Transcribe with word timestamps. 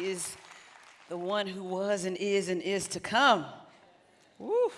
is 0.00 0.36
the 1.08 1.16
one 1.16 1.46
who 1.46 1.62
was 1.62 2.04
and 2.04 2.16
is 2.16 2.48
and 2.48 2.62
is 2.62 2.88
to 2.88 3.00
come. 3.00 3.44
Woo. 4.38 4.70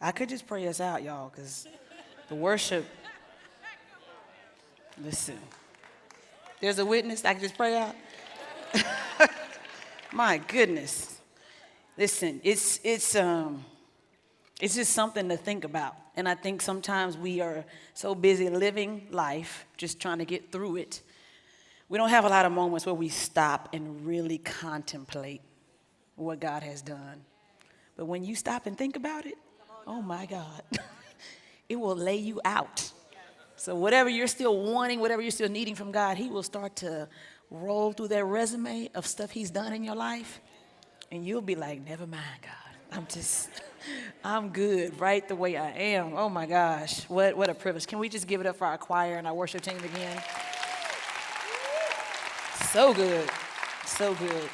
I 0.00 0.12
could 0.12 0.28
just 0.28 0.46
pray 0.46 0.66
us 0.66 0.80
out, 0.80 1.02
y'all, 1.02 1.30
because 1.30 1.66
the 2.28 2.34
worship. 2.34 2.84
Listen, 5.02 5.38
there's 6.60 6.78
a 6.78 6.86
witness. 6.86 7.24
I 7.24 7.34
can 7.34 7.42
just 7.42 7.56
pray 7.56 7.76
out. 7.76 7.94
My 10.12 10.38
goodness. 10.38 11.20
Listen, 11.98 12.40
it's 12.42 12.80
it's 12.82 13.14
um 13.14 13.64
it's 14.60 14.74
just 14.74 14.92
something 14.92 15.28
to 15.28 15.36
think 15.36 15.64
about. 15.64 15.94
And 16.16 16.26
I 16.26 16.34
think 16.34 16.62
sometimes 16.62 17.16
we 17.18 17.40
are 17.40 17.64
so 17.92 18.14
busy 18.14 18.48
living 18.48 19.08
life, 19.10 19.66
just 19.76 20.00
trying 20.00 20.18
to 20.18 20.24
get 20.24 20.50
through 20.50 20.76
it. 20.76 21.02
We 21.88 21.98
don't 21.98 22.08
have 22.08 22.24
a 22.24 22.28
lot 22.28 22.44
of 22.46 22.52
moments 22.52 22.84
where 22.84 22.94
we 22.94 23.08
stop 23.08 23.68
and 23.72 24.04
really 24.04 24.38
contemplate 24.38 25.40
what 26.16 26.40
God 26.40 26.62
has 26.62 26.82
done. 26.82 27.24
But 27.96 28.06
when 28.06 28.24
you 28.24 28.34
stop 28.34 28.66
and 28.66 28.76
think 28.76 28.96
about 28.96 29.24
it, 29.24 29.36
oh 29.86 30.02
my 30.02 30.26
God, 30.26 30.62
it 31.68 31.76
will 31.76 31.96
lay 31.96 32.16
you 32.16 32.40
out. 32.44 32.90
So, 33.58 33.74
whatever 33.74 34.10
you're 34.10 34.26
still 34.26 34.60
wanting, 34.60 35.00
whatever 35.00 35.22
you're 35.22 35.30
still 35.30 35.48
needing 35.48 35.74
from 35.74 35.92
God, 35.92 36.18
He 36.18 36.28
will 36.28 36.42
start 36.42 36.76
to 36.76 37.08
roll 37.50 37.92
through 37.92 38.08
that 38.08 38.24
resume 38.24 38.90
of 38.94 39.06
stuff 39.06 39.30
He's 39.30 39.50
done 39.50 39.72
in 39.72 39.82
your 39.82 39.94
life. 39.94 40.40
And 41.10 41.24
you'll 41.24 41.40
be 41.40 41.54
like, 41.54 41.86
never 41.86 42.06
mind, 42.06 42.24
God. 42.42 42.52
I'm 42.92 43.06
just, 43.06 43.48
I'm 44.24 44.50
good 44.50 45.00
right 45.00 45.26
the 45.26 45.36
way 45.36 45.56
I 45.56 45.70
am. 45.70 46.14
Oh 46.14 46.28
my 46.28 46.46
gosh, 46.46 47.08
what, 47.08 47.36
what 47.36 47.48
a 47.48 47.54
privilege. 47.54 47.86
Can 47.86 47.98
we 47.98 48.08
just 48.08 48.26
give 48.26 48.40
it 48.40 48.46
up 48.46 48.56
for 48.56 48.66
our 48.66 48.78
choir 48.78 49.16
and 49.16 49.26
our 49.26 49.34
worship 49.34 49.62
team 49.62 49.78
again? 49.78 50.22
So 52.76 52.92
good, 52.92 53.30
so 53.86 54.14
good. 54.16 54.50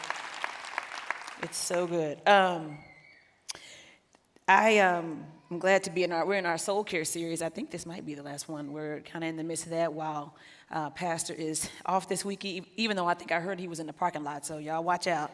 It's 1.43 1.57
so 1.57 1.89
good. 1.89 2.21
Um, 2.25 2.79
I 4.47 4.79
um, 4.79 5.25
am 5.51 5.59
glad 5.59 5.83
to 5.83 5.91
be 5.91 6.05
in 6.05 6.13
our, 6.13 6.25
we're 6.25 6.37
in 6.37 6.47
our 6.47 6.57
soul 6.57 6.85
care 6.85 7.05
series. 7.05 7.43
I 7.43 7.49
think 7.49 7.73
this 7.73 7.85
might 7.85 8.07
be 8.07 8.15
the 8.15 8.23
last 8.23 8.49
one. 8.49 8.73
We're 8.73 9.01
kind 9.01 9.25
of 9.25 9.31
in 9.31 9.37
the 9.37 9.43
midst 9.43 9.65
of 9.65 9.71
that 9.71 9.93
while 9.93 10.37
uh, 10.71 10.91
Pastor 10.91 11.35
is 11.35 11.69
off 11.85 12.07
this 12.07 12.25
week, 12.25 12.45
even 12.77 12.97
though 12.97 13.09
I 13.09 13.15
think 13.15 13.33
I 13.33 13.41
heard 13.41 13.59
he 13.59 13.67
was 13.67 13.81
in 13.81 13.89
the 13.89 13.93
parking 13.93 14.23
lot, 14.23 14.47
so 14.47 14.59
y'all 14.59 14.85
watch 14.85 15.09
out. 15.09 15.33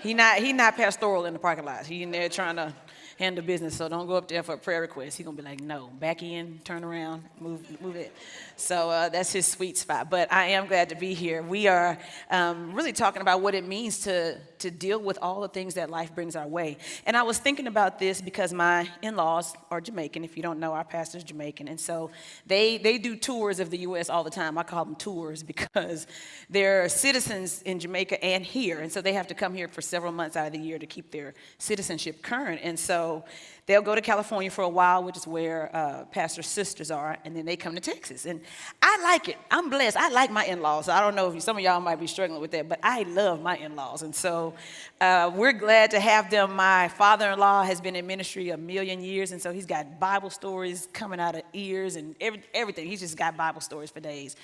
He 0.00 0.14
not, 0.14 0.36
he 0.36 0.52
not 0.52 0.76
pastoral 0.76 1.26
in 1.26 1.32
the 1.32 1.40
parking 1.40 1.64
lot. 1.64 1.86
He 1.86 2.04
in 2.04 2.12
there 2.12 2.28
trying 2.28 2.54
to 2.54 2.72
handle 3.18 3.44
business. 3.44 3.76
So 3.76 3.88
don't 3.88 4.06
go 4.06 4.14
up 4.14 4.28
there 4.28 4.42
for 4.42 4.54
a 4.54 4.58
prayer 4.58 4.80
request. 4.80 5.16
He's 5.16 5.24
gonna 5.26 5.36
be 5.36 5.42
like, 5.42 5.60
no, 5.60 5.88
back 5.98 6.22
in, 6.22 6.60
turn 6.64 6.84
around, 6.84 7.24
move, 7.40 7.80
move 7.80 7.96
it. 7.96 8.14
So 8.56 8.90
uh, 8.90 9.08
that's 9.08 9.32
his 9.32 9.46
sweet 9.46 9.78
spot. 9.78 10.10
But 10.10 10.32
I 10.32 10.46
am 10.48 10.66
glad 10.66 10.90
to 10.90 10.94
be 10.94 11.14
here. 11.14 11.42
We 11.42 11.66
are 11.66 11.98
um, 12.30 12.72
really 12.72 12.92
talking 12.92 13.22
about 13.22 13.40
what 13.40 13.54
it 13.54 13.66
means 13.66 14.00
to 14.00 14.38
to 14.60 14.70
deal 14.70 14.98
with 14.98 15.18
all 15.22 15.40
the 15.40 15.48
things 15.48 15.74
that 15.74 15.90
life 15.90 16.14
brings 16.14 16.36
our 16.36 16.46
way. 16.46 16.78
And 17.04 17.16
I 17.16 17.22
was 17.22 17.38
thinking 17.38 17.66
about 17.66 17.98
this 17.98 18.20
because 18.20 18.52
my 18.52 18.88
in-laws 19.02 19.54
are 19.70 19.80
Jamaican. 19.80 20.24
If 20.24 20.36
you 20.36 20.42
don't 20.42 20.60
know, 20.60 20.72
our 20.72 20.84
pastor's 20.84 21.24
Jamaican, 21.24 21.68
and 21.68 21.80
so 21.80 22.10
they 22.46 22.78
they 22.78 22.98
do 22.98 23.16
tours 23.16 23.60
of 23.60 23.70
the 23.70 23.78
U.S. 23.78 24.08
all 24.08 24.24
the 24.24 24.30
time. 24.30 24.58
I 24.58 24.62
call 24.62 24.84
them 24.84 24.96
tours 24.96 25.42
because 25.42 26.06
they're 26.50 26.88
citizens 26.88 27.62
in 27.62 27.78
Jamaica 27.78 28.22
and 28.24 28.44
here, 28.44 28.80
and 28.80 28.92
so 28.92 29.00
they 29.00 29.12
have 29.12 29.26
to 29.28 29.34
come 29.34 29.54
here 29.54 29.68
for 29.68 29.80
several 29.80 30.12
months 30.12 30.36
out 30.36 30.46
of 30.46 30.52
the 30.52 30.58
year 30.58 30.78
to 30.78 30.86
keep 30.86 31.10
their 31.10 31.34
citizenship 31.58 32.22
current. 32.22 32.60
And 32.62 32.78
so 32.78 33.24
they'll 33.66 33.82
go 33.82 33.94
to 33.94 34.00
California 34.00 34.50
for 34.50 34.62
a 34.62 34.68
while, 34.68 35.02
which 35.02 35.16
is 35.16 35.26
where 35.26 35.74
uh, 35.74 36.04
Pastor's 36.06 36.46
sisters 36.46 36.90
are, 36.90 37.18
and 37.24 37.36
then 37.36 37.44
they 37.44 37.56
come 37.56 37.74
to 37.74 37.80
Texas. 37.80 38.24
And 38.24 38.40
I 38.80 39.00
like 39.02 39.28
it. 39.28 39.36
I'm 39.50 39.68
blessed. 39.70 39.96
I 39.96 40.08
like 40.10 40.30
my 40.30 40.44
in-laws. 40.44 40.88
I 40.88 41.00
don't 41.00 41.14
know 41.14 41.32
if 41.32 41.42
some 41.42 41.56
of 41.56 41.62
y'all 41.62 41.80
might 41.80 42.00
be 42.00 42.06
struggling 42.06 42.40
with 42.40 42.52
that, 42.52 42.68
but 42.68 42.78
I 42.82 43.02
love 43.02 43.42
my 43.42 43.56
in-laws. 43.56 44.02
And 44.02 44.14
so 44.14 44.54
uh, 45.00 45.30
we're 45.34 45.52
glad 45.52 45.90
to 45.90 46.00
have 46.00 46.30
them. 46.30 46.54
My 46.54 46.88
father-in-law 46.88 47.64
has 47.64 47.80
been 47.80 47.96
in 47.96 48.06
ministry 48.06 48.50
a 48.50 48.56
million 48.56 49.02
years, 49.02 49.32
and 49.32 49.42
so 49.42 49.52
he's 49.52 49.66
got 49.66 49.98
Bible 49.98 50.30
stories 50.30 50.88
coming 50.92 51.18
out 51.18 51.34
of 51.34 51.42
ears 51.52 51.96
and 51.96 52.14
every, 52.20 52.42
everything. 52.54 52.86
He's 52.86 53.00
just 53.00 53.16
got 53.16 53.36
Bible 53.36 53.60
stories 53.60 53.90
for 53.90 54.00
days. 54.00 54.36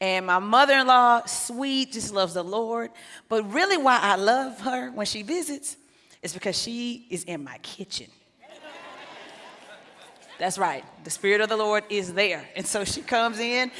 And 0.00 0.26
my 0.26 0.38
mother-in-law, 0.38 1.26
sweet, 1.26 1.92
just 1.92 2.14
loves 2.14 2.34
the 2.34 2.44
Lord. 2.44 2.90
But 3.28 3.52
really 3.52 3.76
why 3.76 3.98
I 4.00 4.14
love 4.14 4.60
her 4.60 4.90
when 4.92 5.06
she 5.06 5.22
visits 5.22 5.76
is 6.22 6.32
because 6.32 6.60
she 6.60 7.06
is 7.10 7.24
in 7.24 7.42
my 7.42 7.58
kitchen. 7.58 8.06
That's 10.38 10.56
right. 10.56 10.84
The 11.02 11.10
Spirit 11.10 11.40
of 11.40 11.48
the 11.48 11.56
Lord 11.56 11.82
is 11.90 12.14
there. 12.14 12.48
And 12.54 12.64
so 12.64 12.84
she 12.84 13.02
comes 13.02 13.40
in, 13.40 13.72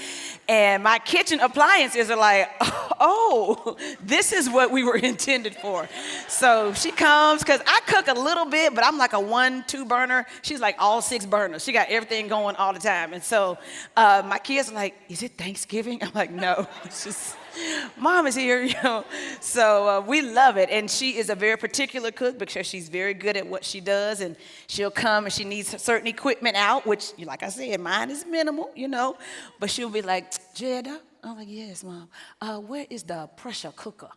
and 0.49 0.83
my 0.83 0.99
kitchen 0.99 1.39
appliances 1.39 2.11
are 2.11 2.17
like, 2.17 2.51
oh, 3.01 3.77
this 4.01 4.33
is 4.33 4.51
what 4.51 4.73
we 4.73 4.83
were 4.83 4.97
intended 5.13 5.55
for. 5.55 5.89
So 6.27 6.73
she 6.73 6.91
comes, 6.91 7.43
because 7.43 7.61
I 7.65 7.81
cook 7.87 8.09
a 8.09 8.15
little 8.15 8.47
bit, 8.47 8.75
but 8.75 8.85
I'm 8.85 8.99
like 8.99 9.13
a 9.13 9.21
one, 9.21 9.65
two 9.69 9.85
burner. 9.85 10.27
She's 10.43 10.61
like 10.61 10.77
all 10.81 11.01
six 11.01 11.25
burners. 11.25 11.63
She 11.63 11.73
got 11.73 11.89
everything 11.91 12.27
going 12.27 12.57
all 12.57 12.73
the 12.73 12.81
time. 12.81 13.13
And 13.13 13.23
so 13.23 13.57
uh, 13.97 14.23
my 14.27 14.39
kids 14.39 14.71
are 14.71 14.75
like, 14.75 14.97
is 15.09 15.23
it 15.23 15.39
Thanksgiving? 15.39 16.03
I'm 16.03 16.13
like, 16.13 16.33
no, 16.33 16.67
it's 16.85 17.05
just 17.05 17.37
mom 17.99 18.27
is 18.27 18.35
here, 18.35 18.63
you 18.71 18.75
know. 18.83 19.05
So 19.41 19.89
uh, 19.89 20.01
we 20.01 20.23
love 20.23 20.57
it. 20.57 20.71
And 20.71 20.91
she 20.91 21.17
is 21.17 21.31
a 21.31 21.35
very 21.35 21.57
particular 21.57 22.11
cook 22.11 22.39
because 22.39 22.67
she's 22.67 22.89
very 22.89 23.15
good 23.15 23.37
at 23.37 23.47
what 23.47 23.65
she 23.65 23.81
does. 23.81 24.21
And 24.21 24.37
she'll 24.67 24.91
come 24.91 25.25
and 25.25 25.33
she 25.33 25.45
needs 25.45 25.81
certain 25.83 26.07
equipment 26.07 26.57
out, 26.57 26.87
which, 26.87 27.13
like 27.19 27.43
I 27.43 27.49
said, 27.49 27.81
mine 27.81 28.11
is 28.11 28.25
minimal, 28.27 28.71
you 28.75 28.89
know. 28.89 29.17
But 29.61 29.71
she'll 29.71 29.91
be 29.91 30.03
like, 30.03 30.33
Jada, 30.55 31.01
I'm 31.23 31.37
like, 31.37 31.49
yes, 31.51 31.85
mom. 31.85 32.09
Uh, 32.41 32.59
where 32.59 32.87
is 32.91 33.03
the 33.03 33.29
pressure 33.37 33.73
cooker? 33.75 34.11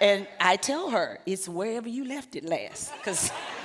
And 0.00 0.26
I 0.40 0.56
tell 0.56 0.90
her, 0.90 1.20
it's 1.24 1.48
wherever 1.48 1.88
you 1.88 2.04
left 2.04 2.36
it 2.36 2.44
last. 2.44 2.92
Because 2.96 3.30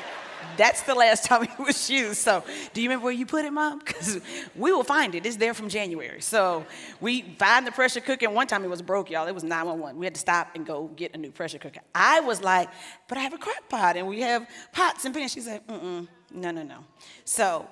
that's 0.60 0.82
the 0.84 0.94
last 0.94 1.24
time 1.30 1.44
it 1.44 1.58
was 1.58 1.90
used. 1.90 2.18
So, 2.18 2.44
do 2.74 2.82
you 2.82 2.90
remember 2.90 3.06
where 3.06 3.14
you 3.14 3.26
put 3.26 3.46
it, 3.46 3.52
Mom? 3.52 3.80
Because 3.90 4.20
we 4.56 4.72
will 4.72 4.84
find 4.84 5.16
it. 5.16 5.26
It's 5.26 5.38
there 5.38 5.54
from 5.54 5.70
January. 5.70 6.22
So, 6.22 6.66
we 7.02 7.22
find 7.22 7.66
the 7.66 7.72
pressure 7.72 8.02
cooker. 8.02 8.26
And 8.26 8.36
one 8.36 8.46
time 8.46 8.64
it 8.64 8.70
was 8.70 8.82
broke, 8.82 9.10
y'all. 9.10 9.28
It 9.28 9.34
was 9.34 9.44
911. 9.44 9.98
We 9.98 10.06
had 10.06 10.14
to 10.14 10.20
stop 10.20 10.50
and 10.56 10.66
go 10.66 10.88
get 10.96 11.16
a 11.16 11.18
new 11.18 11.32
pressure 11.32 11.58
cooker. 11.58 11.80
I 11.96 12.20
was 12.20 12.44
like, 12.44 12.70
but 13.08 13.18
I 13.18 13.22
have 13.22 13.34
a 13.34 13.38
crock 13.38 13.70
pot 13.70 13.98
and 13.98 14.08
we 14.08 14.22
have 14.22 14.48
pots 14.74 15.06
and 15.06 15.16
pans. 15.16 15.32
She's 15.32 15.48
like, 15.48 15.66
mm 15.66 15.82
mm. 15.82 16.08
No, 16.32 16.52
no, 16.52 16.62
no. 16.62 16.86
So, 17.26 17.68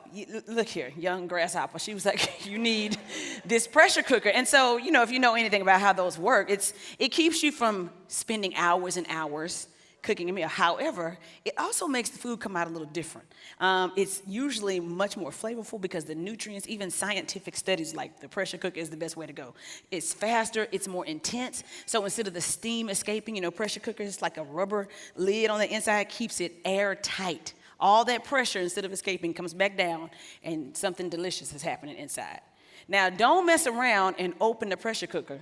look 0.48 0.68
here, 0.68 0.92
young 0.98 1.28
grasshopper. 1.28 1.78
She 1.78 1.94
was 1.94 2.06
like, 2.06 2.46
You 2.50 2.58
need 2.58 2.98
this 3.46 3.68
pressure 3.68 4.02
cooker. 4.02 4.30
And 4.30 4.48
so, 4.48 4.78
you 4.78 4.92
know, 4.92 5.04
if 5.04 5.12
you 5.12 5.20
know 5.20 5.36
anything 5.36 5.62
about 5.62 5.80
how 5.80 5.94
those 5.94 6.18
work, 6.18 6.50
it's, 6.50 6.74
it 6.98 7.10
keeps 7.10 7.44
you 7.44 7.52
from 7.52 7.92
spending 8.08 8.56
hours 8.56 8.98
and 8.98 9.06
hours 9.10 9.68
cooking 10.08 10.30
a 10.30 10.34
meal. 10.34 10.48
However, 10.48 11.18
it 11.46 11.54
also 11.58 11.88
makes 11.88 12.10
the 12.10 12.18
food 12.18 12.40
come 12.40 12.56
out 12.56 12.68
a 12.68 12.70
little 12.70 12.88
different. 12.88 13.28
Um, 13.60 13.92
it's 13.96 14.24
usually 14.26 14.80
much 14.80 15.18
more 15.18 15.32
flavorful 15.32 15.80
because 15.80 16.06
the 16.06 16.16
nutrients, 16.16 16.68
even 16.68 16.90
scientific 16.90 17.58
studies 17.58 17.94
like 17.94 18.20
the 18.22 18.30
pressure 18.30 18.58
cooker 18.58 18.80
is 18.80 18.90
the 18.90 18.98
best 18.98 19.18
way 19.18 19.28
to 19.28 19.34
go. 19.34 19.54
It's 19.92 20.14
faster, 20.14 20.68
it's 20.72 20.88
more 20.88 21.06
intense. 21.06 21.64
So 21.86 22.04
instead 22.06 22.26
of 22.26 22.34
the 22.34 22.42
steam 22.42 22.90
escaping, 22.90 23.36
you 23.36 23.42
know, 23.42 23.52
pressure 23.52 23.82
cooker 23.82 24.02
is 24.02 24.22
like 24.22 24.38
a 24.38 24.44
rubber 24.44 24.88
lid 25.18 25.50
on 25.50 25.60
the 25.60 25.70
inside, 25.72 26.08
keeps 26.10 26.40
it 26.40 26.54
airtight. 26.64 27.54
All 27.80 28.06
that 28.06 28.24
pressure, 28.24 28.60
instead 28.62 28.86
of 28.86 28.94
escaping, 28.94 29.34
comes 29.34 29.54
back 29.54 29.78
down, 29.78 30.10
and 30.42 30.76
something 30.76 31.10
delicious 31.10 31.54
is 31.54 31.62
happening 31.62 31.98
inside. 31.98 32.40
Now, 32.88 33.10
don't 33.10 33.46
mess 33.46 33.68
around 33.68 34.16
and 34.18 34.34
open 34.40 34.70
the 34.70 34.78
pressure 34.78 35.06
cooker. 35.06 35.42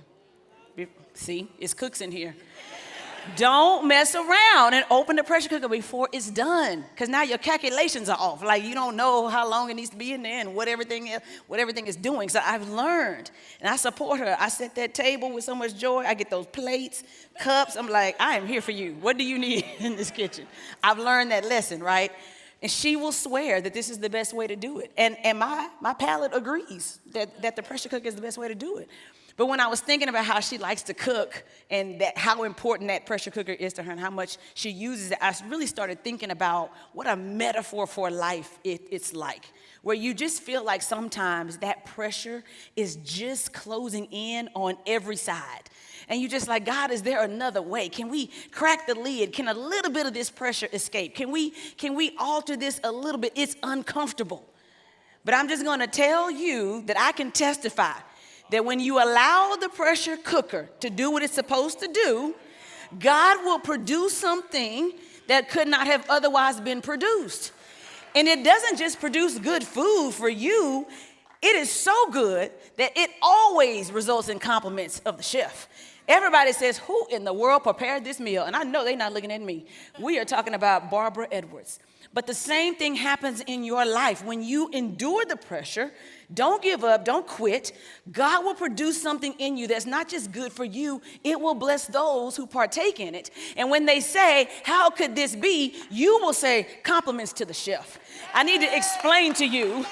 See, 1.14 1.48
it's 1.58 1.72
cooks 1.72 2.00
in 2.02 2.10
here. 2.10 2.34
Don't 3.34 3.88
mess 3.88 4.14
around 4.14 4.74
and 4.74 4.84
open 4.90 5.16
the 5.16 5.24
pressure 5.24 5.48
cooker 5.48 5.68
before 5.68 6.08
it's 6.12 6.30
done. 6.30 6.84
Because 6.94 7.08
now 7.08 7.22
your 7.22 7.38
calculations 7.38 8.08
are 8.08 8.16
off. 8.18 8.42
Like 8.42 8.62
you 8.62 8.74
don't 8.74 8.96
know 8.96 9.28
how 9.28 9.48
long 9.48 9.70
it 9.70 9.74
needs 9.74 9.90
to 9.90 9.96
be 9.96 10.12
in 10.12 10.22
there 10.22 10.40
and 10.40 10.54
what 10.54 10.68
everything 10.68 11.08
is, 11.08 11.20
what 11.46 11.58
everything 11.58 11.86
is 11.86 11.96
doing. 11.96 12.28
So 12.28 12.40
I've 12.44 12.68
learned. 12.68 13.30
And 13.60 13.68
I 13.68 13.76
support 13.76 14.20
her. 14.20 14.36
I 14.38 14.48
set 14.48 14.74
that 14.76 14.94
table 14.94 15.32
with 15.32 15.44
so 15.44 15.54
much 15.54 15.76
joy. 15.76 16.04
I 16.04 16.14
get 16.14 16.30
those 16.30 16.46
plates, 16.46 17.02
cups. 17.40 17.76
I'm 17.76 17.88
like, 17.88 18.16
I 18.20 18.36
am 18.36 18.46
here 18.46 18.60
for 18.60 18.72
you. 18.72 18.94
What 19.00 19.18
do 19.18 19.24
you 19.24 19.38
need 19.38 19.64
in 19.78 19.96
this 19.96 20.10
kitchen? 20.10 20.46
I've 20.82 20.98
learned 20.98 21.32
that 21.32 21.44
lesson, 21.44 21.82
right? 21.82 22.12
And 22.62 22.70
she 22.70 22.96
will 22.96 23.12
swear 23.12 23.60
that 23.60 23.74
this 23.74 23.90
is 23.90 23.98
the 23.98 24.08
best 24.08 24.32
way 24.32 24.46
to 24.46 24.56
do 24.56 24.78
it. 24.78 24.90
And, 24.96 25.16
and 25.24 25.38
my, 25.38 25.68
my 25.80 25.92
palate 25.92 26.34
agrees 26.34 27.00
that, 27.12 27.42
that 27.42 27.54
the 27.56 27.62
pressure 27.62 27.88
cooker 27.88 28.08
is 28.08 28.14
the 28.14 28.22
best 28.22 28.38
way 28.38 28.48
to 28.48 28.54
do 28.54 28.78
it. 28.78 28.88
But 29.36 29.46
when 29.46 29.60
I 29.60 29.66
was 29.66 29.80
thinking 29.80 30.08
about 30.08 30.24
how 30.24 30.40
she 30.40 30.56
likes 30.56 30.82
to 30.84 30.94
cook 30.94 31.44
and 31.70 32.00
that 32.00 32.16
how 32.16 32.44
important 32.44 32.88
that 32.88 33.04
pressure 33.04 33.30
cooker 33.30 33.52
is 33.52 33.74
to 33.74 33.82
her 33.82 33.92
and 33.92 34.00
how 34.00 34.10
much 34.10 34.38
she 34.54 34.70
uses 34.70 35.10
it, 35.10 35.18
I 35.20 35.34
really 35.46 35.66
started 35.66 36.02
thinking 36.02 36.30
about 36.30 36.72
what 36.94 37.06
a 37.06 37.16
metaphor 37.16 37.86
for 37.86 38.10
life 38.10 38.58
it, 38.64 38.82
it's 38.90 39.12
like. 39.12 39.44
Where 39.82 39.94
you 39.94 40.14
just 40.14 40.42
feel 40.42 40.64
like 40.64 40.80
sometimes 40.80 41.58
that 41.58 41.84
pressure 41.84 42.44
is 42.76 42.96
just 42.96 43.52
closing 43.52 44.06
in 44.06 44.48
on 44.54 44.78
every 44.86 45.16
side. 45.16 45.68
And 46.08 46.20
you 46.20 46.28
just 46.28 46.48
like, 46.48 46.64
God, 46.64 46.90
is 46.90 47.02
there 47.02 47.22
another 47.22 47.60
way? 47.60 47.90
Can 47.90 48.08
we 48.08 48.30
crack 48.52 48.86
the 48.86 48.94
lid? 48.94 49.34
Can 49.34 49.48
a 49.48 49.54
little 49.54 49.92
bit 49.92 50.06
of 50.06 50.14
this 50.14 50.30
pressure 50.30 50.68
escape? 50.72 51.14
Can 51.14 51.30
we, 51.30 51.50
can 51.76 51.94
we 51.94 52.14
alter 52.18 52.56
this 52.56 52.80
a 52.84 52.90
little 52.90 53.20
bit? 53.20 53.32
It's 53.34 53.54
uncomfortable. 53.62 54.48
But 55.26 55.34
I'm 55.34 55.48
just 55.48 55.64
gonna 55.64 55.88
tell 55.88 56.30
you 56.30 56.82
that 56.86 56.98
I 56.98 57.12
can 57.12 57.32
testify 57.32 57.94
that 58.50 58.64
when 58.64 58.80
you 58.80 58.98
allow 58.98 59.56
the 59.60 59.68
pressure 59.68 60.16
cooker 60.16 60.68
to 60.80 60.90
do 60.90 61.10
what 61.10 61.22
it's 61.22 61.34
supposed 61.34 61.80
to 61.80 61.88
do, 61.88 62.34
God 62.98 63.44
will 63.44 63.58
produce 63.58 64.16
something 64.16 64.92
that 65.28 65.48
could 65.48 65.68
not 65.68 65.86
have 65.86 66.04
otherwise 66.08 66.60
been 66.60 66.80
produced. 66.80 67.52
And 68.14 68.28
it 68.28 68.44
doesn't 68.44 68.78
just 68.78 69.00
produce 69.00 69.38
good 69.38 69.64
food 69.64 70.12
for 70.12 70.28
you, 70.28 70.86
it 71.42 71.54
is 71.54 71.70
so 71.70 72.10
good 72.10 72.50
that 72.76 72.92
it 72.96 73.10
always 73.20 73.92
results 73.92 74.28
in 74.28 74.38
compliments 74.38 75.00
of 75.00 75.16
the 75.16 75.22
chef. 75.22 75.68
Everybody 76.08 76.52
says, 76.52 76.78
Who 76.78 77.06
in 77.10 77.24
the 77.24 77.32
world 77.32 77.62
prepared 77.62 78.04
this 78.04 78.20
meal? 78.20 78.44
And 78.44 78.56
I 78.56 78.62
know 78.62 78.84
they're 78.84 78.96
not 78.96 79.12
looking 79.12 79.32
at 79.32 79.42
me. 79.42 79.66
We 80.00 80.18
are 80.18 80.24
talking 80.24 80.54
about 80.54 80.90
Barbara 80.90 81.28
Edwards. 81.30 81.78
But 82.12 82.26
the 82.26 82.34
same 82.34 82.74
thing 82.74 82.94
happens 82.94 83.40
in 83.46 83.64
your 83.64 83.84
life. 83.84 84.24
When 84.24 84.42
you 84.42 84.68
endure 84.72 85.24
the 85.24 85.36
pressure, 85.36 85.92
don't 86.32 86.62
give 86.62 86.82
up, 86.84 87.04
don't 87.04 87.26
quit. 87.26 87.72
God 88.10 88.44
will 88.44 88.54
produce 88.54 89.00
something 89.00 89.34
in 89.38 89.56
you 89.56 89.66
that's 89.66 89.86
not 89.86 90.08
just 90.08 90.32
good 90.32 90.52
for 90.52 90.64
you, 90.64 91.02
it 91.22 91.40
will 91.40 91.54
bless 91.54 91.86
those 91.86 92.36
who 92.36 92.46
partake 92.46 93.00
in 93.00 93.14
it. 93.14 93.30
And 93.56 93.70
when 93.70 93.86
they 93.86 94.00
say, 94.00 94.48
How 94.64 94.90
could 94.90 95.14
this 95.14 95.36
be? 95.36 95.74
you 95.90 96.18
will 96.20 96.32
say, 96.32 96.66
Compliments 96.82 97.32
to 97.34 97.44
the 97.44 97.54
chef. 97.54 97.98
I 98.34 98.42
need 98.42 98.60
to 98.60 98.76
explain 98.76 99.34
to 99.34 99.46
you 99.46 99.84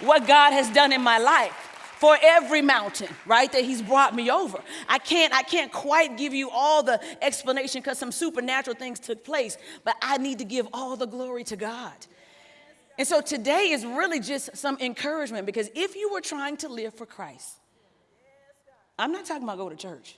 what 0.00 0.26
God 0.26 0.52
has 0.52 0.68
done 0.70 0.92
in 0.92 1.02
my 1.02 1.18
life 1.18 1.67
for 1.98 2.16
every 2.22 2.62
mountain, 2.62 3.08
right, 3.26 3.50
that 3.50 3.64
he's 3.64 3.82
brought 3.82 4.14
me 4.14 4.30
over. 4.30 4.60
I 4.88 4.98
can't, 4.98 5.34
I 5.34 5.42
can't 5.42 5.72
quite 5.72 6.16
give 6.16 6.32
you 6.32 6.48
all 6.48 6.82
the 6.82 7.00
explanation 7.20 7.80
because 7.82 7.98
some 7.98 8.12
supernatural 8.12 8.76
things 8.76 9.00
took 9.00 9.24
place, 9.24 9.58
but 9.84 9.96
I 10.00 10.18
need 10.18 10.38
to 10.38 10.44
give 10.44 10.68
all 10.72 10.96
the 10.96 11.06
glory 11.06 11.42
to 11.44 11.56
God. 11.56 11.94
And 12.98 13.06
so 13.06 13.20
today 13.20 13.70
is 13.70 13.84
really 13.84 14.20
just 14.20 14.56
some 14.56 14.76
encouragement 14.80 15.44
because 15.44 15.70
if 15.74 15.96
you 15.96 16.12
were 16.12 16.20
trying 16.20 16.56
to 16.58 16.68
live 16.68 16.94
for 16.94 17.06
Christ, 17.06 17.56
I'm 18.96 19.10
not 19.10 19.24
talking 19.24 19.42
about 19.42 19.58
go 19.58 19.68
to 19.68 19.76
church. 19.76 20.16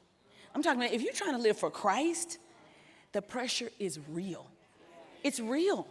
I'm 0.55 0.63
talking 0.63 0.83
about 0.83 0.93
if 0.93 1.03
you're 1.03 1.15
trying 1.15 1.35
to 1.35 1.43
live 1.43 1.59
for 1.59 1.71
Christ, 1.71 2.39
the 3.13 3.23
pressure 3.23 3.71
is 3.79 3.99
real. 4.11 4.47
It's 5.23 5.41
real. 5.41 5.87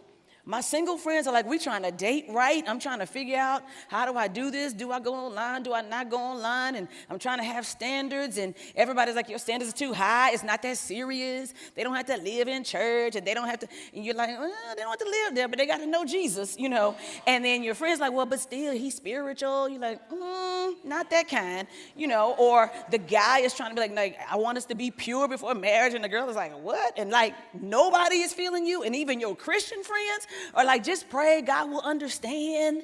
My 0.49 0.61
single 0.61 0.97
friends 0.97 1.27
are 1.27 1.31
like, 1.31 1.45
we 1.45 1.59
trying 1.59 1.83
to 1.83 1.91
date 1.91 2.25
right. 2.27 2.63
I'm 2.67 2.79
trying 2.79 2.97
to 2.97 3.05
figure 3.05 3.37
out 3.37 3.61
how 3.87 4.11
do 4.11 4.17
I 4.17 4.27
do 4.27 4.49
this? 4.49 4.73
Do 4.73 4.91
I 4.91 4.99
go 4.99 5.13
online? 5.13 5.61
Do 5.61 5.75
I 5.75 5.81
not 5.81 6.09
go 6.09 6.17
online? 6.17 6.73
And 6.73 6.87
I'm 7.07 7.19
trying 7.19 7.37
to 7.37 7.43
have 7.43 7.67
standards. 7.67 8.39
And 8.39 8.55
everybody's 8.75 9.13
like, 9.13 9.29
your 9.29 9.37
standards 9.37 9.71
are 9.71 9.77
too 9.77 9.93
high. 9.93 10.31
It's 10.31 10.41
not 10.41 10.63
that 10.63 10.75
serious. 10.77 11.53
They 11.75 11.83
don't 11.83 11.93
have 11.93 12.07
to 12.07 12.17
live 12.17 12.47
in 12.47 12.63
church 12.63 13.15
and 13.15 13.27
they 13.27 13.35
don't 13.35 13.47
have 13.47 13.59
to, 13.59 13.67
and 13.93 14.03
you're 14.03 14.15
like, 14.15 14.29
well, 14.29 14.51
they 14.75 14.81
don't 14.81 14.89
have 14.89 14.97
to 14.97 15.05
live 15.05 15.35
there, 15.35 15.47
but 15.47 15.59
they 15.59 15.67
got 15.67 15.81
to 15.81 15.85
know 15.85 16.03
Jesus, 16.03 16.57
you 16.57 16.67
know. 16.67 16.95
And 17.27 17.45
then 17.45 17.61
your 17.61 17.75
friend's 17.75 17.99
like, 17.99 18.11
well, 18.11 18.25
but 18.25 18.39
still, 18.39 18.73
he's 18.73 18.95
spiritual. 18.95 19.69
You're 19.69 19.81
like, 19.81 20.09
mm, 20.09 20.73
not 20.83 21.11
that 21.11 21.27
kind, 21.27 21.67
you 21.95 22.07
know. 22.07 22.33
Or 22.39 22.71
the 22.89 22.97
guy 22.97 23.41
is 23.41 23.53
trying 23.53 23.69
to 23.69 23.75
be 23.75 23.81
like, 23.81 23.95
like, 23.95 24.17
I 24.27 24.37
want 24.37 24.57
us 24.57 24.65
to 24.65 24.75
be 24.75 24.89
pure 24.89 25.27
before 25.27 25.53
marriage. 25.53 25.93
And 25.93 26.03
the 26.03 26.09
girl 26.09 26.27
is 26.27 26.35
like, 26.35 26.59
what? 26.59 26.97
And 26.97 27.11
like, 27.11 27.35
nobody 27.53 28.21
is 28.21 28.33
feeling 28.33 28.65
you. 28.65 28.81
And 28.81 28.95
even 28.95 29.19
your 29.19 29.35
Christian 29.35 29.83
friends 29.83 30.25
or 30.53 30.63
like, 30.63 30.83
just 30.83 31.09
pray, 31.09 31.41
God 31.41 31.69
will 31.69 31.81
understand. 31.81 32.83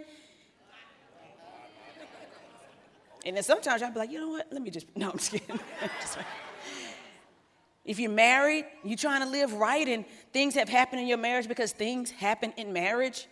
And 3.25 3.35
then 3.35 3.43
sometimes 3.43 3.81
I'll 3.81 3.91
be 3.91 3.99
like, 3.99 4.11
you 4.11 4.19
know 4.19 4.29
what? 4.29 4.47
Let 4.51 4.61
me 4.61 4.69
just, 4.69 4.87
no, 4.95 5.09
I'm 5.11 5.17
just 5.17 5.31
kidding. 5.31 5.59
if 7.83 7.99
you're 7.99 8.11
married, 8.11 8.65
you're 8.83 8.97
trying 8.97 9.21
to 9.21 9.29
live 9.29 9.53
right, 9.53 9.87
and 9.87 10.05
things 10.31 10.53
have 10.55 10.69
happened 10.69 11.01
in 11.01 11.07
your 11.07 11.17
marriage 11.17 11.47
because 11.47 11.71
things 11.71 12.11
happen 12.11 12.53
in 12.57 12.71
marriage. 12.71 13.27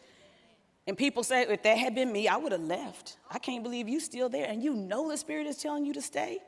And 0.86 0.98
people 0.98 1.24
say, 1.24 1.44
if 1.44 1.64
that 1.64 1.78
had 1.78 1.96
been 1.96 2.12
me, 2.12 2.28
I 2.28 2.36
would 2.36 2.52
have 2.52 2.62
left. 2.62 3.18
I 3.32 3.40
can't 3.40 3.64
believe 3.64 3.88
you 3.88 4.00
still 4.00 4.28
there. 4.28 4.48
And 4.48 4.62
you 4.62 4.74
know 4.74 5.10
the 5.10 5.18
Spirit 5.18 5.48
is 5.48 5.58
telling 5.58 5.86
you 5.86 5.94
to 5.94 6.02
stay 6.02 6.40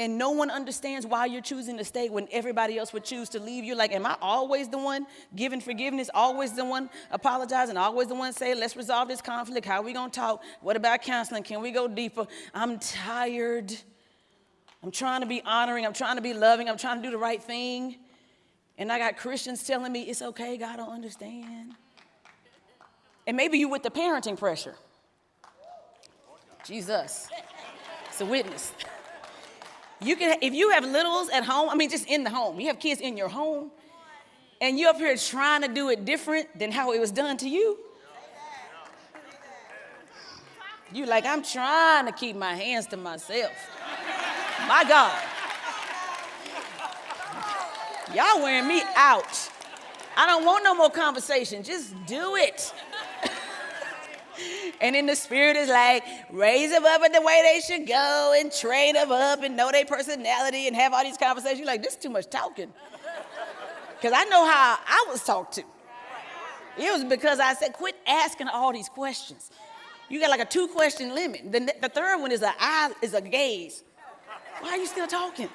and 0.00 0.16
no 0.16 0.30
one 0.30 0.50
understands 0.50 1.06
why 1.06 1.26
you're 1.26 1.42
choosing 1.42 1.76
to 1.76 1.84
stay 1.84 2.08
when 2.08 2.26
everybody 2.32 2.78
else 2.78 2.90
would 2.94 3.04
choose 3.04 3.28
to 3.28 3.38
leave. 3.38 3.64
You're 3.64 3.76
like, 3.76 3.92
am 3.92 4.06
I 4.06 4.16
always 4.22 4.66
the 4.66 4.78
one 4.78 5.06
giving 5.36 5.60
forgiveness, 5.60 6.08
always 6.14 6.54
the 6.54 6.64
one 6.64 6.88
apologizing, 7.10 7.76
always 7.76 8.08
the 8.08 8.14
one 8.14 8.32
saying, 8.32 8.58
let's 8.58 8.78
resolve 8.78 9.08
this 9.08 9.20
conflict? 9.20 9.66
How 9.66 9.80
are 9.80 9.82
we 9.82 9.92
going 9.92 10.10
to 10.10 10.18
talk? 10.18 10.42
What 10.62 10.74
about 10.74 11.02
counseling? 11.02 11.42
Can 11.42 11.60
we 11.60 11.70
go 11.70 11.86
deeper? 11.86 12.26
I'm 12.54 12.78
tired. 12.78 13.76
I'm 14.82 14.90
trying 14.90 15.20
to 15.20 15.26
be 15.26 15.42
honoring. 15.44 15.84
I'm 15.84 15.92
trying 15.92 16.16
to 16.16 16.22
be 16.22 16.32
loving. 16.32 16.70
I'm 16.70 16.78
trying 16.78 16.96
to 16.96 17.02
do 17.02 17.10
the 17.10 17.18
right 17.18 17.42
thing. 17.42 17.96
And 18.78 18.90
I 18.90 18.98
got 18.98 19.18
Christians 19.18 19.62
telling 19.64 19.92
me, 19.92 20.04
it's 20.04 20.22
okay, 20.22 20.56
God 20.56 20.78
don't 20.78 20.94
understand. 20.94 21.74
And 23.26 23.36
maybe 23.36 23.58
you 23.58 23.68
with 23.68 23.82
the 23.82 23.90
parenting 23.90 24.38
pressure. 24.38 24.76
Jesus. 26.64 27.28
It's 28.08 28.22
a 28.22 28.24
witness. 28.24 28.72
You 30.02 30.16
can, 30.16 30.38
if 30.40 30.54
you 30.54 30.70
have 30.70 30.84
littles 30.84 31.28
at 31.28 31.44
home, 31.44 31.68
I 31.68 31.74
mean, 31.74 31.90
just 31.90 32.06
in 32.06 32.24
the 32.24 32.30
home, 32.30 32.58
you 32.58 32.68
have 32.68 32.78
kids 32.78 33.00
in 33.00 33.16
your 33.16 33.28
home, 33.28 33.70
and 34.60 34.78
you're 34.78 34.90
up 34.90 34.96
here 34.96 35.14
trying 35.16 35.62
to 35.62 35.68
do 35.68 35.90
it 35.90 36.04
different 36.04 36.58
than 36.58 36.72
how 36.72 36.92
it 36.92 37.00
was 37.00 37.10
done 37.10 37.36
to 37.38 37.48
you. 37.48 37.78
You 40.92 41.06
like, 41.06 41.24
I'm 41.24 41.42
trying 41.42 42.06
to 42.06 42.12
keep 42.12 42.34
my 42.34 42.54
hands 42.54 42.86
to 42.88 42.96
myself. 42.96 43.52
My 44.66 44.84
God. 44.84 45.16
Y'all 48.14 48.42
wearing 48.42 48.66
me 48.66 48.82
out. 48.96 49.50
I 50.16 50.26
don't 50.26 50.44
want 50.44 50.64
no 50.64 50.74
more 50.74 50.90
conversation. 50.90 51.62
Just 51.62 51.94
do 52.06 52.34
it. 52.36 52.72
And 54.80 54.94
then 54.94 55.06
the 55.06 55.16
spirit 55.16 55.56
is 55.56 55.68
like, 55.68 56.04
raise 56.30 56.70
them 56.70 56.84
up 56.84 57.02
in 57.04 57.12
the 57.12 57.20
way 57.20 57.42
they 57.42 57.60
should 57.60 57.86
go 57.86 58.34
and 58.38 58.52
train 58.52 58.94
them 58.94 59.12
up 59.12 59.42
and 59.42 59.56
know 59.56 59.70
their 59.70 59.84
personality 59.84 60.66
and 60.66 60.76
have 60.76 60.92
all 60.92 61.02
these 61.04 61.16
conversations. 61.16 61.58
You're 61.58 61.66
like, 61.66 61.82
this 61.82 61.94
is 61.94 61.98
too 61.98 62.10
much 62.10 62.28
talking. 62.28 62.72
Because 63.96 64.12
I 64.16 64.24
know 64.24 64.46
how 64.46 64.78
I 64.86 65.06
was 65.10 65.22
talked 65.22 65.54
to. 65.54 65.62
It 66.78 66.92
was 66.92 67.04
because 67.04 67.40
I 67.40 67.54
said, 67.54 67.74
quit 67.74 67.96
asking 68.06 68.48
all 68.48 68.72
these 68.72 68.88
questions. 68.88 69.50
You 70.08 70.20
got 70.20 70.30
like 70.30 70.40
a 70.40 70.46
two 70.46 70.68
question 70.68 71.14
limit. 71.14 71.52
The, 71.52 71.72
the 71.80 71.88
third 71.88 72.20
one 72.20 72.32
is 72.32 72.42
a 72.42 72.52
eye, 72.58 72.92
is 73.02 73.14
a 73.14 73.20
gaze. 73.20 73.84
Why 74.60 74.70
are 74.70 74.76
you 74.76 74.86
still 74.86 75.06
talking? 75.06 75.48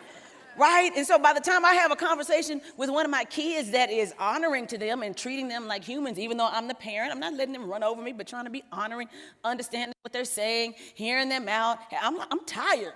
Right? 0.57 0.91
And 0.95 1.05
so 1.05 1.19
by 1.19 1.33
the 1.33 1.39
time 1.39 1.65
I 1.65 1.73
have 1.73 1.91
a 1.91 1.95
conversation 1.95 2.61
with 2.77 2.89
one 2.89 3.05
of 3.05 3.11
my 3.11 3.25
kids 3.25 3.71
that 3.71 3.89
is 3.89 4.13
honoring 4.19 4.67
to 4.67 4.77
them 4.77 5.03
and 5.03 5.15
treating 5.15 5.47
them 5.47 5.67
like 5.67 5.83
humans, 5.83 6.19
even 6.19 6.37
though 6.37 6.49
I'm 6.49 6.67
the 6.67 6.75
parent, 6.75 7.11
I'm 7.11 7.19
not 7.19 7.33
letting 7.33 7.53
them 7.53 7.69
run 7.69 7.83
over 7.83 8.01
me, 8.01 8.13
but 8.13 8.27
trying 8.27 8.45
to 8.45 8.49
be 8.49 8.63
honoring, 8.71 9.09
understanding 9.43 9.93
what 10.01 10.13
they're 10.13 10.25
saying, 10.25 10.75
hearing 10.93 11.29
them 11.29 11.47
out. 11.47 11.79
I'm, 12.01 12.19
I'm 12.19 12.45
tired. 12.45 12.93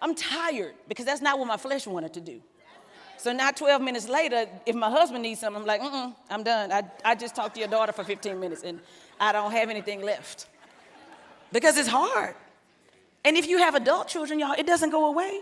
I'm 0.00 0.14
tired 0.14 0.74
because 0.86 1.06
that's 1.06 1.22
not 1.22 1.38
what 1.38 1.48
my 1.48 1.56
flesh 1.56 1.86
wanted 1.86 2.12
to 2.14 2.20
do. 2.20 2.40
So 3.16 3.32
now 3.32 3.50
12 3.50 3.80
minutes 3.80 4.06
later, 4.06 4.46
if 4.66 4.76
my 4.76 4.90
husband 4.90 5.22
needs 5.22 5.40
something, 5.40 5.62
I'm 5.62 5.66
like, 5.66 5.80
mm 5.80 6.14
I'm 6.28 6.42
done. 6.42 6.70
I, 6.70 6.82
I 7.04 7.14
just 7.14 7.34
talked 7.34 7.54
to 7.54 7.60
your 7.60 7.70
daughter 7.70 7.92
for 7.92 8.04
15 8.04 8.38
minutes 8.38 8.62
and 8.64 8.80
I 9.18 9.32
don't 9.32 9.52
have 9.52 9.70
anything 9.70 10.02
left. 10.02 10.46
Because 11.50 11.78
it's 11.78 11.88
hard. 11.88 12.34
And 13.24 13.36
if 13.36 13.48
you 13.48 13.58
have 13.58 13.74
adult 13.74 14.08
children, 14.08 14.38
y'all, 14.38 14.52
it 14.52 14.66
doesn't 14.66 14.90
go 14.90 15.06
away. 15.06 15.40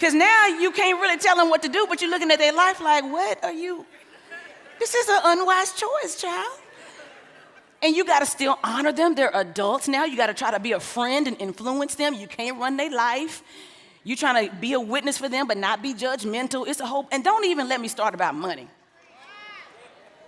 Because 0.00 0.14
now 0.14 0.46
you 0.46 0.70
can't 0.70 0.98
really 0.98 1.18
tell 1.18 1.36
them 1.36 1.50
what 1.50 1.60
to 1.60 1.68
do, 1.68 1.84
but 1.86 2.00
you're 2.00 2.08
looking 2.08 2.30
at 2.30 2.38
their 2.38 2.54
life 2.54 2.80
like, 2.80 3.04
what 3.04 3.44
are 3.44 3.52
you? 3.52 3.84
This 4.78 4.94
is 4.94 5.06
an 5.10 5.20
unwise 5.24 5.74
choice, 5.74 6.18
child. 6.18 6.58
And 7.82 7.94
you 7.94 8.06
got 8.06 8.20
to 8.20 8.26
still 8.26 8.58
honor 8.64 8.92
them. 8.92 9.14
They're 9.14 9.30
adults 9.34 9.88
now. 9.88 10.06
You 10.06 10.16
got 10.16 10.28
to 10.28 10.34
try 10.34 10.52
to 10.52 10.58
be 10.58 10.72
a 10.72 10.80
friend 10.80 11.28
and 11.28 11.38
influence 11.38 11.96
them. 11.96 12.14
You 12.14 12.26
can't 12.26 12.58
run 12.58 12.78
their 12.78 12.90
life. 12.90 13.42
You're 14.02 14.16
trying 14.16 14.48
to 14.48 14.56
be 14.56 14.72
a 14.72 14.80
witness 14.80 15.18
for 15.18 15.28
them, 15.28 15.46
but 15.46 15.58
not 15.58 15.82
be 15.82 15.92
judgmental. 15.92 16.66
It's 16.66 16.80
a 16.80 16.86
hope. 16.86 17.08
And 17.12 17.22
don't 17.22 17.44
even 17.44 17.68
let 17.68 17.78
me 17.78 17.88
start 17.88 18.14
about 18.14 18.34
money. 18.34 18.68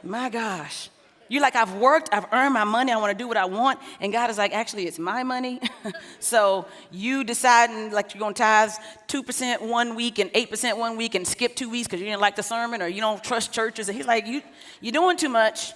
My 0.02 0.28
gosh. 0.28 0.90
You're 1.32 1.40
like, 1.40 1.56
I've 1.56 1.72
worked, 1.76 2.10
I've 2.12 2.26
earned 2.30 2.52
my 2.52 2.64
money, 2.64 2.92
I 2.92 2.98
want 2.98 3.16
to 3.16 3.16
do 3.16 3.26
what 3.26 3.38
I 3.38 3.46
want. 3.46 3.80
And 4.02 4.12
God 4.12 4.28
is 4.28 4.36
like, 4.36 4.52
actually, 4.52 4.86
it's 4.86 4.98
my 4.98 5.22
money. 5.22 5.62
so 6.20 6.66
you 6.90 7.24
deciding 7.24 7.90
like 7.90 8.12
you're 8.12 8.18
going 8.18 8.34
to 8.34 8.38
tithe 8.38 8.72
2% 9.08 9.62
one 9.62 9.94
week 9.94 10.18
and 10.18 10.30
8% 10.34 10.76
one 10.76 10.98
week 10.98 11.14
and 11.14 11.26
skip 11.26 11.56
two 11.56 11.70
weeks 11.70 11.86
because 11.86 12.00
you 12.00 12.06
didn't 12.06 12.20
like 12.20 12.36
the 12.36 12.42
sermon 12.42 12.82
or 12.82 12.86
you 12.86 13.00
don't 13.00 13.24
trust 13.24 13.50
churches. 13.50 13.88
And 13.88 13.96
he's 13.96 14.06
like, 14.06 14.26
you, 14.26 14.42
you're 14.82 14.92
doing 14.92 15.16
too 15.16 15.30
much. 15.30 15.72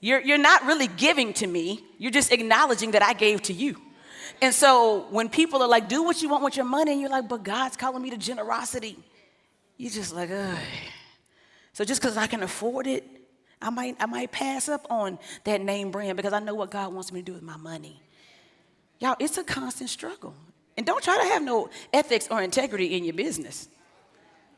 You're, 0.00 0.20
you're 0.20 0.36
not 0.36 0.66
really 0.66 0.88
giving 0.88 1.32
to 1.34 1.46
me. 1.46 1.84
You're 1.98 2.10
just 2.10 2.32
acknowledging 2.32 2.90
that 2.90 3.04
I 3.04 3.12
gave 3.12 3.40
to 3.42 3.52
you. 3.52 3.80
And 4.40 4.52
so 4.52 5.06
when 5.10 5.28
people 5.28 5.62
are 5.62 5.68
like, 5.68 5.88
do 5.88 6.02
what 6.02 6.20
you 6.22 6.28
want 6.28 6.42
with 6.42 6.56
your 6.56 6.66
money, 6.66 6.90
and 6.90 7.00
you're 7.00 7.08
like, 7.08 7.28
but 7.28 7.44
God's 7.44 7.76
calling 7.76 8.02
me 8.02 8.10
to 8.10 8.16
generosity, 8.16 8.98
you're 9.76 9.92
just 9.92 10.12
like, 10.12 10.30
ugh. 10.32 10.58
So 11.72 11.84
just 11.84 12.02
because 12.02 12.16
I 12.16 12.26
can 12.26 12.42
afford 12.42 12.88
it, 12.88 13.04
I 13.62 13.70
might, 13.70 13.96
I 14.00 14.06
might 14.06 14.32
pass 14.32 14.68
up 14.68 14.86
on 14.90 15.18
that 15.44 15.60
name 15.60 15.90
brand 15.90 16.16
because 16.16 16.32
I 16.32 16.40
know 16.40 16.54
what 16.54 16.70
God 16.70 16.92
wants 16.92 17.12
me 17.12 17.20
to 17.20 17.24
do 17.24 17.32
with 17.32 17.42
my 17.42 17.56
money. 17.56 18.02
Y'all, 18.98 19.16
it's 19.18 19.38
a 19.38 19.44
constant 19.44 19.90
struggle. 19.90 20.34
And 20.76 20.86
don't 20.86 21.02
try 21.02 21.18
to 21.18 21.24
have 21.24 21.42
no 21.42 21.70
ethics 21.92 22.28
or 22.30 22.42
integrity 22.42 22.96
in 22.96 23.04
your 23.04 23.14
business. 23.14 23.68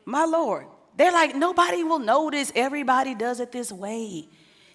My 0.05 0.25
Lord. 0.25 0.65
They're 0.97 1.11
like, 1.11 1.35
nobody 1.35 1.83
will 1.83 1.99
notice. 1.99 2.51
Everybody 2.55 3.15
does 3.15 3.39
it 3.39 3.51
this 3.51 3.71
way. 3.71 4.27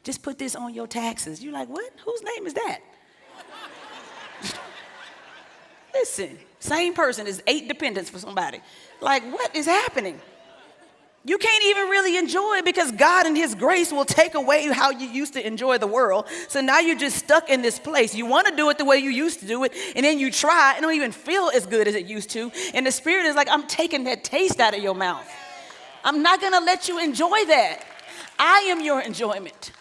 Just 0.03 0.23
put 0.23 0.39
this 0.39 0.55
on 0.55 0.75
your 0.75 0.87
taxes. 0.87 1.43
You're 1.43 1.53
like, 1.53 1.69
what? 1.69 1.91
Whose 2.05 2.23
name 2.23 2.47
is 2.47 2.55
that? 2.55 2.81
Listen, 5.95 6.39
same 6.59 6.95
person 6.95 7.27
is 7.27 7.43
eight 7.47 7.69
dependents 7.69 8.11
for 8.11 8.19
somebody. 8.19 8.61
Like, 9.01 9.23
what 9.33 9.55
is 9.57 9.67
happening? 9.67 10.21
You 11.23 11.37
can't 11.37 11.65
even 11.65 11.89
really 11.89 12.17
enjoy 12.17 12.57
it 12.57 12.65
because 12.65 12.93
God 12.93 13.27
and 13.27 13.37
His 13.37 13.55
grace 13.55 13.93
will 13.93 14.07
take 14.07 14.35
away 14.35 14.67
how 14.69 14.91
you 14.91 15.07
used 15.07 15.35
to 15.35 15.47
enjoy 15.47 15.77
the 15.77 15.87
world. 15.87 16.27
So 16.49 16.62
now 16.62 16.79
you're 16.79 16.97
just 16.97 17.17
stuck 17.17 17.50
in 17.50 17.61
this 17.61 17.79
place. 17.79 18.15
You 18.15 18.25
want 18.25 18.47
to 18.47 18.57
do 18.57 18.71
it 18.71 18.79
the 18.79 18.87
way 18.87 18.97
you 18.99 19.11
used 19.11 19.41
to 19.41 19.47
do 19.47 19.65
it, 19.65 19.73
and 19.95 20.05
then 20.05 20.19
you 20.19 20.31
try 20.31 20.73
and 20.75 20.83
don't 20.83 20.95
even 20.95 21.12
feel 21.12 21.50
as 21.55 21.67
good 21.67 21.87
as 21.87 21.95
it 21.95 22.07
used 22.07 22.31
to. 22.31 22.50
And 22.73 22.87
the 22.87 22.93
Spirit 22.93 23.27
is 23.27 23.37
like, 23.37 23.49
I'm 23.50 23.67
taking 23.67 24.05
that 24.05 24.25
taste 24.25 24.61
out 24.61 24.75
of 24.75 24.83
your 24.83 24.95
mouth. 24.95 25.29
I'm 26.05 26.23
not 26.23 26.41
going 26.41 26.55
to 26.55 26.61
let 26.61 26.89
you 26.89 26.99
enjoy 26.99 27.45
that. 27.45 27.85
I 28.39 28.61
am 28.71 28.81
your 28.81 29.03
enjoyment. 29.03 29.73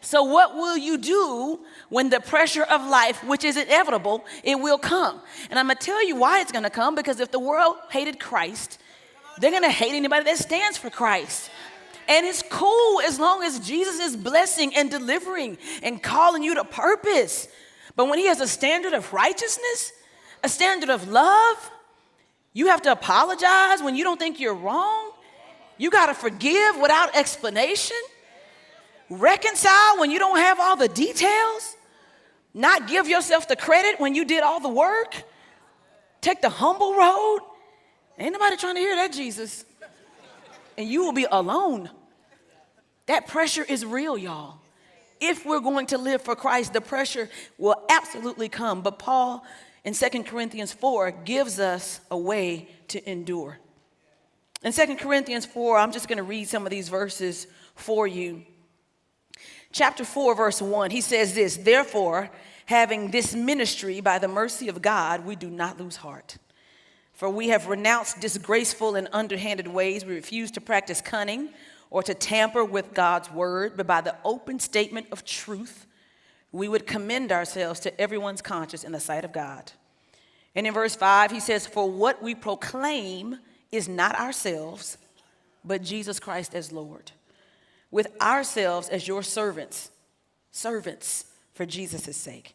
So, 0.00 0.22
what 0.22 0.54
will 0.54 0.78
you 0.78 0.96
do 0.96 1.60
when 1.90 2.08
the 2.08 2.20
pressure 2.20 2.62
of 2.62 2.86
life, 2.86 3.22
which 3.24 3.44
is 3.44 3.58
inevitable, 3.58 4.24
it 4.42 4.58
will 4.58 4.78
come? 4.78 5.20
And 5.50 5.58
I'm 5.58 5.66
going 5.66 5.76
to 5.76 5.84
tell 5.84 6.02
you 6.06 6.16
why 6.16 6.40
it's 6.40 6.52
going 6.52 6.62
to 6.62 6.70
come 6.70 6.94
because 6.94 7.20
if 7.20 7.30
the 7.30 7.38
world 7.38 7.76
hated 7.90 8.18
Christ, 8.18 8.78
they're 9.40 9.60
to 9.60 9.70
hate 9.70 9.94
anybody 9.94 10.24
that 10.24 10.38
stands 10.38 10.78
for 10.78 10.90
Christ. 10.90 11.50
And 12.08 12.24
it's 12.24 12.42
cool 12.50 13.00
as 13.02 13.20
long 13.20 13.42
as 13.42 13.60
Jesus 13.60 14.00
is 14.00 14.16
blessing 14.16 14.74
and 14.74 14.90
delivering 14.90 15.58
and 15.82 16.02
calling 16.02 16.42
you 16.42 16.54
to 16.54 16.64
purpose. 16.64 17.48
But 17.96 18.08
when 18.08 18.18
he 18.18 18.26
has 18.26 18.40
a 18.40 18.48
standard 18.48 18.94
of 18.94 19.12
righteousness, 19.12 19.92
a 20.42 20.48
standard 20.48 20.88
of 20.88 21.08
love, 21.08 21.70
you 22.54 22.68
have 22.68 22.82
to 22.82 22.92
apologize 22.92 23.82
when 23.82 23.94
you 23.94 24.04
don't 24.04 24.18
think 24.18 24.40
you're 24.40 24.54
wrong. 24.54 25.12
You 25.76 25.90
got 25.90 26.06
to 26.06 26.14
forgive 26.14 26.76
without 26.80 27.14
explanation. 27.14 27.96
Reconcile 29.10 29.98
when 29.98 30.10
you 30.10 30.18
don't 30.18 30.38
have 30.38 30.58
all 30.58 30.76
the 30.76 30.88
details. 30.88 31.76
Not 32.54 32.88
give 32.88 33.06
yourself 33.08 33.46
the 33.48 33.56
credit 33.56 34.00
when 34.00 34.14
you 34.14 34.24
did 34.24 34.42
all 34.42 34.60
the 34.60 34.68
work. 34.68 35.14
Take 36.20 36.40
the 36.40 36.48
humble 36.48 36.94
road. 36.94 37.40
Ain't 38.18 38.32
nobody 38.32 38.56
trying 38.56 38.74
to 38.74 38.80
hear 38.80 38.96
that, 38.96 39.12
Jesus. 39.12 39.64
And 40.76 40.88
you 40.88 41.04
will 41.04 41.12
be 41.12 41.26
alone. 41.30 41.90
That 43.06 43.26
pressure 43.26 43.64
is 43.64 43.84
real, 43.84 44.18
y'all. 44.18 44.58
If 45.20 45.46
we're 45.46 45.60
going 45.60 45.86
to 45.86 45.98
live 45.98 46.22
for 46.22 46.36
Christ, 46.36 46.72
the 46.72 46.80
pressure 46.80 47.28
will 47.56 47.76
absolutely 47.88 48.48
come. 48.48 48.82
But 48.82 48.98
Paul 48.98 49.44
in 49.84 49.94
2 49.94 50.24
Corinthians 50.24 50.72
4 50.72 51.10
gives 51.24 51.58
us 51.58 52.00
a 52.10 52.18
way 52.18 52.68
to 52.88 53.10
endure. 53.10 53.58
In 54.62 54.72
2 54.72 54.96
Corinthians 54.96 55.46
4, 55.46 55.78
I'm 55.78 55.92
just 55.92 56.08
going 56.08 56.18
to 56.18 56.24
read 56.24 56.48
some 56.48 56.66
of 56.66 56.70
these 56.70 56.88
verses 56.88 57.46
for 57.74 58.06
you. 58.06 58.42
Chapter 59.72 60.04
4, 60.04 60.34
verse 60.34 60.60
1, 60.60 60.90
he 60.90 61.00
says 61.00 61.34
this 61.34 61.56
Therefore, 61.56 62.30
having 62.66 63.10
this 63.10 63.34
ministry 63.34 64.00
by 64.00 64.18
the 64.18 64.28
mercy 64.28 64.68
of 64.68 64.82
God, 64.82 65.24
we 65.24 65.36
do 65.36 65.48
not 65.48 65.78
lose 65.78 65.96
heart. 65.96 66.36
For 67.18 67.28
we 67.28 67.48
have 67.48 67.66
renounced 67.66 68.20
disgraceful 68.20 68.94
and 68.94 69.08
underhanded 69.12 69.66
ways. 69.66 70.04
We 70.04 70.14
refuse 70.14 70.52
to 70.52 70.60
practice 70.60 71.00
cunning 71.00 71.48
or 71.90 72.00
to 72.04 72.14
tamper 72.14 72.64
with 72.64 72.94
God's 72.94 73.28
word, 73.32 73.76
but 73.76 73.88
by 73.88 74.02
the 74.02 74.14
open 74.24 74.60
statement 74.60 75.08
of 75.10 75.24
truth, 75.24 75.84
we 76.52 76.68
would 76.68 76.86
commend 76.86 77.32
ourselves 77.32 77.80
to 77.80 78.00
everyone's 78.00 78.40
conscience 78.40 78.84
in 78.84 78.92
the 78.92 79.00
sight 79.00 79.24
of 79.24 79.32
God. 79.32 79.72
And 80.54 80.64
in 80.64 80.72
verse 80.72 80.94
5, 80.94 81.32
he 81.32 81.40
says, 81.40 81.66
For 81.66 81.90
what 81.90 82.22
we 82.22 82.36
proclaim 82.36 83.40
is 83.72 83.88
not 83.88 84.14
ourselves, 84.14 84.96
but 85.64 85.82
Jesus 85.82 86.20
Christ 86.20 86.54
as 86.54 86.70
Lord, 86.70 87.10
with 87.90 88.06
ourselves 88.20 88.88
as 88.90 89.08
your 89.08 89.24
servants, 89.24 89.90
servants 90.52 91.24
for 91.52 91.66
Jesus' 91.66 92.16
sake. 92.16 92.54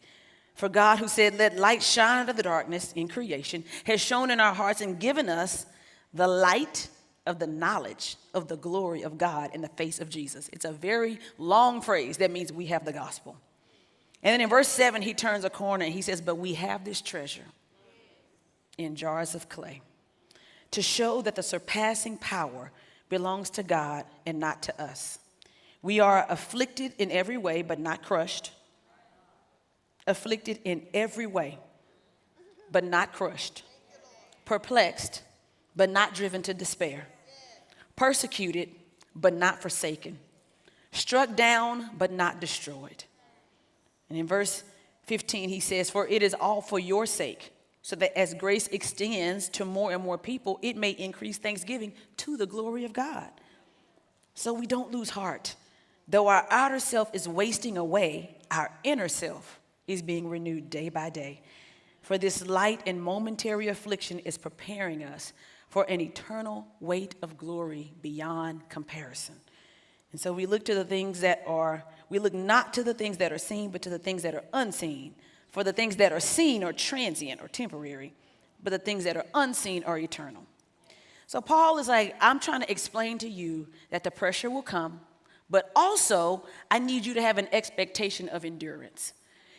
For 0.54 0.68
God, 0.68 0.98
who 0.98 1.08
said, 1.08 1.36
Let 1.36 1.56
light 1.58 1.82
shine 1.82 2.22
out 2.22 2.28
of 2.28 2.36
the 2.36 2.42
darkness 2.42 2.92
in 2.92 3.08
creation, 3.08 3.64
has 3.84 4.00
shone 4.00 4.30
in 4.30 4.40
our 4.40 4.54
hearts 4.54 4.80
and 4.80 4.98
given 4.98 5.28
us 5.28 5.66
the 6.12 6.28
light 6.28 6.88
of 7.26 7.38
the 7.38 7.46
knowledge 7.46 8.16
of 8.34 8.48
the 8.48 8.56
glory 8.56 9.02
of 9.02 9.18
God 9.18 9.50
in 9.54 9.62
the 9.62 9.68
face 9.68 9.98
of 9.98 10.08
Jesus. 10.08 10.48
It's 10.52 10.64
a 10.64 10.72
very 10.72 11.18
long 11.38 11.80
phrase 11.80 12.18
that 12.18 12.30
means 12.30 12.52
we 12.52 12.66
have 12.66 12.84
the 12.84 12.92
gospel. 12.92 13.36
And 14.22 14.32
then 14.32 14.40
in 14.40 14.48
verse 14.48 14.68
7, 14.68 15.02
he 15.02 15.12
turns 15.12 15.44
a 15.44 15.50
corner 15.50 15.84
and 15.84 15.92
he 15.92 16.02
says, 16.02 16.20
But 16.20 16.36
we 16.36 16.54
have 16.54 16.84
this 16.84 17.00
treasure 17.00 17.44
in 18.78 18.96
jars 18.96 19.34
of 19.34 19.48
clay 19.48 19.82
to 20.70 20.82
show 20.82 21.22
that 21.22 21.34
the 21.34 21.42
surpassing 21.42 22.16
power 22.16 22.70
belongs 23.08 23.50
to 23.50 23.62
God 23.62 24.04
and 24.26 24.38
not 24.38 24.62
to 24.64 24.82
us. 24.82 25.18
We 25.82 26.00
are 26.00 26.26
afflicted 26.28 26.94
in 26.98 27.10
every 27.10 27.36
way, 27.36 27.62
but 27.62 27.78
not 27.78 28.02
crushed 28.02 28.52
afflicted 30.06 30.60
in 30.64 30.86
every 30.92 31.26
way, 31.26 31.58
but 32.70 32.84
not 32.84 33.12
crushed, 33.12 33.62
perplexed, 34.44 35.22
but 35.76 35.90
not 35.90 36.14
driven 36.14 36.42
to 36.42 36.54
despair, 36.54 37.06
persecuted, 37.96 38.70
but 39.14 39.34
not 39.34 39.62
forsaken, 39.62 40.18
struck 40.92 41.34
down, 41.36 41.90
but 41.96 42.12
not 42.12 42.40
destroyed. 42.40 43.04
And 44.08 44.18
in 44.18 44.26
verse 44.26 44.62
15, 45.06 45.48
he 45.48 45.60
says, 45.60 45.90
For 45.90 46.06
it 46.06 46.22
is 46.22 46.34
all 46.34 46.60
for 46.60 46.78
your 46.78 47.06
sake, 47.06 47.52
so 47.82 47.96
that 47.96 48.16
as 48.18 48.34
grace 48.34 48.66
extends 48.68 49.48
to 49.50 49.64
more 49.64 49.92
and 49.92 50.02
more 50.02 50.18
people, 50.18 50.58
it 50.62 50.76
may 50.76 50.90
increase 50.90 51.38
thanksgiving 51.38 51.92
to 52.18 52.36
the 52.36 52.46
glory 52.46 52.84
of 52.84 52.92
God. 52.92 53.30
So 54.34 54.52
we 54.52 54.66
don't 54.66 54.90
lose 54.90 55.10
heart. 55.10 55.54
Though 56.08 56.28
our 56.28 56.46
outer 56.50 56.80
self 56.80 57.14
is 57.14 57.28
wasting 57.28 57.76
away, 57.78 58.36
our 58.50 58.70
inner 58.84 59.08
self 59.08 59.60
is 59.86 60.02
being 60.02 60.28
renewed 60.28 60.70
day 60.70 60.88
by 60.88 61.10
day. 61.10 61.42
For 62.02 62.18
this 62.18 62.46
light 62.46 62.82
and 62.86 63.02
momentary 63.02 63.68
affliction 63.68 64.18
is 64.20 64.36
preparing 64.36 65.02
us 65.02 65.32
for 65.68 65.84
an 65.84 66.00
eternal 66.00 66.66
weight 66.80 67.14
of 67.22 67.36
glory 67.36 67.92
beyond 68.02 68.68
comparison. 68.68 69.36
And 70.12 70.20
so 70.20 70.32
we 70.32 70.46
look 70.46 70.64
to 70.66 70.74
the 70.74 70.84
things 70.84 71.20
that 71.22 71.42
are, 71.46 71.82
we 72.08 72.18
look 72.20 72.34
not 72.34 72.72
to 72.74 72.84
the 72.84 72.94
things 72.94 73.18
that 73.18 73.32
are 73.32 73.38
seen, 73.38 73.70
but 73.70 73.82
to 73.82 73.90
the 73.90 73.98
things 73.98 74.22
that 74.22 74.34
are 74.34 74.44
unseen. 74.52 75.14
For 75.50 75.64
the 75.64 75.72
things 75.72 75.96
that 75.96 76.12
are 76.12 76.20
seen 76.20 76.62
are 76.62 76.72
transient 76.72 77.40
or 77.40 77.48
temporary, 77.48 78.12
but 78.62 78.70
the 78.70 78.78
things 78.78 79.04
that 79.04 79.16
are 79.16 79.26
unseen 79.34 79.82
are 79.84 79.98
eternal. 79.98 80.44
So 81.26 81.40
Paul 81.40 81.78
is 81.78 81.88
like, 81.88 82.14
I'm 82.20 82.38
trying 82.38 82.60
to 82.60 82.70
explain 82.70 83.18
to 83.18 83.28
you 83.28 83.68
that 83.90 84.04
the 84.04 84.10
pressure 84.10 84.50
will 84.50 84.62
come, 84.62 85.00
but 85.48 85.72
also 85.74 86.44
I 86.70 86.78
need 86.78 87.06
you 87.06 87.14
to 87.14 87.22
have 87.22 87.38
an 87.38 87.48
expectation 87.50 88.28
of 88.28 88.44
endurance. 88.44 89.14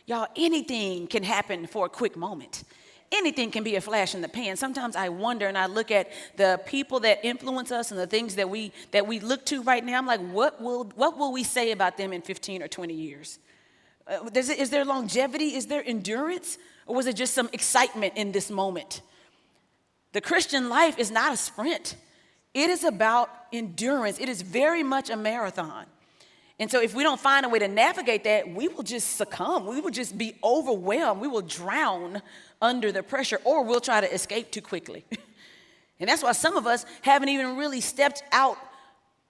Y'all, 0.07 0.27
anything 0.35 1.07
can 1.07 1.23
happen 1.23 1.65
for 1.65 1.87
a 1.87 1.89
quick 1.89 2.15
moment. 2.15 2.63
Anything 3.11 3.51
can 3.51 3.63
be 3.63 3.75
a 3.75 3.81
flash 3.81 4.13
in 4.13 4.21
the 4.21 4.27
pan. 4.27 4.55
Sometimes 4.57 4.95
I 4.95 5.09
wonder 5.09 5.47
and 5.47 5.57
I 5.57 5.67
look 5.67 5.89
at 5.91 6.09
the 6.37 6.59
people 6.65 6.99
that 7.01 7.23
influence 7.23 7.71
us 7.71 7.91
and 7.91 7.99
the 7.99 8.07
things 8.07 8.35
that 8.35 8.49
we 8.49 8.71
that 8.91 9.07
we 9.07 9.19
look 9.19 9.45
to 9.45 9.61
right 9.63 9.83
now. 9.83 9.97
I'm 9.97 10.07
like, 10.07 10.19
what 10.19 10.61
will 10.61 10.85
what 10.95 11.17
will 11.17 11.31
we 11.31 11.43
say 11.43 11.71
about 11.71 11.97
them 11.97 12.13
in 12.13 12.21
15 12.21 12.61
or 12.61 12.67
20 12.67 12.93
years? 12.93 13.39
Uh, 14.07 14.29
is 14.35 14.69
there 14.69 14.85
longevity? 14.85 15.55
Is 15.55 15.67
there 15.67 15.83
endurance? 15.85 16.57
Or 16.87 16.95
was 16.95 17.07
it 17.07 17.15
just 17.15 17.33
some 17.33 17.49
excitement 17.53 18.13
in 18.15 18.31
this 18.31 18.51
moment? 18.51 19.01
The 20.13 20.21
Christian 20.21 20.69
life 20.69 20.99
is 20.99 21.09
not 21.09 21.33
a 21.33 21.37
sprint. 21.37 21.95
It 22.53 22.69
is 22.69 22.83
about 22.83 23.29
endurance. 23.51 24.19
It 24.19 24.29
is 24.29 24.41
very 24.41 24.83
much 24.83 25.09
a 25.09 25.17
marathon. 25.17 25.85
And 26.57 26.71
so, 26.71 26.81
if 26.81 26.95
we 26.95 27.03
don't 27.03 27.19
find 27.19 27.45
a 27.45 27.49
way 27.49 27.59
to 27.59 27.67
navigate 27.67 28.23
that, 28.23 28.49
we 28.49 28.69
will 28.69 28.83
just 28.83 29.17
succumb. 29.17 29.65
We 29.65 29.81
will 29.81 29.91
just 29.91 30.17
be 30.17 30.35
overwhelmed. 30.43 31.19
We 31.19 31.27
will 31.27 31.41
drown 31.41 32.21
under 32.61 32.91
the 32.91 33.03
pressure, 33.03 33.39
or 33.43 33.63
we'll 33.63 33.81
try 33.81 33.99
to 33.99 34.13
escape 34.13 34.51
too 34.51 34.61
quickly. 34.61 35.05
and 35.99 36.09
that's 36.09 36.23
why 36.23 36.31
some 36.31 36.55
of 36.55 36.65
us 36.65 36.85
haven't 37.01 37.29
even 37.29 37.57
really 37.57 37.81
stepped 37.81 38.23
out 38.31 38.57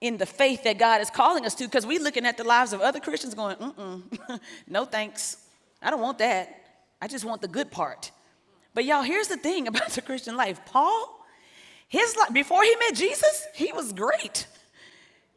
in 0.00 0.18
the 0.18 0.26
faith 0.26 0.62
that 0.64 0.78
God 0.78 1.00
is 1.00 1.10
calling 1.10 1.44
us 1.46 1.54
to, 1.56 1.64
because 1.64 1.84
we're 1.84 2.02
looking 2.02 2.26
at 2.26 2.36
the 2.36 2.44
lives 2.44 2.72
of 2.72 2.80
other 2.80 3.00
Christians 3.00 3.34
going, 3.34 3.56
mm 3.56 4.40
no 4.68 4.84
thanks. 4.84 5.38
I 5.82 5.90
don't 5.90 6.00
want 6.00 6.18
that. 6.18 6.62
I 7.00 7.08
just 7.08 7.24
want 7.24 7.42
the 7.42 7.48
good 7.48 7.70
part. 7.70 8.10
But 8.74 8.84
y'all, 8.84 9.02
here's 9.02 9.28
the 9.28 9.36
thing 9.36 9.66
about 9.68 9.90
the 9.90 10.02
Christian 10.02 10.36
life 10.36 10.60
Paul, 10.66 11.24
his 11.88 12.16
life, 12.16 12.32
before 12.32 12.62
he 12.62 12.74
met 12.76 12.94
Jesus, 12.94 13.46
he 13.54 13.72
was 13.72 13.92
great. 13.92 14.46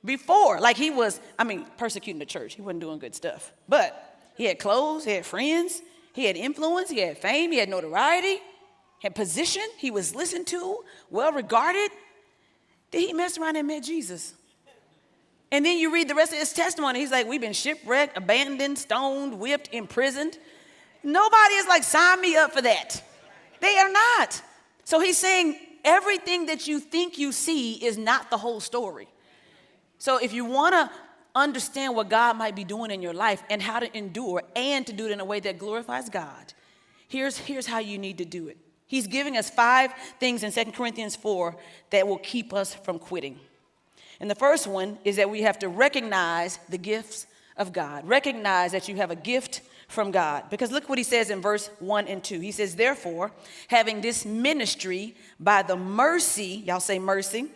Before, 0.04 0.60
like 0.60 0.78
he 0.78 0.92
was, 0.92 1.20
I 1.38 1.44
mean, 1.44 1.66
persecuting 1.78 2.20
the 2.20 2.26
church. 2.26 2.56
He 2.56 2.62
wasn't 2.62 2.82
doing 2.82 3.00
good 3.00 3.16
stuff. 3.16 3.52
But 3.68 4.18
he 4.38 4.46
had 4.46 4.60
clothes, 4.60 5.04
he 5.04 5.12
had 5.12 5.26
friends, 5.26 5.82
he 6.14 6.26
had 6.26 6.38
influence, 6.38 6.90
he 6.90 7.00
had 7.00 7.18
fame, 7.18 7.52
he 7.52 7.58
had 7.58 7.70
notoriety, 7.70 8.40
had 9.02 9.16
position, 9.16 9.64
he 9.78 9.92
was 9.92 10.16
listened 10.16 10.48
to, 10.48 10.80
well 11.10 11.32
regarded. 11.32 11.92
Then 12.92 13.02
he 13.02 13.14
messed 13.14 13.38
around 13.38 13.58
and 13.58 13.68
met 13.68 13.84
Jesus. 13.84 14.34
And 15.52 15.66
then 15.66 15.78
you 15.78 15.92
read 15.94 16.08
the 16.08 16.16
rest 16.16 16.32
of 16.32 16.40
his 16.40 16.54
testimony. 16.54 17.00
He's 17.00 17.12
like, 17.12 17.28
We've 17.28 17.42
been 17.42 17.54
shipwrecked, 17.54 18.18
abandoned, 18.18 18.78
stoned, 18.78 19.40
whipped, 19.40 19.70
imprisoned. 19.74 20.38
Nobody 21.04 21.54
is 21.56 21.68
like, 21.68 21.84
Sign 21.84 22.22
me 22.22 22.36
up 22.36 22.54
for 22.54 22.62
that. 22.62 23.04
They 23.60 23.78
are 23.78 23.92
not. 23.92 24.42
So 24.84 25.00
he's 25.00 25.18
saying, 25.18 25.58
Everything 25.84 26.46
that 26.48 26.68
you 26.68 26.80
think 26.80 27.18
you 27.18 27.32
see 27.32 27.74
is 27.74 27.98
not 27.98 28.30
the 28.30 28.38
whole 28.38 28.60
story. 28.60 29.08
So 30.00 30.18
if 30.18 30.34
you 30.34 30.46
want 30.46 30.74
to 30.74 30.90
understand 31.36 31.96
what 31.96 32.10
God 32.10 32.38
might 32.38 32.56
be 32.56 32.64
doing 32.64 32.90
in 32.90 33.02
your 33.02 33.14
life 33.14 33.44
and 33.50 33.62
how 33.62 33.80
to 33.80 33.98
endure 33.98 34.42
and 34.56 34.88
to 34.88 34.94
do 34.94 35.06
it 35.06 35.12
in 35.12 35.20
a 35.20 35.26
way 35.26 35.40
that 35.42 35.60
glorifies 35.60 36.10
God, 36.10 36.54
here's, 37.08 37.38
here's 37.38 37.68
how 37.68 37.80
you 37.80 37.98
need 37.98 38.18
to 38.18 38.26
do 38.26 38.48
it. 38.48 38.58
He's 38.88 39.06
giving 39.06 39.38
us 39.38 39.50
five 39.50 39.94
things 40.20 40.44
in 40.44 40.52
2 40.52 40.72
Corinthians 40.72 41.16
4 41.16 41.56
that 41.92 42.08
will 42.08 42.18
keep 42.18 42.54
us 42.54 42.74
from 42.74 42.98
quitting. 42.98 43.40
And 44.20 44.32
the 44.32 44.36
first 44.36 44.66
one 44.66 44.98
is 45.06 45.18
that 45.18 45.30
we 45.30 45.44
have 45.44 45.60
to 45.60 45.68
recognize 45.68 46.58
the 46.70 46.78
gifts 46.78 47.28
of 47.56 47.72
God. 47.72 48.08
Recognize 48.08 48.72
that 48.72 48.88
you 48.88 48.96
have 48.96 49.12
a 49.12 49.16
gift 49.16 49.62
from 49.88 50.12
God. 50.12 50.50
Because 50.50 50.72
look 50.72 50.90
what 50.90 50.98
he 50.98 51.04
says 51.04 51.30
in 51.30 51.42
verse 51.42 51.70
1 51.80 52.08
and 52.08 52.24
2. 52.24 52.40
He 52.40 52.52
says, 52.52 52.76
Therefore, 52.76 53.32
having 53.68 54.02
this 54.02 54.26
ministry 54.26 55.16
by 55.40 55.62
the 55.62 55.76
mercy, 55.76 56.64
y'all 56.66 56.80
say 56.80 57.00
mercy, 57.00 57.50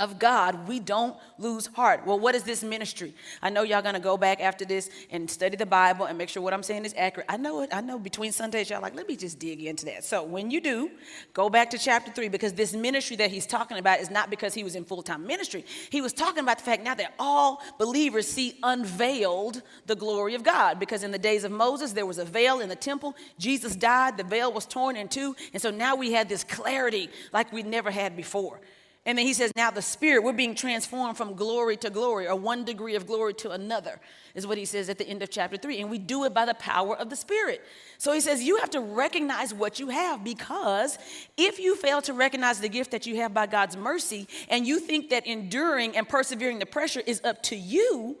of 0.00 0.18
God, 0.18 0.66
we 0.66 0.80
don't 0.80 1.16
lose 1.38 1.66
heart. 1.66 2.04
Well, 2.06 2.18
what 2.18 2.34
is 2.34 2.42
this 2.42 2.64
ministry? 2.64 3.14
I 3.42 3.50
know 3.50 3.62
y'all 3.62 3.82
gonna 3.82 4.00
go 4.00 4.16
back 4.16 4.40
after 4.40 4.64
this 4.64 4.90
and 5.10 5.30
study 5.30 5.56
the 5.56 5.66
Bible 5.66 6.06
and 6.06 6.18
make 6.18 6.28
sure 6.28 6.42
what 6.42 6.54
I'm 6.54 6.62
saying 6.62 6.84
is 6.84 6.94
accurate. 6.96 7.26
I 7.28 7.36
know 7.36 7.62
it. 7.62 7.70
I 7.72 7.80
know 7.80 7.98
between 7.98 8.32
Sundays 8.32 8.70
y'all 8.70 8.80
like, 8.80 8.96
let 8.96 9.06
me 9.06 9.16
just 9.16 9.38
dig 9.38 9.62
into 9.62 9.84
that. 9.86 10.04
So 10.04 10.22
when 10.24 10.50
you 10.50 10.60
do, 10.60 10.90
go 11.34 11.50
back 11.50 11.70
to 11.70 11.78
chapter 11.78 12.10
three 12.10 12.28
because 12.28 12.54
this 12.54 12.72
ministry 12.74 13.16
that 13.16 13.30
he's 13.30 13.46
talking 13.46 13.78
about 13.78 14.00
is 14.00 14.10
not 14.10 14.30
because 14.30 14.54
he 14.54 14.64
was 14.64 14.74
in 14.74 14.84
full 14.84 15.02
time 15.02 15.26
ministry. 15.26 15.64
He 15.90 16.00
was 16.00 16.12
talking 16.12 16.42
about 16.42 16.58
the 16.58 16.64
fact 16.64 16.82
now 16.82 16.94
that 16.94 17.14
all 17.18 17.62
believers 17.78 18.26
see 18.26 18.58
unveiled 18.62 19.62
the 19.86 19.94
glory 19.94 20.34
of 20.34 20.42
God 20.42 20.80
because 20.80 21.02
in 21.02 21.10
the 21.10 21.18
days 21.18 21.44
of 21.44 21.52
Moses 21.52 21.92
there 21.92 22.06
was 22.06 22.18
a 22.18 22.24
veil 22.24 22.60
in 22.60 22.68
the 22.68 22.76
temple. 22.76 23.14
Jesus 23.38 23.76
died, 23.76 24.16
the 24.16 24.24
veil 24.24 24.52
was 24.52 24.64
torn 24.66 24.96
in 24.96 25.08
two, 25.08 25.36
and 25.52 25.60
so 25.60 25.70
now 25.70 25.94
we 25.94 26.12
had 26.12 26.28
this 26.28 26.42
clarity 26.44 27.10
like 27.32 27.52
we 27.52 27.62
never 27.62 27.90
had 27.90 28.16
before. 28.16 28.60
And 29.06 29.16
then 29.16 29.26
he 29.26 29.32
says, 29.32 29.50
now 29.56 29.70
the 29.70 29.80
spirit, 29.80 30.22
we're 30.22 30.34
being 30.34 30.54
transformed 30.54 31.16
from 31.16 31.34
glory 31.34 31.78
to 31.78 31.88
glory, 31.88 32.28
or 32.28 32.36
one 32.36 32.64
degree 32.64 32.96
of 32.96 33.06
glory 33.06 33.32
to 33.34 33.50
another, 33.50 33.98
is 34.34 34.46
what 34.46 34.58
he 34.58 34.66
says 34.66 34.90
at 34.90 34.98
the 34.98 35.08
end 35.08 35.22
of 35.22 35.30
chapter 35.30 35.56
three. 35.56 35.80
And 35.80 35.90
we 35.90 35.98
do 35.98 36.24
it 36.24 36.34
by 36.34 36.44
the 36.44 36.54
power 36.54 36.96
of 36.96 37.08
the 37.08 37.16
spirit. 37.16 37.64
So 37.96 38.12
he 38.12 38.20
says, 38.20 38.42
you 38.42 38.58
have 38.58 38.68
to 38.70 38.80
recognize 38.80 39.54
what 39.54 39.80
you 39.80 39.88
have 39.88 40.22
because 40.22 40.98
if 41.38 41.58
you 41.58 41.76
fail 41.76 42.02
to 42.02 42.12
recognize 42.12 42.60
the 42.60 42.68
gift 42.68 42.90
that 42.90 43.06
you 43.06 43.16
have 43.16 43.32
by 43.32 43.46
God's 43.46 43.74
mercy, 43.74 44.28
and 44.50 44.66
you 44.66 44.78
think 44.78 45.08
that 45.10 45.26
enduring 45.26 45.96
and 45.96 46.06
persevering 46.06 46.58
the 46.58 46.66
pressure 46.66 47.02
is 47.06 47.22
up 47.24 47.42
to 47.44 47.56
you, 47.56 48.18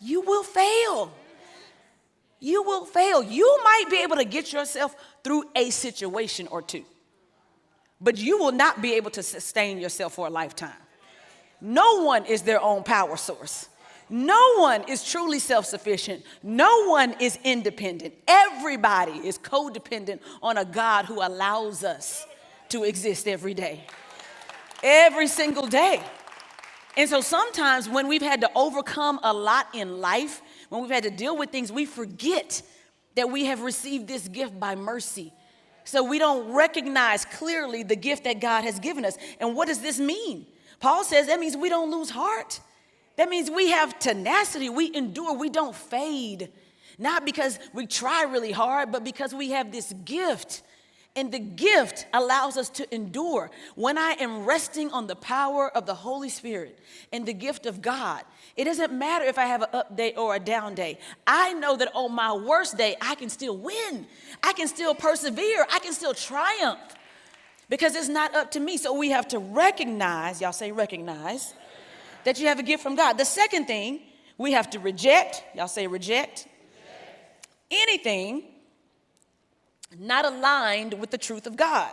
you 0.00 0.20
will 0.20 0.44
fail. 0.44 1.12
You 2.38 2.62
will 2.62 2.84
fail. 2.84 3.24
You 3.24 3.58
might 3.64 3.86
be 3.90 4.02
able 4.04 4.16
to 4.16 4.24
get 4.24 4.52
yourself 4.52 4.94
through 5.24 5.44
a 5.56 5.70
situation 5.70 6.46
or 6.46 6.62
two 6.62 6.84
but 8.00 8.18
you 8.18 8.38
will 8.38 8.52
not 8.52 8.82
be 8.82 8.94
able 8.94 9.10
to 9.10 9.22
sustain 9.22 9.78
yourself 9.78 10.14
for 10.14 10.26
a 10.26 10.30
lifetime. 10.30 10.72
No 11.60 12.04
one 12.04 12.26
is 12.26 12.42
their 12.42 12.60
own 12.60 12.82
power 12.82 13.16
source. 13.16 13.68
No 14.10 14.56
one 14.58 14.84
is 14.88 15.02
truly 15.02 15.38
self 15.38 15.64
sufficient. 15.64 16.22
No 16.42 16.88
one 16.88 17.14
is 17.20 17.38
independent. 17.42 18.14
Everybody 18.28 19.12
is 19.12 19.38
codependent 19.38 20.20
on 20.42 20.58
a 20.58 20.64
God 20.64 21.06
who 21.06 21.22
allows 21.22 21.84
us 21.84 22.26
to 22.68 22.84
exist 22.84 23.26
every 23.26 23.54
day. 23.54 23.84
Every 24.82 25.26
single 25.26 25.66
day. 25.66 26.02
And 26.96 27.08
so 27.08 27.22
sometimes 27.22 27.88
when 27.88 28.06
we've 28.06 28.22
had 28.22 28.42
to 28.42 28.50
overcome 28.54 29.18
a 29.22 29.32
lot 29.32 29.68
in 29.72 30.00
life, 30.00 30.42
when 30.68 30.82
we've 30.82 30.90
had 30.90 31.04
to 31.04 31.10
deal 31.10 31.36
with 31.36 31.50
things, 31.50 31.72
we 31.72 31.86
forget 31.86 32.62
that 33.16 33.30
we 33.30 33.46
have 33.46 33.62
received 33.62 34.06
this 34.06 34.28
gift 34.28 34.60
by 34.60 34.74
mercy 34.74 35.32
so 35.84 36.02
we 36.02 36.18
don't 36.18 36.52
recognize 36.52 37.24
clearly 37.24 37.82
the 37.82 37.96
gift 37.96 38.24
that 38.24 38.40
God 38.40 38.64
has 38.64 38.78
given 38.80 39.04
us. 39.04 39.16
And 39.38 39.54
what 39.54 39.68
does 39.68 39.80
this 39.80 39.98
mean? 39.98 40.46
Paul 40.80 41.04
says 41.04 41.26
that 41.28 41.38
means 41.38 41.56
we 41.56 41.68
don't 41.68 41.90
lose 41.90 42.10
heart. 42.10 42.60
That 43.16 43.28
means 43.28 43.50
we 43.50 43.70
have 43.70 43.98
tenacity, 43.98 44.68
we 44.68 44.94
endure, 44.94 45.34
we 45.34 45.48
don't 45.48 45.74
fade. 45.74 46.50
Not 46.98 47.24
because 47.24 47.58
we 47.72 47.86
try 47.86 48.24
really 48.24 48.52
hard, 48.52 48.90
but 48.90 49.04
because 49.04 49.34
we 49.34 49.50
have 49.50 49.70
this 49.70 49.92
gift 50.04 50.62
and 51.16 51.30
the 51.30 51.38
gift 51.38 52.06
allows 52.12 52.56
us 52.56 52.68
to 52.70 52.94
endure. 52.94 53.50
When 53.76 53.96
I 53.96 54.16
am 54.18 54.44
resting 54.44 54.90
on 54.90 55.06
the 55.06 55.14
power 55.14 55.70
of 55.70 55.86
the 55.86 55.94
Holy 55.94 56.28
Spirit 56.28 56.78
and 57.12 57.24
the 57.24 57.32
gift 57.32 57.66
of 57.66 57.80
God, 57.80 58.22
it 58.56 58.64
doesn't 58.64 58.92
matter 58.92 59.24
if 59.24 59.38
I 59.38 59.44
have 59.44 59.62
an 59.62 59.68
up 59.72 59.96
day 59.96 60.14
or 60.14 60.34
a 60.34 60.40
down 60.40 60.74
day. 60.74 60.98
I 61.26 61.52
know 61.54 61.76
that 61.76 61.88
on 61.94 62.12
my 62.12 62.32
worst 62.32 62.76
day, 62.76 62.96
I 63.00 63.14
can 63.14 63.28
still 63.28 63.56
win. 63.56 64.06
I 64.42 64.52
can 64.54 64.66
still 64.66 64.94
persevere. 64.94 65.66
I 65.72 65.78
can 65.78 65.92
still 65.92 66.14
triumph 66.14 66.80
because 67.68 67.94
it's 67.94 68.08
not 68.08 68.34
up 68.34 68.50
to 68.52 68.60
me. 68.60 68.76
So 68.76 68.92
we 68.92 69.10
have 69.10 69.28
to 69.28 69.38
recognize, 69.38 70.40
y'all 70.40 70.52
say 70.52 70.72
recognize, 70.72 71.54
that 72.24 72.40
you 72.40 72.48
have 72.48 72.58
a 72.58 72.62
gift 72.62 72.82
from 72.82 72.96
God. 72.96 73.18
The 73.18 73.24
second 73.24 73.66
thing, 73.66 74.00
we 74.36 74.52
have 74.52 74.68
to 74.70 74.80
reject, 74.80 75.44
y'all 75.54 75.68
say 75.68 75.86
reject, 75.86 76.48
anything 77.70 78.42
not 79.98 80.24
aligned 80.24 80.94
with 80.94 81.10
the 81.10 81.18
truth 81.18 81.46
of 81.46 81.56
God. 81.56 81.92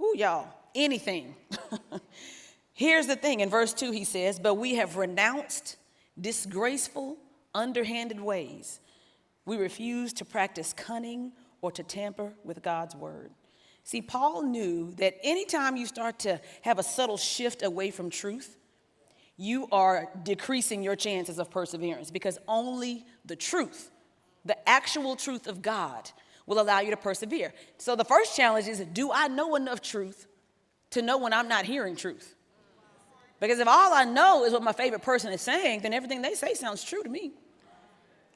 Ooh, 0.00 0.14
y'all, 0.16 0.48
anything. 0.74 1.34
Here's 2.72 3.06
the 3.06 3.16
thing 3.16 3.40
in 3.40 3.50
verse 3.50 3.72
2, 3.72 3.90
he 3.90 4.04
says, 4.04 4.38
But 4.38 4.54
we 4.54 4.76
have 4.76 4.96
renounced 4.96 5.76
disgraceful, 6.20 7.16
underhanded 7.54 8.20
ways. 8.20 8.80
We 9.44 9.56
refuse 9.56 10.12
to 10.14 10.24
practice 10.24 10.72
cunning 10.72 11.32
or 11.60 11.72
to 11.72 11.82
tamper 11.82 12.34
with 12.44 12.62
God's 12.62 12.94
word. 12.94 13.32
See, 13.82 14.02
Paul 14.02 14.42
knew 14.42 14.92
that 14.98 15.16
anytime 15.22 15.76
you 15.76 15.86
start 15.86 16.18
to 16.20 16.40
have 16.62 16.78
a 16.78 16.82
subtle 16.82 17.16
shift 17.16 17.62
away 17.62 17.90
from 17.90 18.10
truth, 18.10 18.58
you 19.38 19.68
are 19.72 20.10
decreasing 20.24 20.82
your 20.82 20.96
chances 20.96 21.38
of 21.38 21.50
perseverance 21.50 22.10
because 22.10 22.38
only 22.46 23.06
the 23.24 23.36
truth, 23.36 23.90
the 24.44 24.68
actual 24.68 25.16
truth 25.16 25.46
of 25.46 25.62
God, 25.62 26.10
will 26.48 26.60
allow 26.60 26.80
you 26.80 26.90
to 26.90 26.96
persevere. 26.96 27.52
So 27.76 27.94
the 27.94 28.04
first 28.04 28.34
challenge 28.34 28.66
is 28.66 28.80
do 28.80 29.12
I 29.12 29.28
know 29.28 29.54
enough 29.54 29.80
truth 29.80 30.26
to 30.90 31.02
know 31.02 31.18
when 31.18 31.32
I'm 31.32 31.46
not 31.46 31.66
hearing 31.66 31.94
truth? 31.94 32.34
Because 33.38 33.60
if 33.60 33.68
all 33.68 33.92
I 33.92 34.04
know 34.04 34.44
is 34.44 34.52
what 34.52 34.64
my 34.64 34.72
favorite 34.72 35.02
person 35.02 35.32
is 35.32 35.42
saying, 35.42 35.82
then 35.82 35.92
everything 35.92 36.22
they 36.22 36.34
say 36.34 36.54
sounds 36.54 36.82
true 36.82 37.04
to 37.04 37.08
me. 37.08 37.32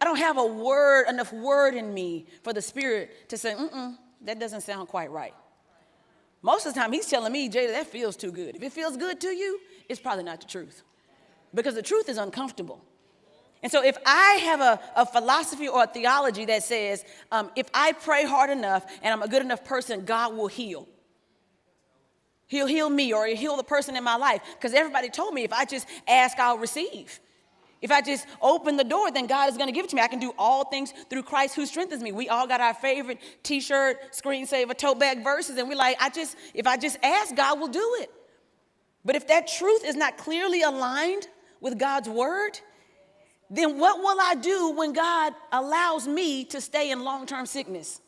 I 0.00 0.04
don't 0.04 0.18
have 0.18 0.36
a 0.36 0.46
word, 0.46 1.08
enough 1.08 1.32
word 1.32 1.74
in 1.74 1.92
me 1.92 2.26
for 2.44 2.52
the 2.52 2.62
Spirit 2.62 3.28
to 3.30 3.38
say, 3.38 3.54
mm-mm, 3.54 3.96
that 4.20 4.38
doesn't 4.38 4.60
sound 4.60 4.88
quite 4.88 5.10
right. 5.10 5.34
Most 6.42 6.66
of 6.66 6.74
the 6.74 6.80
time, 6.80 6.92
He's 6.92 7.06
telling 7.06 7.32
me, 7.32 7.48
Jada, 7.48 7.68
that 7.68 7.86
feels 7.86 8.16
too 8.16 8.32
good. 8.32 8.56
If 8.56 8.62
it 8.62 8.72
feels 8.72 8.96
good 8.96 9.20
to 9.20 9.28
you, 9.28 9.58
it's 9.88 10.00
probably 10.00 10.24
not 10.24 10.40
the 10.40 10.46
truth. 10.46 10.82
Because 11.54 11.74
the 11.74 11.82
truth 11.82 12.08
is 12.08 12.18
uncomfortable. 12.18 12.84
And 13.62 13.70
so, 13.70 13.84
if 13.84 13.96
I 14.04 14.40
have 14.42 14.60
a, 14.60 14.80
a 14.96 15.06
philosophy 15.06 15.68
or 15.68 15.84
a 15.84 15.86
theology 15.86 16.44
that 16.46 16.64
says, 16.64 17.04
um, 17.30 17.50
if 17.54 17.68
I 17.72 17.92
pray 17.92 18.24
hard 18.24 18.50
enough 18.50 18.84
and 19.02 19.12
I'm 19.12 19.22
a 19.22 19.28
good 19.28 19.42
enough 19.42 19.64
person, 19.64 20.04
God 20.04 20.36
will 20.36 20.48
heal. 20.48 20.88
He'll 22.48 22.66
heal 22.66 22.90
me 22.90 23.14
or 23.14 23.26
he'll 23.26 23.36
heal 23.36 23.56
the 23.56 23.64
person 23.64 23.96
in 23.96 24.04
my 24.04 24.16
life. 24.16 24.42
Because 24.54 24.74
everybody 24.74 25.08
told 25.08 25.32
me 25.32 25.44
if 25.44 25.52
I 25.52 25.64
just 25.64 25.86
ask, 26.08 26.38
I'll 26.38 26.58
receive. 26.58 27.20
If 27.80 27.90
I 27.90 28.00
just 28.00 28.26
open 28.40 28.76
the 28.76 28.84
door, 28.84 29.10
then 29.10 29.26
God 29.26 29.48
is 29.48 29.56
going 29.56 29.68
to 29.68 29.72
give 29.72 29.84
it 29.84 29.88
to 29.90 29.96
me. 29.96 30.02
I 30.02 30.08
can 30.08 30.20
do 30.20 30.32
all 30.38 30.64
things 30.64 30.92
through 31.08 31.22
Christ 31.22 31.56
who 31.56 31.66
strengthens 31.66 32.02
me. 32.02 32.12
We 32.12 32.28
all 32.28 32.46
got 32.46 32.60
our 32.60 32.74
favorite 32.74 33.18
t-shirt, 33.42 34.12
screensaver, 34.12 34.76
tote 34.76 35.00
bag 35.00 35.24
verses, 35.24 35.56
and 35.56 35.68
we're 35.68 35.76
like, 35.76 35.96
I 36.00 36.08
just, 36.08 36.36
if 36.54 36.66
I 36.66 36.76
just 36.76 36.96
ask, 37.02 37.34
God 37.34 37.58
will 37.58 37.68
do 37.68 37.96
it. 38.00 38.10
But 39.04 39.16
if 39.16 39.26
that 39.28 39.48
truth 39.48 39.84
is 39.84 39.96
not 39.96 40.16
clearly 40.16 40.62
aligned 40.62 41.26
with 41.60 41.76
God's 41.76 42.08
word, 42.08 42.60
then 43.52 43.78
what 43.78 43.98
will 43.98 44.18
I 44.18 44.34
do 44.34 44.70
when 44.70 44.94
God 44.94 45.34
allows 45.52 46.08
me 46.08 46.42
to 46.46 46.60
stay 46.60 46.90
in 46.90 47.04
long 47.04 47.26
term 47.26 47.44
sickness? 47.44 48.00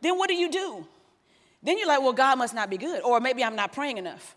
Then 0.00 0.18
what 0.18 0.28
do 0.28 0.34
you 0.34 0.50
do? 0.50 0.84
Then 1.62 1.78
you're 1.78 1.86
like, 1.86 2.00
well, 2.00 2.12
God 2.12 2.38
must 2.38 2.54
not 2.54 2.68
be 2.68 2.76
good, 2.76 3.02
or 3.02 3.20
maybe 3.20 3.44
I'm 3.44 3.54
not 3.54 3.72
praying 3.72 3.98
enough. 3.98 4.34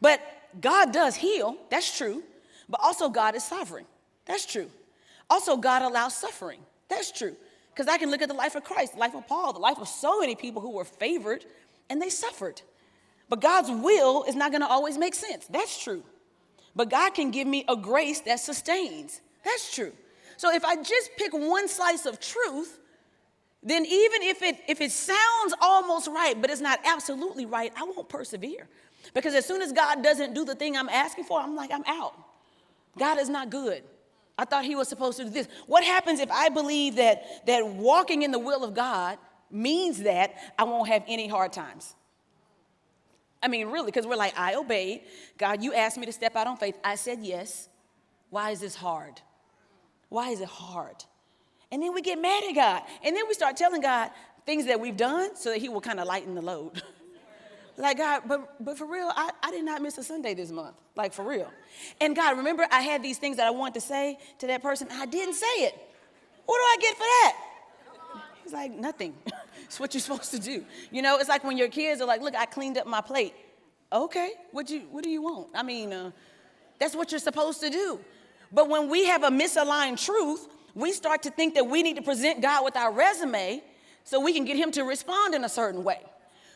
But 0.00 0.20
God 0.60 0.92
does 0.92 1.16
heal, 1.16 1.56
that's 1.70 1.96
true. 1.96 2.22
But 2.68 2.80
also, 2.82 3.08
God 3.08 3.34
is 3.34 3.42
sovereign, 3.42 3.84
that's 4.26 4.46
true. 4.46 4.70
Also, 5.28 5.56
God 5.56 5.82
allows 5.82 6.16
suffering, 6.16 6.60
that's 6.88 7.10
true. 7.10 7.34
Because 7.74 7.92
I 7.92 7.98
can 7.98 8.12
look 8.12 8.22
at 8.22 8.28
the 8.28 8.34
life 8.34 8.54
of 8.54 8.62
Christ, 8.62 8.94
the 8.94 9.00
life 9.00 9.14
of 9.16 9.26
Paul, 9.26 9.52
the 9.52 9.58
life 9.58 9.78
of 9.78 9.88
so 9.88 10.20
many 10.20 10.36
people 10.36 10.62
who 10.62 10.70
were 10.70 10.84
favored 10.84 11.44
and 11.88 12.00
they 12.00 12.10
suffered. 12.10 12.62
But 13.28 13.40
God's 13.40 13.70
will 13.70 14.24
is 14.24 14.36
not 14.36 14.52
to 14.52 14.66
always 14.66 14.98
make 14.98 15.14
sense, 15.14 15.46
that's 15.46 15.82
true. 15.82 16.04
But 16.74 16.90
God 16.90 17.14
can 17.14 17.30
give 17.30 17.46
me 17.46 17.64
a 17.68 17.76
grace 17.76 18.20
that 18.20 18.40
sustains. 18.40 19.20
That's 19.44 19.74
true. 19.74 19.92
So 20.36 20.52
if 20.54 20.64
I 20.64 20.76
just 20.76 21.10
pick 21.16 21.32
one 21.32 21.68
slice 21.68 22.06
of 22.06 22.20
truth, 22.20 22.78
then 23.62 23.84
even 23.84 24.22
if 24.22 24.42
it 24.42 24.58
if 24.68 24.80
it 24.80 24.90
sounds 24.90 25.54
almost 25.60 26.08
right, 26.08 26.40
but 26.40 26.50
it's 26.50 26.60
not 26.60 26.80
absolutely 26.84 27.44
right, 27.44 27.72
I 27.76 27.84
won't 27.84 28.08
persevere. 28.08 28.68
Because 29.12 29.34
as 29.34 29.44
soon 29.44 29.62
as 29.62 29.72
God 29.72 30.02
doesn't 30.02 30.34
do 30.34 30.44
the 30.44 30.54
thing 30.54 30.76
I'm 30.76 30.88
asking 30.88 31.24
for, 31.24 31.40
I'm 31.40 31.56
like, 31.56 31.70
I'm 31.72 31.84
out. 31.86 32.14
God 32.98 33.18
is 33.18 33.28
not 33.28 33.50
good. 33.50 33.82
I 34.38 34.44
thought 34.44 34.64
he 34.64 34.76
was 34.76 34.88
supposed 34.88 35.18
to 35.18 35.24
do 35.24 35.30
this. 35.30 35.48
What 35.66 35.84
happens 35.84 36.20
if 36.20 36.30
I 36.30 36.48
believe 36.48 36.96
that 36.96 37.46
that 37.46 37.66
walking 37.66 38.22
in 38.22 38.30
the 38.30 38.38
will 38.38 38.64
of 38.64 38.74
God 38.74 39.18
means 39.50 40.04
that 40.04 40.34
I 40.58 40.64
won't 40.64 40.88
have 40.88 41.04
any 41.06 41.28
hard 41.28 41.52
times? 41.52 41.94
I 43.42 43.48
mean, 43.48 43.68
really, 43.68 43.86
because 43.86 44.06
we're 44.06 44.16
like, 44.16 44.38
I 44.38 44.54
obeyed. 44.54 45.02
God, 45.38 45.62
you 45.62 45.72
asked 45.72 45.98
me 45.98 46.06
to 46.06 46.12
step 46.12 46.36
out 46.36 46.46
on 46.46 46.56
faith. 46.56 46.76
I 46.84 46.94
said 46.94 47.20
yes. 47.22 47.68
Why 48.28 48.50
is 48.50 48.60
this 48.60 48.74
hard? 48.74 49.20
Why 50.08 50.30
is 50.30 50.40
it 50.40 50.48
hard? 50.48 51.04
And 51.72 51.82
then 51.82 51.94
we 51.94 52.02
get 52.02 52.20
mad 52.20 52.42
at 52.48 52.54
God. 52.54 52.82
And 53.02 53.16
then 53.16 53.24
we 53.28 53.34
start 53.34 53.56
telling 53.56 53.80
God 53.80 54.10
things 54.44 54.66
that 54.66 54.80
we've 54.80 54.96
done 54.96 55.36
so 55.36 55.50
that 55.50 55.58
He 55.58 55.68
will 55.68 55.80
kind 55.80 56.00
of 56.00 56.06
lighten 56.06 56.34
the 56.34 56.42
load. 56.42 56.82
like, 57.76 57.96
God, 57.96 58.22
but, 58.26 58.62
but 58.62 58.76
for 58.76 58.86
real, 58.86 59.10
I, 59.14 59.30
I 59.42 59.50
did 59.50 59.64
not 59.64 59.80
miss 59.80 59.96
a 59.98 60.02
Sunday 60.02 60.34
this 60.34 60.50
month. 60.50 60.76
Like, 60.96 61.12
for 61.12 61.24
real. 61.24 61.50
And 62.00 62.14
God, 62.14 62.36
remember, 62.36 62.66
I 62.70 62.82
had 62.82 63.02
these 63.02 63.18
things 63.18 63.38
that 63.38 63.46
I 63.46 63.50
wanted 63.50 63.74
to 63.74 63.80
say 63.80 64.18
to 64.40 64.46
that 64.48 64.62
person. 64.62 64.88
I 64.90 65.06
didn't 65.06 65.34
say 65.34 65.46
it. 65.46 65.74
What 66.44 66.56
do 66.56 66.62
I 66.62 66.76
get 66.80 66.96
for 66.96 67.04
that? 67.04 67.36
He's 68.42 68.52
like, 68.52 68.72
nothing. 68.72 69.14
it's 69.70 69.78
what 69.78 69.94
you're 69.94 70.00
supposed 70.00 70.32
to 70.32 70.40
do. 70.40 70.64
You 70.90 71.00
know, 71.00 71.18
it's 71.18 71.28
like 71.28 71.44
when 71.44 71.56
your 71.56 71.68
kids 71.68 72.00
are 72.00 72.04
like, 72.04 72.20
look, 72.20 72.34
I 72.34 72.44
cleaned 72.44 72.76
up 72.76 72.88
my 72.88 73.00
plate. 73.00 73.32
Okay, 73.92 74.32
what, 74.50 74.68
you, 74.68 74.80
what 74.90 75.04
do 75.04 75.10
you 75.10 75.22
want? 75.22 75.46
I 75.54 75.62
mean, 75.62 75.92
uh, 75.92 76.10
that's 76.80 76.96
what 76.96 77.12
you're 77.12 77.20
supposed 77.20 77.60
to 77.60 77.70
do. 77.70 78.00
But 78.50 78.68
when 78.68 78.90
we 78.90 79.06
have 79.06 79.22
a 79.22 79.28
misaligned 79.28 80.04
truth, 80.04 80.48
we 80.74 80.90
start 80.90 81.22
to 81.22 81.30
think 81.30 81.54
that 81.54 81.68
we 81.68 81.84
need 81.84 81.94
to 81.94 82.02
present 82.02 82.42
God 82.42 82.64
with 82.64 82.76
our 82.76 82.90
resume 82.90 83.62
so 84.02 84.18
we 84.18 84.32
can 84.32 84.44
get 84.44 84.56
him 84.56 84.72
to 84.72 84.82
respond 84.82 85.36
in 85.36 85.44
a 85.44 85.48
certain 85.48 85.84
way. 85.84 86.00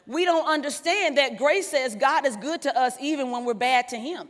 We 0.09 0.24
don't 0.24 0.48
understand 0.48 1.16
that 1.16 1.38
grace 1.38 1.68
says 1.68 1.94
God 1.94 2.27
is 2.27 2.35
good 2.35 2.62
to 2.62 2.77
us 2.77 2.96
even 3.00 3.31
when 3.31 3.44
we're 3.44 3.55
bad 3.55 3.87
to 3.90 3.96
him. 3.96 4.29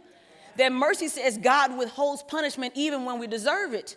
That 0.58 0.72
mercy 0.72 1.08
says 1.08 1.38
God 1.38 1.78
withholds 1.78 2.22
punishment 2.22 2.74
even 2.76 3.06
when 3.06 3.18
we 3.18 3.28
deserve 3.28 3.72
it. 3.72 3.96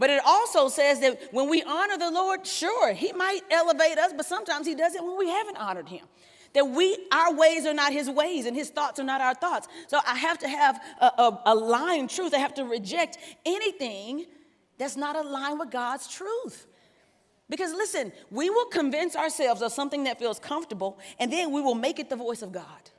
But 0.00 0.08
it 0.08 0.22
also 0.24 0.68
says 0.68 0.98
that 1.00 1.20
when 1.30 1.50
we 1.50 1.62
honor 1.62 1.98
the 1.98 2.10
Lord, 2.10 2.46
sure, 2.46 2.94
he 2.94 3.12
might 3.12 3.42
elevate 3.50 3.98
us, 3.98 4.14
but 4.16 4.24
sometimes 4.24 4.66
he 4.66 4.74
does 4.74 4.94
it 4.94 5.04
when 5.04 5.18
we 5.18 5.28
haven't 5.28 5.58
honored 5.58 5.90
him. 5.90 6.06
That 6.54 6.66
we 6.68 7.06
our 7.12 7.34
ways 7.34 7.66
are 7.66 7.74
not 7.74 7.92
his 7.92 8.08
ways 8.08 8.46
and 8.46 8.56
his 8.56 8.70
thoughts 8.70 8.98
are 8.98 9.04
not 9.04 9.20
our 9.20 9.34
thoughts. 9.34 9.68
So 9.88 10.00
i 10.06 10.16
have 10.16 10.38
to 10.38 10.48
have 10.48 10.80
a, 11.00 11.04
a, 11.04 11.42
a 11.46 11.54
line 11.54 12.08
truth. 12.08 12.32
I 12.32 12.38
have 12.38 12.54
to 12.54 12.64
reject 12.64 13.18
anything 13.44 14.24
that's 14.78 14.96
not 14.96 15.16
aligned 15.16 15.60
with 15.60 15.70
god's 15.70 16.08
truth. 16.08 16.66
Because 17.50 17.72
listen 17.72 18.10
we 18.30 18.48
will 18.48 18.66
convince 18.66 19.14
ourselves 19.14 19.60
of 19.60 19.70
something 19.70 20.04
that 20.04 20.18
feels 20.18 20.38
comfortable 20.38 20.98
and 21.18 21.30
then 21.30 21.52
we 21.52 21.60
will 21.60 21.74
make 21.74 21.98
it 21.98 22.08
the 22.08 22.16
voice 22.16 22.40
of 22.40 22.52
god. 22.52 22.90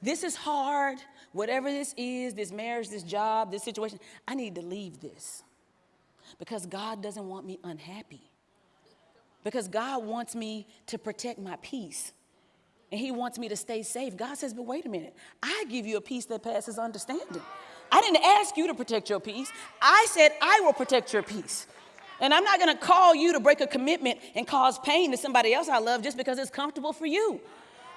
This 0.00 0.22
is 0.22 0.36
hard 0.36 0.98
whatever 1.32 1.70
this 1.70 1.94
is 1.96 2.34
this 2.34 2.52
marriage 2.52 2.88
this 2.88 3.02
job 3.02 3.50
this 3.50 3.62
situation 3.62 3.98
i 4.26 4.34
need 4.34 4.54
to 4.54 4.62
leave 4.62 5.00
this 5.00 5.42
because 6.38 6.66
god 6.66 7.02
doesn't 7.02 7.28
want 7.28 7.46
me 7.46 7.58
unhappy 7.64 8.32
because 9.44 9.68
God 9.68 10.04
wants 10.04 10.34
me 10.34 10.66
to 10.86 10.98
protect 10.98 11.38
my 11.38 11.56
peace. 11.62 12.12
And 12.90 13.00
He 13.00 13.10
wants 13.10 13.38
me 13.38 13.48
to 13.48 13.56
stay 13.56 13.82
safe. 13.82 14.16
God 14.16 14.36
says, 14.36 14.54
but 14.54 14.66
wait 14.66 14.86
a 14.86 14.88
minute. 14.88 15.14
I 15.42 15.64
give 15.68 15.86
you 15.86 15.96
a 15.96 16.00
peace 16.00 16.26
that 16.26 16.42
passes 16.42 16.78
understanding. 16.78 17.42
I 17.90 18.00
didn't 18.00 18.24
ask 18.24 18.56
you 18.56 18.66
to 18.68 18.74
protect 18.74 19.10
your 19.10 19.20
peace. 19.20 19.50
I 19.80 20.06
said, 20.10 20.32
I 20.40 20.60
will 20.62 20.72
protect 20.72 21.12
your 21.12 21.22
peace. 21.22 21.66
And 22.20 22.32
I'm 22.32 22.44
not 22.44 22.58
gonna 22.58 22.76
call 22.76 23.14
you 23.14 23.32
to 23.32 23.40
break 23.40 23.60
a 23.60 23.66
commitment 23.66 24.20
and 24.34 24.46
cause 24.46 24.78
pain 24.78 25.10
to 25.10 25.16
somebody 25.16 25.52
else 25.52 25.68
I 25.68 25.78
love 25.78 26.02
just 26.02 26.16
because 26.16 26.38
it's 26.38 26.50
comfortable 26.50 26.92
for 26.92 27.06
you. 27.06 27.40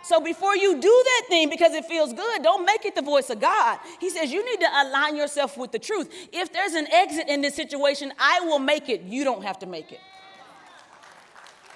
So 0.06 0.22
before 0.22 0.56
you 0.56 0.80
do 0.80 1.04
that 1.06 1.24
thing 1.30 1.50
because 1.50 1.74
it 1.74 1.86
feels 1.86 2.14
good, 2.14 2.44
don't 2.44 2.64
make 2.64 2.86
it 2.86 2.94
the 2.94 3.02
voice 3.02 3.32
of 3.32 3.40
God. 3.40 3.80
He 4.00 4.12
says 4.12 4.32
you 4.32 4.46
need 4.46 4.60
to 4.60 4.68
align 4.68 5.16
yourself 5.16 5.58
with 5.58 5.72
the 5.72 5.80
truth. 5.80 6.14
If 6.32 6.54
there's 6.54 6.74
an 6.74 6.86
exit 6.92 7.28
in 7.28 7.42
this 7.42 7.56
situation, 7.56 8.14
I 8.20 8.42
will 8.42 8.60
make 8.60 8.88
it. 8.88 9.02
You 9.02 9.24
don't 9.24 9.44
have 9.44 9.58
to 9.60 9.66
make 9.66 9.92
it. 9.92 10.00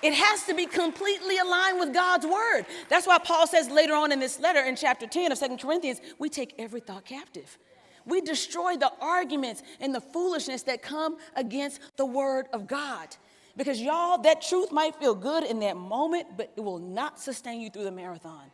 It 0.04 0.14
has 0.14 0.44
to 0.44 0.54
be 0.54 0.68
completely 0.68 1.40
aligned 1.40 1.80
with 1.80 1.92
God's 1.92 2.28
word. 2.28 2.66
That's 2.88 3.08
why 3.08 3.18
Paul 3.18 3.48
says 3.48 3.68
later 3.68 3.96
on 3.96 4.12
in 4.12 4.20
this 4.20 4.40
letter 4.40 4.62
in 4.62 4.76
chapter 4.76 5.08
10 5.08 5.32
of 5.32 5.38
Second 5.40 5.60
Corinthians, 5.60 6.00
we 6.20 6.30
take 6.30 6.54
every 6.60 6.82
thought 6.82 7.06
captive. 7.06 7.58
We 8.06 8.22
destroy 8.22 8.78
the 8.78 8.92
arguments 9.02 9.64
and 9.80 9.94
the 9.94 10.02
foolishness 10.02 10.64
that 10.64 10.84
come 10.84 11.18
against 11.36 11.82
the 11.98 12.06
word 12.06 12.48
of 12.54 12.68
God. 12.68 13.16
Because 13.58 13.82
y'all, 13.82 14.18
that 14.20 14.42
truth 14.42 14.72
might 14.72 14.96
feel 14.96 15.16
good 15.16 15.44
in 15.44 15.60
that 15.60 15.76
moment, 15.76 16.28
but 16.38 16.52
it 16.56 16.62
will 16.62 16.80
not 16.80 17.20
sustain 17.20 17.62
you 17.62 17.70
through 17.70 17.84
the 17.84 17.92
marathon. 17.92 18.52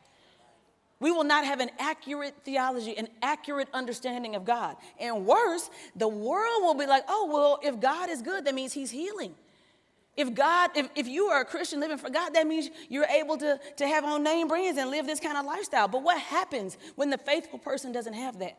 We 1.00 1.12
will 1.12 1.24
not 1.24 1.46
have 1.46 1.60
an 1.60 1.70
accurate 1.78 2.36
theology, 2.44 2.98
an 2.98 3.10
accurate 3.22 3.68
understanding 3.74 4.36
of 4.36 4.46
God. 4.46 4.78
And 5.00 5.26
worse, 5.26 5.70
the 5.96 6.08
world 6.08 6.64
will 6.64 6.74
be 6.74 6.86
like, 6.86 7.04
oh, 7.08 7.30
well, 7.32 7.60
if 7.62 7.80
God 7.80 8.10
is 8.10 8.22
good, 8.22 8.46
that 8.46 8.56
means 8.56 8.74
he's 8.74 8.92
healing. 8.92 9.36
If 10.16 10.34
God, 10.34 10.72
if, 10.76 10.90
if 10.96 11.08
you 11.08 11.26
are 11.26 11.42
a 11.42 11.46
Christian 11.46 11.82
living 11.82 11.98
for 11.98 12.10
God, 12.10 12.30
that 12.30 12.48
means 12.48 12.70
you're 12.88 13.06
able 13.06 13.38
to, 13.38 13.60
to 13.76 13.88
have 13.88 14.06
on 14.06 14.24
name 14.24 14.48
brands 14.48 14.80
and 14.80 14.90
live 14.90 15.06
this 15.06 15.20
kind 15.20 15.38
of 15.38 15.46
lifestyle. 15.46 15.90
But 15.90 16.04
what 16.04 16.20
happens 16.20 16.78
when 16.96 17.10
the 17.10 17.18
faithful 17.18 17.60
person 17.60 17.92
doesn't 17.92 18.14
have 18.14 18.40
that? 18.40 18.58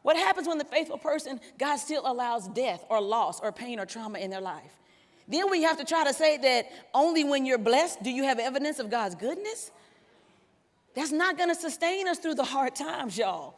What 0.00 0.16
happens 0.16 0.48
when 0.48 0.58
the 0.58 0.64
faithful 0.64 0.98
person, 0.98 1.40
God 1.58 1.76
still 1.76 2.02
allows 2.06 2.48
death 2.48 2.84
or 2.88 3.00
loss 3.00 3.40
or 3.40 3.52
pain 3.52 3.78
or 3.78 3.84
trauma 3.86 4.18
in 4.18 4.30
their 4.30 4.40
life? 4.40 4.81
Then 5.28 5.50
we 5.50 5.62
have 5.62 5.78
to 5.78 5.84
try 5.84 6.04
to 6.04 6.12
say 6.12 6.36
that 6.38 6.66
only 6.94 7.24
when 7.24 7.46
you're 7.46 7.58
blessed 7.58 8.02
do 8.02 8.10
you 8.10 8.24
have 8.24 8.38
evidence 8.38 8.78
of 8.78 8.90
God's 8.90 9.14
goodness. 9.14 9.70
That's 10.94 11.12
not 11.12 11.38
gonna 11.38 11.54
sustain 11.54 12.08
us 12.08 12.18
through 12.18 12.34
the 12.34 12.44
hard 12.44 12.74
times, 12.74 13.16
y'all. 13.16 13.54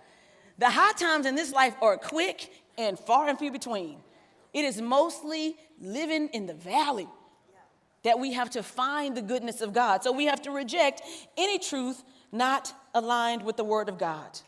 The 0.58 0.70
high 0.70 0.92
times 0.92 1.26
in 1.26 1.34
this 1.34 1.52
life 1.52 1.74
are 1.80 1.96
quick 1.96 2.52
and 2.78 2.98
far 2.98 3.28
and 3.28 3.38
few 3.38 3.50
between. 3.50 3.98
It 4.52 4.64
is 4.64 4.80
mostly 4.80 5.56
living 5.80 6.28
in 6.28 6.46
the 6.46 6.54
valley 6.54 7.08
that 8.04 8.18
we 8.18 8.34
have 8.34 8.50
to 8.50 8.62
find 8.62 9.16
the 9.16 9.22
goodness 9.22 9.60
of 9.60 9.72
God. 9.72 10.04
So 10.04 10.12
we 10.12 10.26
have 10.26 10.42
to 10.42 10.50
reject 10.50 11.02
any 11.36 11.58
truth 11.58 12.04
not 12.30 12.72
aligned 12.94 13.42
with 13.42 13.56
the 13.56 13.64
Word 13.64 13.88
of 13.88 13.98
God. 13.98 14.40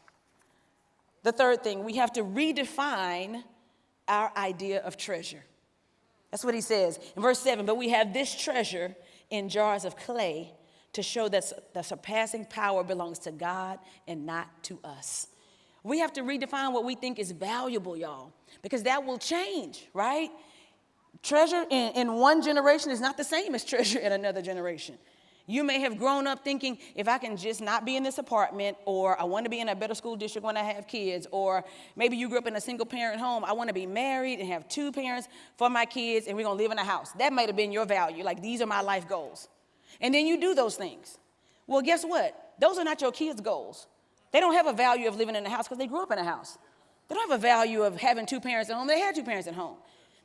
The 1.23 1.33
third 1.33 1.65
thing, 1.65 1.83
we 1.83 1.97
have 1.97 2.13
to 2.13 2.23
redefine 2.23 3.43
our 4.07 4.31
idea 4.37 4.81
of 4.83 4.97
treasure. 4.97 5.43
That's 6.37 6.44
what 6.44 6.55
he 6.55 6.61
says 6.61 7.01
in 7.16 7.22
verse 7.22 7.38
7 7.38 7.64
But 7.64 7.79
we 7.79 7.88
have 7.88 8.12
this 8.12 8.35
treasure 8.35 8.94
in 9.31 9.49
jars 9.49 9.87
of 9.87 9.96
clay 9.96 10.53
to 10.92 11.03
show 11.03 11.31
that 11.31 11.51
the 11.72 11.81
surpassing 11.81 12.44
power 12.44 12.85
belongs 12.85 13.20
to 13.20 13.33
God 13.33 13.79
and 14.07 14.27
not 14.27 14.62
to 14.64 14.79
us. 14.85 15.29
We 15.83 16.01
have 16.01 16.12
to 16.12 16.20
redefine 16.20 16.75
what 16.75 16.85
we 16.85 16.94
think 16.94 17.18
is 17.18 17.31
valuable, 17.33 17.96
y'all 17.96 18.35
because 18.61 18.83
that 18.83 19.05
will 19.05 19.16
change, 19.16 19.87
right? 19.94 20.31
Treasure 21.22 21.64
in, 21.70 21.92
in 21.94 22.12
one 22.14 22.42
generation 22.42 22.90
is 22.90 23.01
not 23.01 23.16
the 23.16 23.25
same 23.25 23.55
as 23.55 23.64
treasure 23.64 23.99
in 23.99 24.12
another 24.12 24.42
generation. 24.42 24.99
You 25.49 25.63
may 25.63 25.79
have 25.81 25.97
grown 25.97 26.27
up 26.27 26.43
thinking, 26.43 26.79
if 26.97 27.07
I 27.07 27.19
can 27.19 27.37
just 27.37 27.61
not 27.61 27.85
be 27.85 27.97
in 27.97 28.03
this 28.03 28.19
apartment, 28.19 28.77
or 28.85 29.21
I 29.21 29.25
want 29.25 29.45
to 29.45 29.51
be 29.51 29.61
in 29.61 29.69
a 29.69 29.77
better 29.77 29.95
school 29.95 30.17
district 30.17 30.45
when 30.45 30.57
I 30.57 30.65
have 30.65 30.89
kids, 30.89 31.27
or 31.31 31.65
maybe 31.95 32.17
you 32.17 32.29
grew 32.29 32.39
up 32.39 32.49
in 32.49 32.57
a 32.57 32.61
single 32.61 32.85
parent 32.87 33.21
home, 33.21 33.45
I 33.45 33.53
want 33.53 33.69
to 33.69 33.75
be 33.75 33.87
married 33.87 34.41
and 34.41 34.49
have 34.49 34.69
two 34.69 34.91
parents 34.91 35.29
for 35.57 35.71
my 35.71 35.85
kids, 35.85 36.27
and 36.27 36.37
we're 36.37 36.43
going 36.43 36.59
to 36.59 36.63
live 36.63 36.73
in 36.73 36.79
a 36.79 36.85
house. 36.85 37.13
That 37.13 37.33
might 37.33 37.49
have 37.49 37.57
been 37.57 37.71
your 37.71 37.87
value. 37.87 38.25
Like, 38.25 38.43
these 38.43 38.61
are 38.61 38.67
my 38.67 38.81
life 38.81 39.09
goals. 39.09 39.49
And 40.01 40.13
then 40.13 40.27
you 40.27 40.41
do 40.41 40.55
those 40.55 40.75
things. 40.75 41.17
Well, 41.69 41.81
guess 41.81 42.05
what? 42.05 42.55
Those 42.61 42.77
are 42.79 42.85
not 42.85 43.01
your 43.01 43.13
kids' 43.13 43.41
goals. 43.41 43.87
They 44.33 44.41
don't 44.41 44.55
have 44.55 44.67
a 44.67 44.73
value 44.73 45.07
of 45.07 45.17
living 45.17 45.37
in 45.37 45.47
a 45.47 45.51
house 45.51 45.67
because 45.67 45.79
they 45.79 45.87
grew 45.87 46.03
up 46.03 46.11
in 46.11 46.19
a 46.19 46.25
house. 46.25 46.59
They 47.09 47.15
don't 47.15 47.31
have 47.31 47.39
a 47.39 47.43
value 47.43 47.83
of 47.83 47.97
having 47.97 48.27
two 48.27 48.41
parents 48.41 48.69
at 48.69 48.77
home. 48.77 48.89
They 48.89 48.99
had 48.99 49.15
two 49.15 49.23
parents 49.23 49.47
at 49.47 49.55
home. 49.55 49.77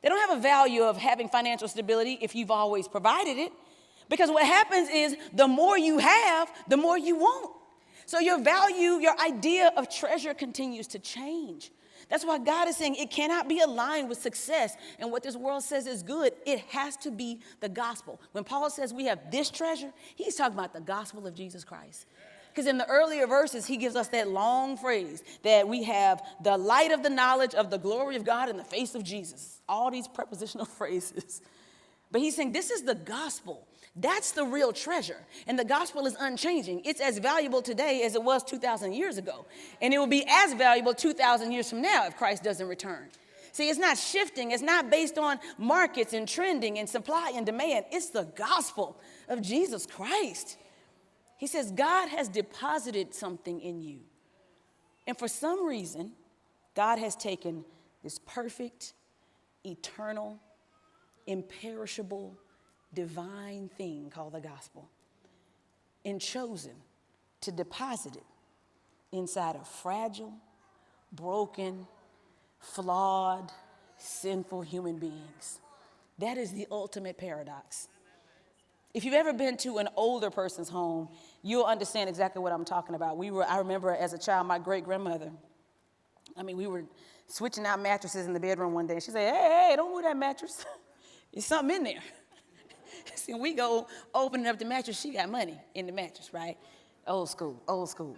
They 0.02 0.08
don't 0.08 0.28
have 0.28 0.38
a 0.38 0.42
value 0.42 0.82
of 0.82 0.96
having 0.96 1.28
financial 1.28 1.68
stability 1.68 2.18
if 2.20 2.34
you've 2.34 2.50
always 2.50 2.88
provided 2.88 3.38
it. 3.38 3.52
Because 4.12 4.30
what 4.30 4.44
happens 4.44 4.90
is 4.90 5.16
the 5.32 5.48
more 5.48 5.78
you 5.78 5.96
have, 5.96 6.52
the 6.68 6.76
more 6.76 6.98
you 6.98 7.16
want. 7.16 7.50
So 8.04 8.18
your 8.18 8.38
value, 8.38 9.00
your 9.00 9.18
idea 9.18 9.72
of 9.74 9.88
treasure 9.88 10.34
continues 10.34 10.86
to 10.88 10.98
change. 10.98 11.70
That's 12.10 12.22
why 12.22 12.36
God 12.36 12.68
is 12.68 12.76
saying 12.76 12.96
it 12.96 13.10
cannot 13.10 13.48
be 13.48 13.60
aligned 13.60 14.10
with 14.10 14.20
success 14.20 14.76
and 14.98 15.10
what 15.10 15.22
this 15.22 15.34
world 15.34 15.62
says 15.62 15.86
is 15.86 16.02
good. 16.02 16.34
It 16.44 16.58
has 16.68 16.94
to 16.98 17.10
be 17.10 17.40
the 17.60 17.70
gospel. 17.70 18.20
When 18.32 18.44
Paul 18.44 18.68
says 18.68 18.92
we 18.92 19.06
have 19.06 19.30
this 19.30 19.48
treasure, 19.48 19.94
he's 20.14 20.34
talking 20.34 20.58
about 20.58 20.74
the 20.74 20.82
gospel 20.82 21.26
of 21.26 21.34
Jesus 21.34 21.64
Christ. 21.64 22.04
Because 22.50 22.66
in 22.66 22.76
the 22.76 22.86
earlier 22.90 23.26
verses, 23.26 23.64
he 23.64 23.78
gives 23.78 23.96
us 23.96 24.08
that 24.08 24.28
long 24.28 24.76
phrase 24.76 25.22
that 25.42 25.66
we 25.66 25.84
have 25.84 26.20
the 26.42 26.58
light 26.58 26.92
of 26.92 27.02
the 27.02 27.08
knowledge 27.08 27.54
of 27.54 27.70
the 27.70 27.78
glory 27.78 28.16
of 28.16 28.26
God 28.26 28.50
in 28.50 28.58
the 28.58 28.64
face 28.64 28.94
of 28.94 29.04
Jesus. 29.04 29.62
All 29.66 29.90
these 29.90 30.06
prepositional 30.06 30.66
phrases. 30.78 31.40
But 32.10 32.20
he's 32.20 32.36
saying 32.36 32.52
this 32.52 32.70
is 32.70 32.82
the 32.82 32.94
gospel. 32.94 33.66
That's 33.94 34.32
the 34.32 34.44
real 34.44 34.72
treasure. 34.72 35.20
And 35.46 35.58
the 35.58 35.64
gospel 35.64 36.06
is 36.06 36.16
unchanging. 36.18 36.82
It's 36.84 37.00
as 37.00 37.18
valuable 37.18 37.60
today 37.60 38.02
as 38.04 38.14
it 38.14 38.22
was 38.22 38.42
2,000 38.42 38.94
years 38.94 39.18
ago. 39.18 39.44
And 39.82 39.92
it 39.92 39.98
will 39.98 40.06
be 40.06 40.24
as 40.28 40.54
valuable 40.54 40.94
2,000 40.94 41.52
years 41.52 41.68
from 41.68 41.82
now 41.82 42.06
if 42.06 42.16
Christ 42.16 42.42
doesn't 42.42 42.66
return. 42.66 43.08
See, 43.52 43.68
it's 43.68 43.78
not 43.78 43.98
shifting, 43.98 44.52
it's 44.52 44.62
not 44.62 44.88
based 44.88 45.18
on 45.18 45.38
markets 45.58 46.14
and 46.14 46.26
trending 46.26 46.78
and 46.78 46.88
supply 46.88 47.32
and 47.36 47.44
demand. 47.44 47.84
It's 47.92 48.08
the 48.08 48.24
gospel 48.24 48.98
of 49.28 49.42
Jesus 49.42 49.84
Christ. 49.84 50.56
He 51.36 51.46
says, 51.46 51.70
God 51.70 52.08
has 52.08 52.28
deposited 52.28 53.14
something 53.14 53.60
in 53.60 53.82
you. 53.82 54.00
And 55.06 55.18
for 55.18 55.28
some 55.28 55.66
reason, 55.66 56.12
God 56.74 56.98
has 56.98 57.14
taken 57.14 57.66
this 58.02 58.18
perfect, 58.20 58.94
eternal, 59.64 60.40
imperishable, 61.26 62.38
divine 62.94 63.70
thing 63.76 64.10
called 64.10 64.32
the 64.32 64.40
gospel 64.40 64.88
and 66.04 66.20
chosen 66.20 66.72
to 67.40 67.52
deposit 67.52 68.16
it 68.16 68.24
inside 69.12 69.56
a 69.56 69.64
fragile, 69.64 70.32
broken, 71.12 71.86
flawed, 72.58 73.50
sinful 73.98 74.62
human 74.62 74.98
beings. 74.98 75.60
That 76.18 76.38
is 76.38 76.52
the 76.52 76.66
ultimate 76.70 77.18
paradox. 77.18 77.88
if 78.94 79.04
you've 79.04 79.14
ever 79.14 79.32
been 79.32 79.56
to 79.58 79.78
an 79.78 79.88
older 79.96 80.30
person's 80.30 80.68
home, 80.68 81.08
you'll 81.42 81.64
understand 81.64 82.08
exactly 82.08 82.42
what 82.42 82.52
I'm 82.52 82.64
talking 82.64 82.94
about. 82.94 83.16
We 83.16 83.30
were, 83.30 83.44
I 83.44 83.58
remember 83.58 83.90
as 83.90 84.12
a 84.12 84.18
child, 84.18 84.46
my 84.46 84.58
great 84.58 84.84
grandmother, 84.84 85.30
I 86.36 86.42
mean, 86.42 86.56
we 86.56 86.66
were 86.66 86.84
switching 87.26 87.66
out 87.66 87.80
mattresses 87.80 88.26
in 88.26 88.32
the 88.32 88.40
bedroom 88.40 88.72
one 88.74 88.86
day. 88.86 89.00
She 89.00 89.10
said, 89.10 89.32
Hey, 89.32 89.68
hey, 89.70 89.76
don't 89.76 89.92
move 89.92 90.04
that 90.04 90.16
mattress. 90.16 90.64
There's 91.32 91.44
something 91.44 91.76
in 91.76 91.84
there. 91.84 92.02
See, 93.14 93.34
we 93.34 93.54
go 93.54 93.86
opening 94.14 94.46
up 94.46 94.58
the 94.58 94.64
mattress, 94.64 95.00
she 95.00 95.12
got 95.12 95.28
money 95.28 95.58
in 95.74 95.86
the 95.86 95.92
mattress, 95.92 96.32
right? 96.32 96.56
Old 97.06 97.28
school, 97.28 97.60
old 97.68 97.88
school. 97.88 98.16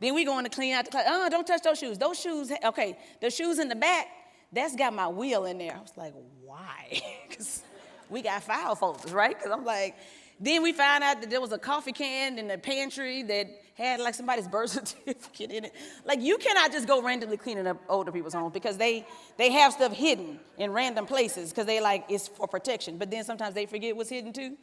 Then 0.00 0.14
we 0.14 0.24
going 0.24 0.44
to 0.44 0.50
clean 0.50 0.74
out 0.74 0.84
the 0.84 0.90
closet. 0.90 1.08
Oh, 1.10 1.28
don't 1.30 1.46
touch 1.46 1.62
those 1.62 1.78
shoes. 1.78 1.96
Those 1.96 2.18
shoes, 2.18 2.50
okay, 2.64 2.98
the 3.20 3.30
shoes 3.30 3.58
in 3.58 3.68
the 3.68 3.76
back, 3.76 4.08
that's 4.52 4.74
got 4.74 4.92
my 4.92 5.08
wheel 5.08 5.44
in 5.44 5.58
there. 5.58 5.76
I 5.76 5.80
was 5.80 5.96
like, 5.96 6.14
why? 6.44 7.00
Because 7.28 7.62
we 8.10 8.20
got 8.20 8.42
file 8.42 8.74
folders, 8.74 9.12
right? 9.12 9.36
Because 9.36 9.52
I'm 9.52 9.64
like, 9.64 9.96
then 10.38 10.62
we 10.62 10.72
found 10.72 11.02
out 11.02 11.20
that 11.20 11.30
there 11.30 11.40
was 11.40 11.52
a 11.52 11.58
coffee 11.58 11.92
can 11.92 12.38
in 12.38 12.48
the 12.48 12.58
pantry 12.58 13.22
that 13.22 13.46
had 13.74 14.00
like 14.00 14.14
somebody's 14.14 14.48
birth 14.48 14.70
certificate 15.04 15.50
in 15.50 15.64
it. 15.64 15.74
Like 16.04 16.20
you 16.20 16.38
cannot 16.38 16.72
just 16.72 16.86
go 16.86 17.02
randomly 17.02 17.36
cleaning 17.36 17.66
up 17.66 17.78
older 17.88 18.12
people's 18.12 18.34
homes 18.34 18.52
because 18.52 18.76
they 18.76 19.06
they 19.36 19.50
have 19.52 19.72
stuff 19.72 19.92
hidden 19.92 20.38
in 20.58 20.72
random 20.72 21.06
places 21.06 21.50
because 21.50 21.66
they 21.66 21.80
like 21.80 22.04
it's 22.08 22.28
for 22.28 22.46
protection. 22.46 22.98
But 22.98 23.10
then 23.10 23.24
sometimes 23.24 23.54
they 23.54 23.66
forget 23.66 23.96
what's 23.96 24.10
hidden 24.10 24.32
too. 24.32 24.56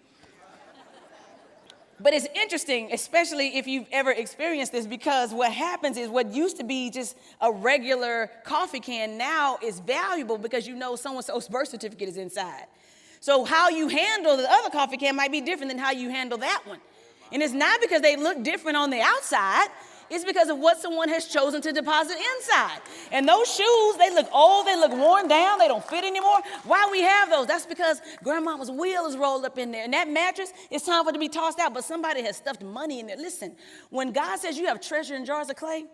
But 2.02 2.14
it's 2.14 2.28
interesting, 2.34 2.94
especially 2.94 3.58
if 3.58 3.68
you've 3.68 3.88
ever 3.92 4.12
experienced 4.12 4.72
this, 4.72 4.88
because 4.88 5.34
what 5.34 5.52
happens 5.52 5.98
is 5.98 6.08
what 6.08 6.34
used 6.34 6.56
to 6.58 6.64
be 6.64 6.90
just 6.90 7.18
a 7.42 7.52
regular 7.52 8.32
coffee 8.46 8.80
can 8.80 9.18
now 9.18 9.58
is 9.62 9.82
valuable 9.82 10.38
because 10.38 10.66
you 10.66 10.76
know 10.76 10.96
so 10.96 11.18
and 11.18 11.50
birth 11.50 11.68
certificate 11.68 12.08
is 12.08 12.16
inside. 12.16 12.68
So, 13.20 13.44
how 13.44 13.68
you 13.68 13.90
handle 13.90 14.38
the 14.38 14.50
other 14.50 14.70
coffee 14.70 14.96
can 14.96 15.18
might 15.18 15.32
be 15.32 15.42
different 15.42 15.72
than 15.72 15.78
how 15.78 15.92
you 15.92 16.10
handle 16.10 16.38
that 16.38 16.62
one. 16.66 16.80
And 17.32 17.42
it's 17.42 17.54
not 17.54 17.80
because 17.82 18.02
they 18.02 18.16
look 18.16 18.44
different 18.44 18.78
on 18.78 18.90
the 18.90 19.02
outside, 19.02 19.68
it's 20.10 20.26
because 20.26 20.50
of 20.50 20.58
what 20.58 20.80
someone 20.80 21.08
has 21.10 21.28
chosen 21.28 21.62
to 21.62 21.72
deposit 21.72 22.18
inside. 22.38 22.82
And 23.12 23.28
those 23.28 23.54
shoes, 23.54 23.96
they 23.98 24.14
look 24.14 24.28
old, 24.34 24.66
they 24.66 24.76
look 24.76 24.92
worn 24.92 25.28
down, 25.28 25.60
they 25.60 25.68
don't 25.68 25.84
fit 25.88 26.04
anymore. 26.04 26.40
Why 26.64 26.88
we 26.92 27.02
have 27.02 27.30
those? 27.30 27.46
That's 27.46 27.68
because 27.68 28.02
grandmama's 28.24 28.72
wheel 28.72 29.06
is 29.06 29.16
rolled 29.16 29.46
up 29.46 29.60
in 29.60 29.72
there. 29.72 29.84
And 29.84 29.94
that 29.94 30.10
mattress, 30.10 30.52
it's 30.72 30.86
time 30.86 31.04
for 31.04 31.12
it 31.12 31.14
to 31.14 31.20
be 31.20 31.30
tossed 31.30 31.60
out, 31.60 31.74
but 31.74 31.84
somebody 31.84 32.24
has 32.24 32.38
stuffed 32.38 32.64
money 32.64 33.00
in 33.00 33.08
there. 33.08 33.18
Listen, 33.18 33.56
when 33.92 34.12
God 34.12 34.40
says 34.40 34.58
you 34.58 34.66
have 34.66 34.82
treasure 34.82 35.16
in 35.16 35.26
jars 35.26 35.50
of 35.50 35.56
clay, 35.56 35.86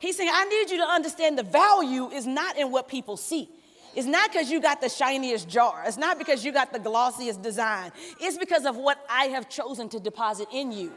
He's 0.00 0.16
saying, 0.16 0.30
I 0.32 0.44
need 0.44 0.70
you 0.70 0.78
to 0.78 0.88
understand 0.88 1.38
the 1.38 1.44
value 1.44 2.10
is 2.10 2.26
not 2.26 2.56
in 2.56 2.70
what 2.70 2.88
people 2.88 3.16
see. 3.16 3.48
It's 3.94 4.06
not 4.06 4.32
because 4.32 4.50
you 4.50 4.60
got 4.60 4.80
the 4.80 4.88
shiniest 4.88 5.48
jar. 5.48 5.84
It's 5.86 5.96
not 5.96 6.18
because 6.18 6.44
you 6.44 6.52
got 6.52 6.72
the 6.72 6.80
glossiest 6.80 7.42
design. 7.42 7.92
It's 8.20 8.36
because 8.36 8.64
of 8.64 8.76
what 8.76 9.04
I 9.08 9.26
have 9.26 9.48
chosen 9.48 9.88
to 9.90 10.00
deposit 10.00 10.48
in 10.52 10.72
you. 10.72 10.92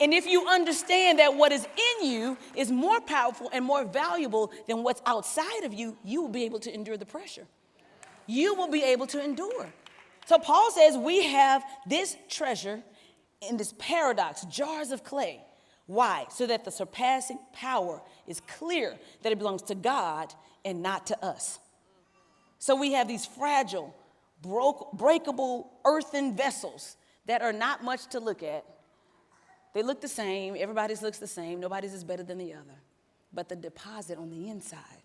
And 0.00 0.12
if 0.12 0.26
you 0.26 0.46
understand 0.48 1.18
that 1.20 1.36
what 1.36 1.52
is 1.52 1.64
in 1.64 2.10
you 2.10 2.36
is 2.56 2.70
more 2.70 3.00
powerful 3.00 3.48
and 3.52 3.64
more 3.64 3.84
valuable 3.84 4.52
than 4.66 4.82
what's 4.82 5.02
outside 5.06 5.64
of 5.64 5.72
you, 5.72 5.96
you 6.04 6.20
will 6.22 6.28
be 6.28 6.44
able 6.44 6.58
to 6.60 6.74
endure 6.74 6.96
the 6.96 7.06
pressure. 7.06 7.46
You 8.26 8.54
will 8.54 8.68
be 8.70 8.82
able 8.82 9.06
to 9.08 9.22
endure. 9.22 9.72
So 10.26 10.38
Paul 10.38 10.70
says 10.70 10.96
we 10.96 11.24
have 11.24 11.62
this 11.86 12.16
treasure 12.28 12.82
in 13.48 13.56
this 13.56 13.74
paradox, 13.78 14.44
jars 14.46 14.90
of 14.90 15.04
clay. 15.04 15.40
Why? 15.86 16.26
So 16.30 16.46
that 16.46 16.64
the 16.64 16.70
surpassing 16.70 17.38
power 17.52 18.00
is 18.26 18.40
clear 18.40 18.96
that 19.22 19.32
it 19.32 19.38
belongs 19.38 19.62
to 19.62 19.74
God 19.74 20.32
and 20.64 20.82
not 20.82 21.06
to 21.08 21.24
us. 21.24 21.58
So 22.64 22.74
we 22.74 22.94
have 22.94 23.06
these 23.06 23.26
fragile, 23.26 23.94
broke, 24.40 24.92
breakable 24.92 25.70
earthen 25.84 26.34
vessels 26.34 26.96
that 27.26 27.42
are 27.42 27.52
not 27.52 27.84
much 27.84 28.06
to 28.06 28.20
look 28.20 28.42
at, 28.42 28.64
they 29.74 29.82
look 29.82 30.00
the 30.00 30.08
same, 30.08 30.56
everybody's 30.58 31.02
looks 31.02 31.18
the 31.18 31.26
same, 31.26 31.60
nobody's 31.60 31.92
is 31.92 32.04
better 32.04 32.22
than 32.22 32.38
the 32.38 32.54
other. 32.54 32.80
But 33.34 33.50
the 33.50 33.56
deposit 33.56 34.16
on 34.16 34.30
the 34.30 34.48
inside 34.48 35.02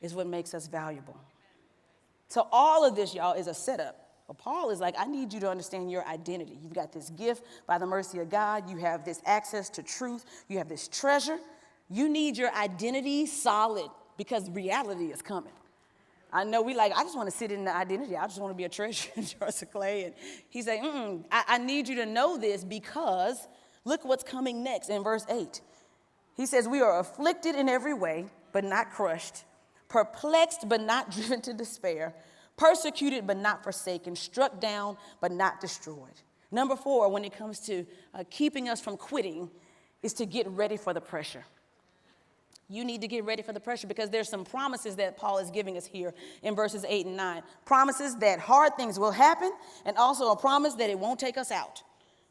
is 0.00 0.14
what 0.14 0.28
makes 0.28 0.54
us 0.54 0.68
valuable. 0.68 1.16
So, 2.28 2.46
all 2.52 2.86
of 2.86 2.94
this, 2.94 3.16
y'all, 3.16 3.32
is 3.32 3.48
a 3.48 3.54
setup. 3.54 4.08
But 4.28 4.38
Paul 4.38 4.70
is 4.70 4.78
like, 4.78 4.94
I 4.96 5.06
need 5.06 5.32
you 5.32 5.40
to 5.40 5.50
understand 5.50 5.90
your 5.90 6.06
identity. 6.06 6.56
You've 6.62 6.72
got 6.72 6.92
this 6.92 7.10
gift 7.10 7.42
by 7.66 7.78
the 7.78 7.86
mercy 7.86 8.20
of 8.20 8.30
God, 8.30 8.70
you 8.70 8.76
have 8.76 9.04
this 9.04 9.20
access 9.26 9.70
to 9.70 9.82
truth, 9.82 10.24
you 10.46 10.58
have 10.58 10.68
this 10.68 10.86
treasure. 10.86 11.40
You 11.88 12.08
need 12.08 12.36
your 12.36 12.54
identity 12.54 13.26
solid 13.26 13.90
because 14.16 14.48
reality 14.50 15.06
is 15.06 15.20
coming. 15.20 15.50
I 16.32 16.44
know 16.44 16.62
we 16.62 16.74
like, 16.74 16.92
I 16.96 17.02
just 17.02 17.16
want 17.16 17.30
to 17.30 17.36
sit 17.36 17.50
in 17.50 17.64
the 17.64 17.74
identity. 17.74 18.16
I 18.16 18.26
just 18.26 18.40
want 18.40 18.52
to 18.52 18.56
be 18.56 18.64
a 18.64 18.68
treasure 18.68 19.10
in 19.16 19.24
of 19.40 19.70
clay. 19.72 20.04
And 20.04 20.14
he's 20.48 20.66
like, 20.66 20.80
I, 20.82 21.44
I 21.48 21.58
need 21.58 21.88
you 21.88 21.96
to 21.96 22.06
know 22.06 22.38
this 22.38 22.64
because 22.64 23.48
Look 23.84 24.04
what's 24.04 24.24
coming 24.24 24.62
next 24.62 24.90
in 24.90 25.02
verse 25.02 25.24
8. 25.28 25.60
He 26.36 26.46
says, 26.46 26.68
We 26.68 26.80
are 26.80 27.00
afflicted 27.00 27.54
in 27.54 27.68
every 27.68 27.94
way, 27.94 28.26
but 28.52 28.64
not 28.64 28.90
crushed, 28.90 29.44
perplexed, 29.88 30.68
but 30.68 30.80
not 30.80 31.10
driven 31.14 31.40
to 31.42 31.54
despair, 31.54 32.14
persecuted, 32.56 33.26
but 33.26 33.36
not 33.36 33.64
forsaken, 33.64 34.16
struck 34.16 34.60
down, 34.60 34.96
but 35.20 35.32
not 35.32 35.60
destroyed. 35.60 36.22
Number 36.52 36.76
four, 36.76 37.08
when 37.08 37.24
it 37.24 37.32
comes 37.32 37.60
to 37.60 37.86
uh, 38.12 38.24
keeping 38.28 38.68
us 38.68 38.80
from 38.80 38.96
quitting, 38.96 39.50
is 40.02 40.12
to 40.14 40.26
get 40.26 40.48
ready 40.48 40.76
for 40.76 40.92
the 40.92 41.00
pressure. 41.00 41.44
You 42.70 42.84
need 42.84 43.00
to 43.00 43.08
get 43.08 43.24
ready 43.24 43.42
for 43.42 43.52
the 43.52 43.58
pressure 43.58 43.88
because 43.88 44.10
there's 44.10 44.28
some 44.28 44.44
promises 44.44 44.94
that 44.96 45.16
Paul 45.16 45.38
is 45.38 45.50
giving 45.50 45.76
us 45.76 45.84
here 45.84 46.14
in 46.44 46.54
verses 46.54 46.84
8 46.88 47.04
and 47.04 47.16
9. 47.16 47.42
Promises 47.64 48.14
that 48.18 48.38
hard 48.38 48.76
things 48.76 48.96
will 48.96 49.10
happen, 49.10 49.52
and 49.84 49.96
also 49.96 50.30
a 50.30 50.36
promise 50.36 50.74
that 50.74 50.88
it 50.88 50.96
won't 50.96 51.18
take 51.18 51.36
us 51.36 51.50
out. 51.50 51.82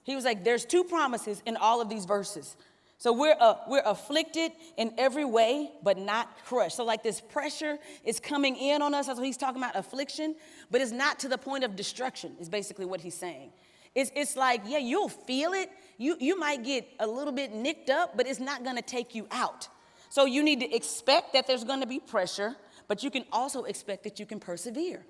He 0.04 0.16
was 0.16 0.24
like, 0.24 0.46
there's 0.46 0.64
two 0.64 0.86
promises 0.86 1.44
in 1.46 1.58
all 1.58 1.82
of 1.82 1.90
these 1.90 2.06
verses. 2.06 2.56
So 3.00 3.12
we're, 3.12 3.36
uh, 3.38 3.56
we're 3.68 3.84
afflicted 3.86 4.54
in 4.78 4.94
every 4.98 5.26
way, 5.26 5.72
but 5.84 5.98
not 5.98 6.30
crushed. 6.46 6.78
So, 6.78 6.86
like 6.86 7.04
this 7.04 7.20
pressure 7.20 7.78
is 8.06 8.20
coming 8.20 8.56
in 8.56 8.82
on 8.82 8.94
us. 8.94 9.08
That's 9.08 9.20
what 9.20 9.26
he's 9.26 9.38
talking 9.38 9.62
about 9.62 9.76
affliction, 9.76 10.36
but 10.72 10.80
it's 10.80 10.92
not 10.92 11.20
to 11.20 11.28
the 11.28 11.38
point 11.38 11.66
of 11.66 11.76
destruction, 11.76 12.36
is 12.40 12.50
basically 12.50 12.86
what 12.86 13.02
he's 13.02 13.16
saying. 13.16 13.52
It's, 13.94 14.12
it's 14.16 14.36
like, 14.36 14.62
yeah, 14.66 14.78
you'll 14.78 15.10
feel 15.10 15.52
it. 15.54 15.70
You, 15.98 16.16
you 16.20 16.40
might 16.40 16.64
get 16.64 16.88
a 17.00 17.08
little 17.08 17.34
bit 17.34 17.54
nicked 17.54 17.90
up, 17.90 18.16
but 18.16 18.26
it's 18.26 18.40
not 18.40 18.64
gonna 18.64 18.82
take 18.82 19.16
you 19.16 19.28
out. 19.32 19.68
So, 20.10 20.26
you 20.26 20.44
need 20.44 20.60
to 20.60 20.76
expect 20.76 21.34
that 21.34 21.48
there's 21.48 21.64
gonna 21.64 21.88
be 21.88 22.00
pressure, 22.00 22.56
but 22.88 23.04
you 23.04 23.12
can 23.12 23.26
also 23.32 23.64
expect 23.64 24.04
that 24.04 24.20
you 24.20 24.26
can 24.26 24.40
persevere. 24.40 25.06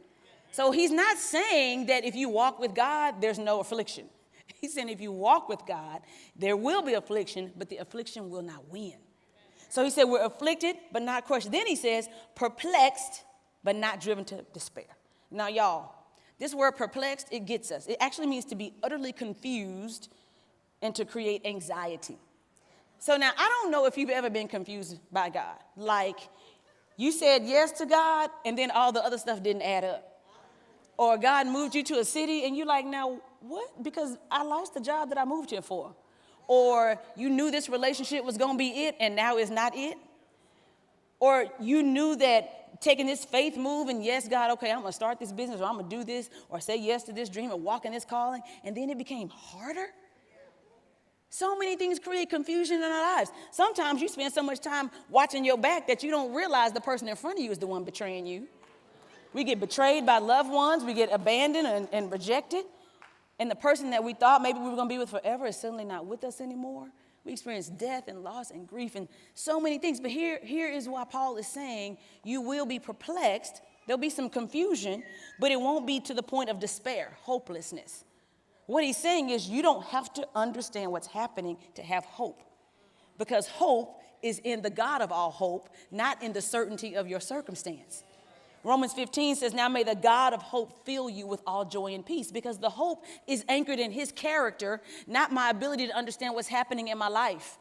So, 0.52 0.72
he's 0.72 0.92
not 0.92 1.18
saying 1.18 1.88
that 1.88 2.06
if 2.06 2.16
you 2.16 2.30
walk 2.30 2.60
with 2.60 2.76
God, 2.76 3.22
there's 3.22 3.40
no 3.40 3.60
affliction. 3.60 4.10
He's 4.62 4.74
saying 4.74 4.90
if 4.90 5.00
you 5.00 5.12
walk 5.12 5.48
with 5.48 5.66
God, 5.66 6.02
there 6.36 6.58
will 6.58 6.82
be 6.82 6.94
affliction, 6.96 7.52
but 7.56 7.70
the 7.70 7.78
affliction 7.78 8.30
will 8.30 8.42
not 8.42 8.68
win. 8.70 8.96
So 9.70 9.84
he 9.84 9.92
said, 9.92 10.06
We're 10.06 10.26
afflicted, 10.26 10.76
but 10.92 11.04
not 11.04 11.26
crushed. 11.26 11.52
Then 11.52 11.68
he 11.68 11.76
says, 11.76 12.10
perplexed, 12.36 13.24
but 13.64 13.76
not 13.76 14.02
driven 14.02 14.26
to 14.26 14.44
despair. 14.54 14.86
Now, 15.32 15.48
y'all, 15.48 15.94
this 16.40 16.54
word 16.56 16.74
perplexed, 16.74 17.28
it 17.32 17.46
gets 17.46 17.72
us. 17.72 17.86
It 17.88 17.98
actually 18.00 18.28
means 18.28 18.46
to 18.46 18.56
be 18.56 18.74
utterly 18.82 19.14
confused 19.14 20.10
and 20.82 20.96
to 20.96 21.06
create 21.06 21.46
anxiety. 21.46 22.18
So 23.00 23.18
now, 23.18 23.32
I 23.38 23.48
don't 23.48 23.72
know 23.72 23.86
if 23.86 23.98
you've 23.98 24.10
ever 24.10 24.30
been 24.30 24.48
confused 24.48 25.00
by 25.12 25.30
God. 25.30 25.56
Like, 25.76 26.20
you 26.98 27.12
said 27.12 27.44
yes 27.46 27.72
to 27.74 27.86
God, 27.86 28.30
and 28.46 28.58
then 28.58 28.72
all 28.72 28.92
the 28.92 29.04
other 29.04 29.18
stuff 29.18 29.42
didn't 29.42 29.62
add 29.62 29.84
up. 29.84 30.22
Or 30.98 31.18
God 31.18 31.48
moved 31.48 31.76
you 31.76 31.84
to 31.84 32.00
a 32.00 32.06
city, 32.06 32.46
and 32.46 32.58
you're 32.58 32.66
like, 32.66 32.86
now, 32.86 33.22
what? 33.42 33.84
Because 33.84 34.18
I 34.30 34.44
lost 34.44 34.74
the 34.74 34.82
job 34.82 35.10
that 35.10 35.18
I 35.18 35.26
moved 35.26 35.52
here 35.52 35.62
for. 35.62 35.96
Or 36.50 37.00
you 37.16 37.30
knew 37.30 37.52
this 37.52 37.70
relationship 37.70 38.26
was 38.26 38.36
to 38.36 38.58
be 38.58 38.86
it 38.86 38.96
and 39.00 39.16
now 39.16 39.38
it's 39.38 39.52
not 39.52 39.74
it. 39.76 39.98
Or 41.20 41.46
you 41.60 41.84
knew 41.84 42.16
that 42.16 42.82
taking 42.82 43.06
this 43.06 43.24
faith 43.24 43.56
move 43.56 43.88
and 43.88 44.04
yes, 44.04 44.28
God, 44.28 44.52
okay, 44.52 44.72
I'm 44.72 44.82
to 44.84 44.92
start 44.92 45.20
this 45.20 45.32
business 45.32 45.62
or 45.62 45.66
I'm 45.66 45.78
to 45.78 45.84
do 45.84 46.04
this 46.04 46.30
or 46.50 46.60
say 46.60 46.78
yes 46.78 47.04
to 47.04 47.14
this 47.14 47.30
dream 47.30 47.52
or 47.52 47.58
walk 47.58 47.86
in 47.86 47.92
this 47.92 48.04
calling. 48.04 48.42
And 48.64 48.76
then 48.76 48.90
it 48.90 48.98
became 48.98 49.30
harder. 49.30 49.88
So 51.30 51.56
many 51.56 51.76
things 51.76 52.00
create 52.00 52.30
confusion 52.30 52.78
in 52.78 52.84
our 52.84 53.18
lives. 53.18 53.32
Sometimes 53.52 54.02
you 54.02 54.08
spend 54.08 54.34
so 54.34 54.42
much 54.42 54.60
time 54.62 54.90
watching 55.10 55.46
your 55.46 55.58
back 55.58 55.88
that 55.88 56.02
you 56.02 56.10
don't 56.10 56.34
realize 56.34 56.72
the 56.72 56.82
person 56.82 57.08
in 57.08 57.16
front 57.16 57.38
of 57.38 57.46
you 57.46 57.52
is 57.52 57.60
the 57.60 57.68
one 57.68 57.84
betraying 57.84 58.26
you. 58.26 58.48
We 59.32 59.44
get 59.44 59.60
betrayed 59.60 60.08
by 60.08 60.18
loved 60.18 60.50
ones, 60.50 60.84
we 60.84 60.96
get 60.96 61.12
abandoned 61.12 61.68
and, 61.68 61.88
and 61.92 62.12
rejected. 62.12 62.66
And 63.38 63.50
the 63.50 63.56
person 63.56 63.92
that 63.92 64.04
we 64.04 64.14
thought 64.14 64.42
maybe 64.42 64.60
we 64.60 64.70
were 64.70 64.76
going 64.76 64.90
to 64.90 64.94
be 64.94 64.98
with 64.98 65.12
forever 65.12 65.46
is 65.46 65.56
suddenly 65.56 65.86
not 65.86 66.08
with 66.08 66.24
us 66.24 66.42
anymore. 66.42 66.90
We 67.24 67.34
experience 67.34 67.68
death 67.70 68.08
and 68.08 68.24
loss 68.24 68.50
and 68.50 68.68
grief 68.68 68.96
and 68.96 69.08
so 69.36 69.60
many 69.60 69.78
things. 69.78 70.00
But 70.00 70.12
here, 70.12 70.40
here 70.42 70.68
is 70.68 70.90
why 70.90 71.06
Paul 71.06 71.38
is 71.38 71.48
saying 71.48 71.98
you 72.24 72.42
will 72.42 72.66
be 72.66 72.80
perplexed. 72.80 73.62
There'll 73.86 74.00
be 74.00 74.10
some 74.10 74.30
confusion, 74.30 75.04
but 75.40 75.52
it 75.52 75.62
won't 75.62 75.86
be 75.86 76.00
to 76.02 76.14
the 76.14 76.24
point 76.24 76.50
of 76.50 76.60
despair, 76.60 77.18
hopelessness. 77.22 78.04
What 78.70 78.84
he's 78.84 78.98
saying 78.98 79.32
is 79.32 79.50
you 79.50 79.64
don't 79.64 79.84
have 79.86 80.14
to 80.14 80.28
understand 80.36 80.92
what's 80.92 81.08
happening 81.08 81.58
to 81.74 81.82
have 81.82 82.06
hope. 82.06 82.44
Because 83.18 83.48
hope 83.48 84.00
is 84.22 84.38
in 84.44 84.62
the 84.62 84.70
God 84.70 85.02
of 85.02 85.12
all 85.12 85.32
hope, 85.32 85.70
not 85.90 86.22
in 86.22 86.34
the 86.34 86.42
certainty 86.44 86.96
of 86.96 87.08
your 87.08 87.20
circumstance. 87.20 88.04
Romans 88.64 88.94
15 88.94 89.38
says, 89.38 89.56
Now 89.56 89.70
may 89.70 89.82
the 89.82 89.96
God 89.96 90.36
of 90.36 90.44
hope 90.44 90.86
fill 90.86 91.10
you 91.10 91.26
with 91.26 91.42
all 91.48 91.66
joy 91.66 91.96
and 91.96 92.06
peace, 92.06 92.32
because 92.32 92.60
the 92.60 92.70
hope 92.70 93.04
is 93.26 93.44
anchored 93.50 93.80
in 93.80 93.90
his 93.90 94.12
character, 94.12 94.82
not 95.08 95.32
my 95.32 95.50
ability 95.50 95.88
to 95.88 95.98
understand 95.98 96.36
what's 96.36 96.48
happening 96.48 96.90
in 96.90 96.98
my 97.00 97.08
life. 97.08 97.58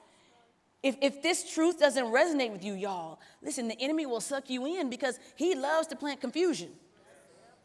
If, 0.83 0.97
if 1.01 1.23
this 1.23 1.55
truth 1.55 1.81
doesn't 1.81 2.05
resonate 2.05 2.53
with 2.53 2.63
you, 2.63 2.75
y'all, 2.75 3.19
listen, 3.41 3.67
the 3.67 3.81
enemy 3.81 4.05
will 4.05 4.21
suck 4.21 4.51
you 4.51 4.67
in 4.67 4.91
because 4.91 5.19
he 5.37 5.55
loves 5.55 5.87
to 5.87 5.97
plant 5.97 6.21
confusion. 6.21 6.69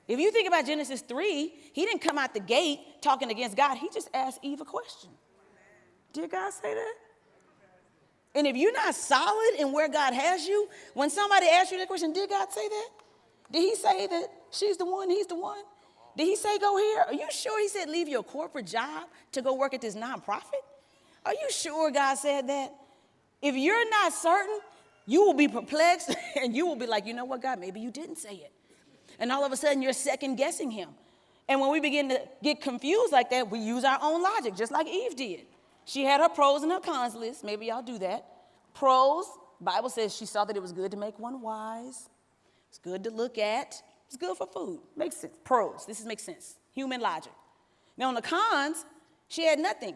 If 0.08 0.20
you 0.20 0.32
think 0.32 0.48
about 0.48 0.66
Genesis 0.66 1.02
3, 1.02 1.54
he 1.74 1.86
didn't 1.86 2.02
come 2.02 2.18
out 2.18 2.34
the 2.34 2.40
gate 2.40 2.80
talking 3.02 3.32
against 3.32 3.56
God, 3.56 3.78
he 3.78 3.90
just 3.94 4.10
asked 4.14 4.40
Eve 4.42 4.62
a 4.62 4.66
question. 4.66 5.10
Did 6.12 6.30
God 6.30 6.52
say 6.52 6.74
that? 6.74 6.94
And 8.36 8.48
if 8.48 8.56
you're 8.56 8.74
not 8.74 8.96
solid 8.96 9.56
in 9.60 9.72
where 9.72 9.88
God 9.88 10.14
has 10.14 10.48
you, 10.48 10.68
when 10.94 11.10
somebody 11.10 11.48
asks 11.48 11.72
you 11.72 11.78
that 11.78 11.88
question, 11.88 12.14
did 12.14 12.30
God 12.30 12.52
say 12.52 12.68
that? 12.68 12.90
Did 13.52 13.60
he 13.60 13.76
say 13.76 14.08
that 14.08 14.28
she's 14.52 14.78
the 14.78 14.86
one, 14.86 15.10
he's 15.10 15.28
the 15.28 15.36
one? 15.36 15.62
Did 16.18 16.26
he 16.26 16.36
say 16.36 16.58
go 16.60 16.78
here? 16.78 17.06
Are 17.08 17.14
you 17.14 17.28
sure 17.32 17.60
he 17.60 17.68
said 17.68 17.90
leave 17.90 18.08
your 18.08 18.24
corporate 18.24 18.68
job 18.68 19.08
to 19.32 19.42
go 19.42 19.54
work 19.56 19.74
at 19.74 19.82
this 19.82 19.96
nonprofit? 19.96 20.64
Are 21.26 21.34
you 21.34 21.50
sure 21.52 21.92
God 21.92 22.16
said 22.16 22.48
that? 22.48 22.74
If 23.42 23.56
you're 23.56 23.90
not 23.90 24.14
certain, 24.14 24.60
you 25.06 25.22
will 25.22 25.34
be 25.34 25.48
perplexed 25.48 26.16
and 26.42 26.56
you 26.56 26.66
will 26.66 26.76
be 26.76 26.88
like, 26.88 27.06
you 27.06 27.14
know 27.14 27.26
what, 27.26 27.42
God, 27.42 27.60
maybe 27.60 27.80
you 27.80 27.92
didn't 27.92 28.18
say 28.18 28.36
it. 28.36 28.52
And 29.24 29.32
all 29.32 29.46
of 29.46 29.54
a 29.54 29.56
sudden, 29.56 29.82
you're 29.82 29.94
second 29.94 30.36
guessing 30.36 30.70
him. 30.70 30.90
And 31.48 31.62
when 31.62 31.72
we 31.72 31.80
begin 31.80 32.10
to 32.10 32.20
get 32.44 32.60
confused 32.60 33.14
like 33.14 33.30
that, 33.30 33.50
we 33.50 33.58
use 33.58 33.86
our 33.86 33.98
own 34.02 34.22
logic, 34.22 34.54
just 34.54 34.70
like 34.70 34.86
Eve 34.86 35.16
did. 35.16 35.46
She 35.86 36.04
had 36.04 36.20
her 36.20 36.28
pros 36.28 36.62
and 36.62 36.70
her 36.74 36.82
cons 36.82 37.16
list. 37.16 37.42
Maybe 37.42 37.68
y'all 37.68 37.82
do 37.82 37.98
that. 38.00 38.26
Pros, 38.74 39.26
Bible 39.62 39.90
says 39.90 40.14
she 40.14 40.26
saw 40.26 40.44
that 40.44 40.58
it 40.58 40.62
was 40.62 40.74
good 40.74 40.92
to 40.92 40.98
make 40.98 41.18
one 41.20 41.42
wise. 41.42 42.10
It's 42.68 42.80
good 42.80 43.02
to 43.06 43.12
look 43.12 43.38
at. 43.38 43.82
It's 44.08 44.18
good 44.18 44.36
for 44.36 44.46
food. 44.46 44.82
Makes 44.98 45.16
sense. 45.16 45.38
Pros. 45.46 45.86
This 45.86 46.02
is, 46.02 46.06
makes 46.06 46.24
sense. 46.24 46.56
Human 46.74 47.00
logic. 47.00 47.32
Now 47.96 48.10
on 48.10 48.16
the 48.16 48.22
cons, 48.22 48.86
she 49.30 49.46
had 49.46 49.58
nothing. 49.58 49.96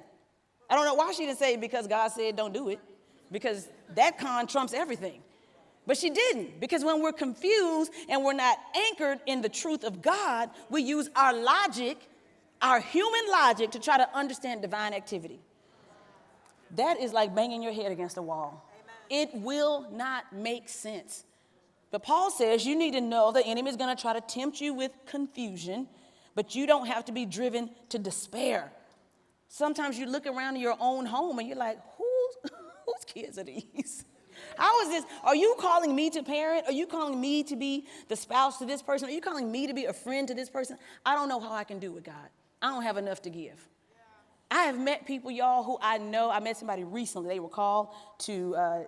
I 0.70 0.76
don't 0.76 0.86
know 0.86 0.94
why 0.94 1.12
she 1.12 1.26
didn't 1.26 1.40
say 1.40 1.58
because 1.58 1.86
God 1.86 2.14
said 2.14 2.38
don't 2.38 2.54
do 2.54 2.70
it, 2.70 2.80
because 3.30 3.68
that 3.94 4.18
con 4.18 4.48
trumps 4.48 4.74
everything. 4.74 5.22
But 5.88 5.98
she 5.98 6.10
didn't, 6.10 6.60
because 6.60 6.84
when 6.84 7.02
we're 7.02 7.14
confused 7.14 7.94
and 8.10 8.24
we're 8.24 8.34
not 8.34 8.58
anchored 8.76 9.20
in 9.26 9.42
the 9.42 9.48
truth 9.48 9.86
of 9.86 10.02
God, 10.02 10.50
we 10.70 10.84
use 10.84 11.10
our 11.16 11.34
logic, 11.34 11.98
our 12.62 12.82
human 12.82 13.22
logic, 13.32 13.72
to 13.72 13.80
try 13.80 13.98
to 13.98 14.16
understand 14.16 14.62
divine 14.62 14.94
activity. 14.94 15.40
That 16.76 17.00
is 17.00 17.14
like 17.14 17.34
banging 17.34 17.64
your 17.64 17.72
head 17.72 17.94
against 17.94 18.18
a 18.18 18.22
wall. 18.22 18.70
It 19.10 19.30
will 19.34 19.88
not 19.90 20.26
make 20.34 20.68
sense. 20.68 21.24
But 21.90 22.04
Paul 22.04 22.32
says 22.32 22.66
you 22.66 22.76
need 22.76 22.92
to 22.92 23.02
know 23.02 23.32
the 23.32 23.46
enemy 23.46 23.70
is 23.70 23.78
going 23.78 23.96
to 23.96 24.02
try 24.02 24.12
to 24.12 24.20
tempt 24.20 24.60
you 24.60 24.74
with 24.74 24.92
confusion, 25.06 25.88
but 26.36 26.54
you 26.54 26.68
don't 26.68 26.88
have 26.88 27.06
to 27.06 27.14
be 27.14 27.26
driven 27.26 27.70
to 27.90 27.98
despair. 27.98 28.74
Sometimes 29.48 29.98
you 29.98 30.06
look 30.06 30.28
around 30.28 30.58
in 30.58 30.62
your 30.62 30.76
own 30.82 31.06
home 31.06 31.40
and 31.40 31.48
you're 31.48 31.58
like, 31.58 31.80
whose, 31.98 32.52
whose 32.86 33.06
kids 33.06 33.40
are 33.40 33.46
these? 33.46 34.04
How 34.58 34.82
is 34.82 34.90
this? 34.90 35.06
Are 35.24 35.36
you 35.36 35.56
calling 35.60 35.96
me 35.96 36.10
to 36.10 36.24
parent? 36.24 36.66
Are 36.66 36.72
you 36.72 36.88
calling 36.88 37.20
me 37.20 37.44
to 37.44 37.56
be 37.56 37.86
the 38.08 38.16
spouse 38.16 38.58
to 38.58 38.66
this 38.66 38.82
person? 38.82 39.08
Are 39.08 39.12
you 39.12 39.22
calling 39.22 39.52
me 39.52 39.68
to 39.68 39.74
be 39.74 39.86
a 39.86 39.94
friend 39.94 40.28
to 40.28 40.34
this 40.34 40.50
person? 40.50 40.78
I 41.06 41.16
don't 41.16 41.30
know 41.30 41.40
how 41.40 41.54
I 41.54 41.64
can 41.64 41.80
do 41.80 41.96
it, 41.98 42.04
God. 42.04 42.16
I 42.62 42.72
don't 42.72 42.84
have 42.84 42.98
enough 42.98 43.22
to 43.24 43.30
give. 43.30 43.68
I 44.50 44.64
have 44.64 44.80
met 44.80 45.06
people, 45.06 45.30
y'all, 45.30 45.64
who 45.64 45.78
I 45.82 45.98
know. 45.98 46.30
I 46.30 46.40
met 46.40 46.58
somebody 46.58 46.84
recently. 46.84 47.30
They 47.30 47.40
were 47.40 47.50
called 47.50 47.90
to, 48.20 48.56
uh, 48.56 48.84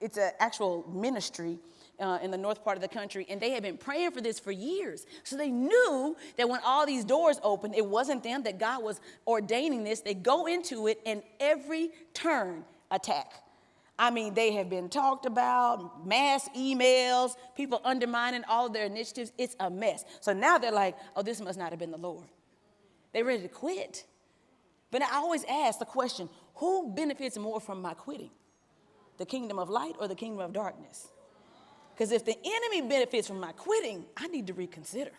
it's 0.00 0.18
an 0.18 0.30
actual 0.38 0.84
ministry 0.92 1.58
uh, 1.98 2.18
in 2.22 2.30
the 2.30 2.36
north 2.36 2.62
part 2.62 2.76
of 2.76 2.82
the 2.82 2.88
country, 2.88 3.26
and 3.28 3.40
they 3.40 3.50
had 3.50 3.62
been 3.62 3.78
praying 3.78 4.10
for 4.10 4.20
this 4.20 4.38
for 4.38 4.52
years. 4.52 5.06
So 5.24 5.36
they 5.36 5.50
knew 5.50 6.16
that 6.36 6.48
when 6.48 6.60
all 6.64 6.84
these 6.84 7.04
doors 7.04 7.38
opened, 7.42 7.74
it 7.74 7.86
wasn't 7.86 8.22
them, 8.22 8.42
that 8.42 8.58
God 8.58 8.82
was 8.82 9.00
ordaining 9.26 9.84
this. 9.84 10.00
They 10.00 10.14
go 10.14 10.46
into 10.46 10.88
it, 10.88 11.00
and 11.06 11.22
every 11.40 11.90
turn, 12.12 12.64
attack. 12.90 13.32
I 13.98 14.10
mean, 14.10 14.34
they 14.34 14.52
have 14.52 14.70
been 14.70 14.88
talked 14.88 15.26
about, 15.26 16.06
mass 16.06 16.48
emails, 16.56 17.36
people 17.56 17.80
undermining 17.84 18.42
all 18.48 18.66
of 18.66 18.72
their 18.72 18.86
initiatives. 18.86 19.32
It's 19.38 19.54
a 19.60 19.70
mess. 19.70 20.04
So 20.20 20.32
now 20.32 20.58
they're 20.58 20.72
like, 20.72 20.96
oh, 21.14 21.22
this 21.22 21.40
must 21.40 21.58
not 21.58 21.70
have 21.70 21.78
been 21.78 21.90
the 21.90 21.98
Lord. 21.98 22.26
They're 23.12 23.24
ready 23.24 23.42
to 23.42 23.48
quit. 23.48 24.04
But 24.90 25.02
I 25.02 25.16
always 25.16 25.44
ask 25.48 25.78
the 25.78 25.84
question 25.84 26.28
who 26.56 26.92
benefits 26.94 27.36
more 27.38 27.60
from 27.60 27.82
my 27.82 27.94
quitting? 27.94 28.30
The 29.18 29.26
kingdom 29.26 29.58
of 29.58 29.68
light 29.68 29.94
or 29.98 30.08
the 30.08 30.14
kingdom 30.14 30.40
of 30.40 30.52
darkness? 30.52 31.08
Because 31.94 32.12
if 32.12 32.24
the 32.24 32.36
enemy 32.44 32.88
benefits 32.88 33.28
from 33.28 33.40
my 33.40 33.52
quitting, 33.52 34.04
I 34.16 34.26
need 34.28 34.46
to 34.46 34.54
reconsider. 34.54 35.12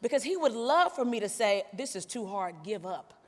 Because 0.00 0.22
he 0.22 0.36
would 0.36 0.52
love 0.52 0.94
for 0.94 1.04
me 1.04 1.20
to 1.20 1.28
say, 1.28 1.64
This 1.72 1.94
is 1.94 2.04
too 2.04 2.26
hard, 2.26 2.56
give 2.64 2.84
up. 2.84 3.21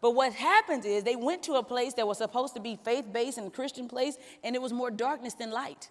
But 0.00 0.12
what 0.12 0.32
happens 0.32 0.84
is 0.84 1.04
they 1.04 1.16
went 1.16 1.42
to 1.44 1.54
a 1.54 1.62
place 1.62 1.94
that 1.94 2.06
was 2.06 2.18
supposed 2.18 2.54
to 2.54 2.60
be 2.60 2.78
faith 2.84 3.12
based 3.12 3.38
and 3.38 3.52
Christian 3.52 3.88
place, 3.88 4.16
and 4.44 4.54
it 4.54 4.62
was 4.62 4.72
more 4.72 4.90
darkness 4.90 5.34
than 5.34 5.50
light. 5.50 5.90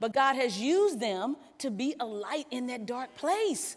But 0.00 0.12
God 0.12 0.36
has 0.36 0.58
used 0.58 1.00
them 1.00 1.36
to 1.58 1.70
be 1.70 1.94
a 2.00 2.04
light 2.04 2.46
in 2.50 2.66
that 2.68 2.86
dark 2.86 3.14
place. 3.16 3.76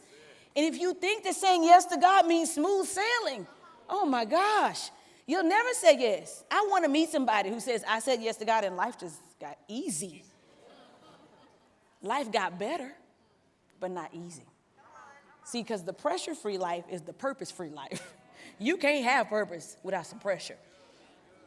And 0.56 0.66
if 0.66 0.80
you 0.80 0.94
think 0.94 1.24
that 1.24 1.36
saying 1.36 1.64
yes 1.64 1.86
to 1.86 1.98
God 1.98 2.26
means 2.26 2.54
smooth 2.54 2.88
sailing, 2.88 3.46
oh 3.90 4.06
my 4.06 4.26
gosh, 4.26 4.90
you'll 5.28 5.44
never 5.44 5.70
say 5.74 5.98
yes. 6.00 6.44
I 6.50 6.66
want 6.70 6.84
to 6.84 6.90
meet 6.90 7.10
somebody 7.10 7.50
who 7.50 7.60
says, 7.60 7.84
I 7.88 8.00
said 8.00 8.22
yes 8.22 8.38
to 8.38 8.46
God 8.46 8.64
and 8.64 8.76
life 8.76 8.98
just 8.98 9.20
got 9.40 9.58
easy. 9.68 10.24
Life 12.02 12.32
got 12.32 12.58
better, 12.58 12.92
but 13.80 13.92
not 13.92 14.10
easy. 14.14 14.46
See, 15.44 15.62
because 15.62 15.84
the 15.84 15.94
pressure 15.94 16.36
free 16.36 16.58
life 16.58 16.86
is 16.92 17.02
the 17.02 17.14
purpose 17.14 17.52
free 17.52 17.70
life. 17.70 18.14
You 18.60 18.78
can't 18.78 19.06
have 19.06 19.30
purpose 19.30 19.78
without 19.84 20.06
some 20.08 20.20
pressure. 20.20 20.58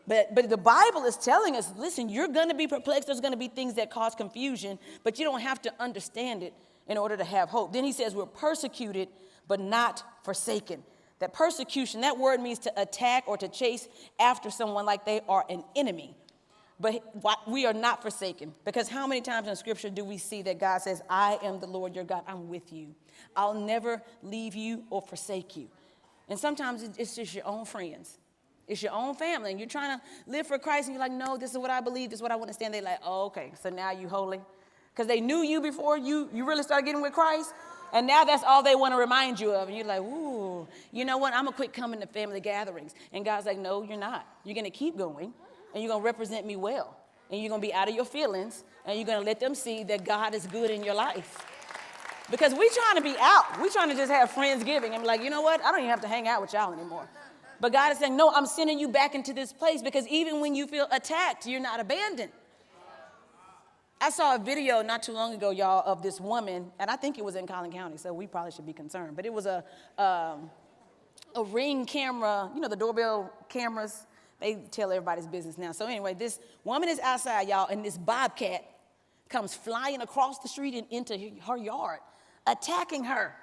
But, 0.06 0.34
but 0.34 0.48
the 0.48 0.56
Bible 0.56 1.04
is 1.04 1.16
telling 1.16 1.56
us 1.56 1.72
listen, 1.76 2.08
you're 2.08 2.28
going 2.28 2.48
to 2.48 2.54
be 2.54 2.66
perplexed. 2.66 3.06
There's 3.06 3.20
going 3.20 3.32
to 3.32 3.38
be 3.38 3.48
things 3.48 3.74
that 3.74 3.90
cause 3.90 4.14
confusion, 4.14 4.78
but 5.04 5.18
you 5.18 5.24
don't 5.24 5.40
have 5.40 5.62
to 5.62 5.72
understand 5.78 6.42
it 6.42 6.54
in 6.88 6.98
order 6.98 7.16
to 7.16 7.24
have 7.24 7.48
hope. 7.48 7.72
Then 7.72 7.84
he 7.84 7.92
says, 7.92 8.14
We're 8.14 8.26
persecuted, 8.26 9.08
but 9.46 9.60
not 9.60 10.02
forsaken. 10.24 10.82
That 11.20 11.32
persecution, 11.34 12.00
that 12.00 12.18
word 12.18 12.40
means 12.40 12.58
to 12.60 12.72
attack 12.80 13.24
or 13.26 13.36
to 13.36 13.48
chase 13.48 13.88
after 14.18 14.50
someone 14.50 14.86
like 14.86 15.04
they 15.04 15.20
are 15.28 15.44
an 15.48 15.62
enemy. 15.76 16.16
But 16.80 17.02
we 17.46 17.66
are 17.66 17.74
not 17.74 18.00
forsaken. 18.00 18.54
Because 18.64 18.88
how 18.88 19.06
many 19.06 19.20
times 19.20 19.46
in 19.46 19.54
scripture 19.54 19.90
do 19.90 20.02
we 20.02 20.16
see 20.16 20.40
that 20.42 20.58
God 20.58 20.78
says, 20.78 21.02
I 21.10 21.38
am 21.42 21.60
the 21.60 21.66
Lord 21.66 21.94
your 21.94 22.04
God, 22.04 22.22
I'm 22.26 22.48
with 22.48 22.72
you. 22.72 22.94
I'll 23.36 23.52
never 23.52 24.02
leave 24.22 24.54
you 24.54 24.84
or 24.88 25.02
forsake 25.02 25.58
you. 25.58 25.68
And 26.30 26.38
sometimes 26.38 26.88
it's 26.96 27.16
just 27.16 27.34
your 27.34 27.46
own 27.46 27.66
friends. 27.66 28.16
It's 28.68 28.82
your 28.84 28.92
own 28.92 29.16
family, 29.16 29.50
and 29.50 29.58
you're 29.58 29.68
trying 29.68 29.98
to 29.98 30.04
live 30.28 30.46
for 30.46 30.56
Christ, 30.56 30.86
and 30.86 30.94
you're 30.94 31.04
like, 31.04 31.10
no, 31.10 31.36
this 31.36 31.50
is 31.50 31.58
what 31.58 31.72
I 31.72 31.80
believe, 31.80 32.10
this 32.10 32.18
is 32.18 32.22
what 32.22 32.30
I 32.30 32.36
want 32.36 32.50
to 32.50 32.54
stand. 32.54 32.72
They're 32.72 32.82
like, 32.82 33.00
oh, 33.04 33.24
okay, 33.26 33.50
so 33.60 33.68
now 33.68 33.90
you 33.90 34.08
holy. 34.08 34.40
Because 34.94 35.08
they 35.08 35.20
knew 35.20 35.42
you 35.42 35.60
before 35.60 35.98
you, 35.98 36.28
you 36.32 36.46
really 36.46 36.62
started 36.62 36.86
getting 36.86 37.02
with 37.02 37.12
Christ, 37.12 37.52
and 37.92 38.06
now 38.06 38.22
that's 38.22 38.44
all 38.44 38.62
they 38.62 38.76
want 38.76 38.94
to 38.94 38.98
remind 38.98 39.40
you 39.40 39.50
of. 39.50 39.66
And 39.66 39.76
you're 39.76 39.86
like, 39.86 40.00
ooh, 40.02 40.68
you 40.92 41.04
know 41.04 41.18
what? 41.18 41.34
I'm 41.34 41.46
going 41.46 41.52
to 41.52 41.56
quit 41.56 41.72
coming 41.72 41.98
to 41.98 42.06
family 42.06 42.38
gatherings. 42.38 42.94
And 43.12 43.24
God's 43.24 43.46
like, 43.46 43.58
no, 43.58 43.82
you're 43.82 43.98
not. 43.98 44.24
You're 44.44 44.54
going 44.54 44.64
to 44.64 44.70
keep 44.70 44.96
going, 44.96 45.32
and 45.74 45.82
you're 45.82 45.90
going 45.90 46.02
to 46.02 46.06
represent 46.06 46.46
me 46.46 46.54
well. 46.54 46.96
And 47.28 47.40
you're 47.40 47.48
going 47.48 47.60
to 47.60 47.66
be 47.66 47.74
out 47.74 47.88
of 47.88 47.96
your 47.96 48.04
feelings, 48.04 48.62
and 48.86 48.96
you're 48.96 49.06
going 49.06 49.18
to 49.18 49.26
let 49.26 49.40
them 49.40 49.56
see 49.56 49.82
that 49.82 50.04
God 50.04 50.32
is 50.36 50.46
good 50.46 50.70
in 50.70 50.84
your 50.84 50.94
life. 50.94 51.44
Because 52.30 52.54
we 52.54 52.70
trying 52.70 52.96
to 52.96 53.02
be 53.02 53.16
out. 53.20 53.60
We 53.60 53.68
trying 53.70 53.88
to 53.88 53.96
just 53.96 54.10
have 54.10 54.30
friends 54.30 54.62
giving 54.62 54.94
and 54.94 55.02
be 55.02 55.06
like, 55.06 55.22
you 55.22 55.30
know 55.30 55.42
what? 55.42 55.60
I 55.64 55.70
don't 55.70 55.80
even 55.80 55.90
have 55.90 56.00
to 56.02 56.08
hang 56.08 56.28
out 56.28 56.40
with 56.40 56.52
y'all 56.52 56.72
anymore. 56.72 57.08
But 57.60 57.72
God 57.72 57.92
is 57.92 57.98
saying, 57.98 58.16
no, 58.16 58.30
I'm 58.30 58.46
sending 58.46 58.78
you 58.78 58.88
back 58.88 59.14
into 59.14 59.32
this 59.34 59.52
place 59.52 59.82
because 59.82 60.06
even 60.08 60.40
when 60.40 60.54
you 60.54 60.66
feel 60.66 60.86
attacked, 60.92 61.46
you're 61.46 61.60
not 61.60 61.80
abandoned. 61.80 62.32
I 64.00 64.08
saw 64.08 64.36
a 64.36 64.38
video 64.38 64.80
not 64.80 65.02
too 65.02 65.12
long 65.12 65.34
ago, 65.34 65.50
y'all, 65.50 65.82
of 65.84 66.02
this 66.02 66.20
woman, 66.20 66.72
and 66.78 66.90
I 66.90 66.96
think 66.96 67.18
it 67.18 67.24
was 67.24 67.36
in 67.36 67.46
Collin 67.46 67.70
County, 67.70 67.98
so 67.98 68.14
we 68.14 68.26
probably 68.26 68.50
should 68.50 68.64
be 68.64 68.72
concerned. 68.72 69.14
But 69.14 69.26
it 69.26 69.32
was 69.32 69.44
a, 69.44 69.62
um, 69.98 70.50
a 71.34 71.44
ring 71.44 71.84
camera, 71.84 72.50
you 72.54 72.62
know, 72.62 72.68
the 72.68 72.76
doorbell 72.76 73.30
cameras. 73.50 74.06
They 74.40 74.54
tell 74.70 74.90
everybody's 74.90 75.26
business 75.26 75.58
now. 75.58 75.72
So 75.72 75.84
anyway, 75.84 76.14
this 76.14 76.40
woman 76.64 76.88
is 76.88 76.98
outside, 77.00 77.46
y'all, 77.46 77.68
and 77.68 77.84
this 77.84 77.98
bobcat 77.98 78.64
comes 79.28 79.54
flying 79.54 80.00
across 80.00 80.38
the 80.38 80.48
street 80.48 80.74
and 80.74 80.86
into 80.90 81.32
her 81.46 81.58
yard 81.58 81.98
attacking 82.50 83.04
her. 83.04 83.34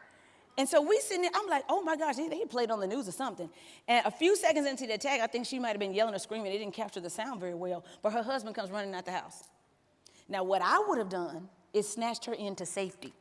And 0.57 0.67
so 0.67 0.81
we 0.81 0.99
sitting 0.99 1.21
there, 1.21 1.31
I'm 1.35 1.47
like, 1.47 1.63
oh 1.69 1.83
my 1.83 1.95
gosh, 1.95 2.15
they 2.15 2.43
played 2.45 2.71
on 2.71 2.79
the 2.79 2.87
news 2.87 3.07
or 3.07 3.11
something. 3.11 3.47
And 3.87 4.05
a 4.05 4.11
few 4.11 4.35
seconds 4.35 4.67
into 4.67 4.87
the 4.87 4.93
attack, 4.93 5.21
I 5.21 5.27
think 5.27 5.45
she 5.45 5.59
might 5.59 5.69
have 5.69 5.79
been 5.79 5.93
yelling 5.93 6.15
or 6.15 6.19
screaming. 6.19 6.51
They 6.51 6.57
didn't 6.57 6.73
capture 6.73 6.99
the 6.99 7.11
sound 7.11 7.39
very 7.39 7.53
well, 7.53 7.85
but 8.01 8.11
her 8.11 8.23
husband 8.23 8.55
comes 8.55 8.71
running 8.71 8.93
out 8.95 9.05
the 9.05 9.11
house. 9.11 9.43
Now, 10.27 10.43
what 10.43 10.63
I 10.63 10.83
would 10.87 10.97
have 10.97 11.09
done 11.09 11.47
is 11.73 11.87
snatched 11.87 12.25
her 12.25 12.33
into 12.33 12.65
safety. 12.65 13.13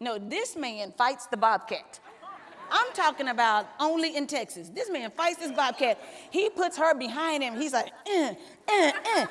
No, 0.00 0.18
this 0.18 0.56
man 0.56 0.92
fights 0.98 1.26
the 1.26 1.36
bobcat. 1.36 2.00
I'm 2.70 2.92
talking 2.94 3.28
about 3.28 3.68
only 3.78 4.16
in 4.16 4.26
Texas. 4.26 4.68
This 4.68 4.90
man 4.90 5.12
fights 5.12 5.38
this 5.38 5.52
bobcat. 5.52 6.00
He 6.30 6.50
puts 6.50 6.76
her 6.76 6.94
behind 6.94 7.44
him. 7.44 7.54
He's 7.58 7.72
like, 7.72 7.92
eh, 8.06 8.34
eh, 8.68 8.92
eh, 9.16 9.26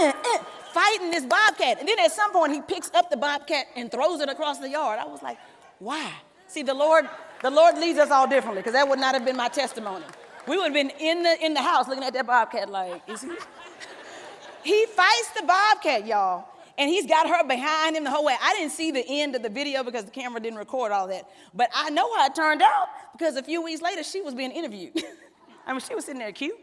eh, 0.00 0.12
eh, 0.24 0.38
fighting 0.72 1.10
this 1.10 1.24
bobcat. 1.24 1.78
And 1.78 1.88
then 1.88 1.98
at 1.98 2.12
some 2.12 2.32
point, 2.32 2.52
he 2.52 2.60
picks 2.60 2.90
up 2.94 3.10
the 3.10 3.16
bobcat 3.16 3.66
and 3.76 3.90
throws 3.90 4.20
it 4.20 4.28
across 4.28 4.58
the 4.58 4.68
yard. 4.68 4.98
I 5.00 5.06
was 5.06 5.22
like, 5.22 5.38
why? 5.78 6.12
See, 6.46 6.62
the 6.62 6.74
Lord, 6.74 7.08
the 7.42 7.50
Lord 7.50 7.78
leads 7.78 7.98
us 7.98 8.10
all 8.10 8.28
differently, 8.28 8.60
because 8.60 8.74
that 8.74 8.88
would 8.88 8.98
not 8.98 9.14
have 9.14 9.24
been 9.24 9.36
my 9.36 9.48
testimony. 9.48 10.04
We 10.46 10.56
would 10.56 10.64
have 10.64 10.74
been 10.74 10.90
in 10.98 11.22
the 11.22 11.44
in 11.44 11.54
the 11.54 11.62
house 11.62 11.86
looking 11.86 12.02
at 12.02 12.12
that 12.14 12.26
bobcat 12.26 12.70
like, 12.70 13.02
is 13.06 13.22
he? 13.22 13.28
he 14.64 14.86
fights 14.86 15.30
the 15.36 15.46
bobcat, 15.46 16.06
y'all 16.06 16.46
and 16.80 16.88
he's 16.88 17.06
got 17.06 17.28
her 17.28 17.46
behind 17.46 17.94
him 17.94 18.04
the 18.04 18.10
whole 18.10 18.24
way. 18.24 18.34
I 18.40 18.54
didn't 18.54 18.72
see 18.72 18.90
the 18.90 19.04
end 19.06 19.36
of 19.36 19.42
the 19.42 19.50
video 19.50 19.84
because 19.84 20.06
the 20.06 20.10
camera 20.10 20.40
didn't 20.40 20.58
record 20.58 20.92
all 20.92 21.08
that. 21.08 21.28
But 21.52 21.68
I 21.74 21.90
know 21.90 22.16
how 22.16 22.24
it 22.24 22.34
turned 22.34 22.62
out 22.62 22.88
because 23.12 23.36
a 23.36 23.42
few 23.42 23.60
weeks 23.62 23.82
later 23.82 24.02
she 24.02 24.22
was 24.22 24.34
being 24.34 24.50
interviewed. 24.50 24.92
I 25.66 25.72
mean, 25.72 25.80
she 25.80 25.94
was 25.94 26.06
sitting 26.06 26.20
there 26.20 26.32
cute. 26.32 26.58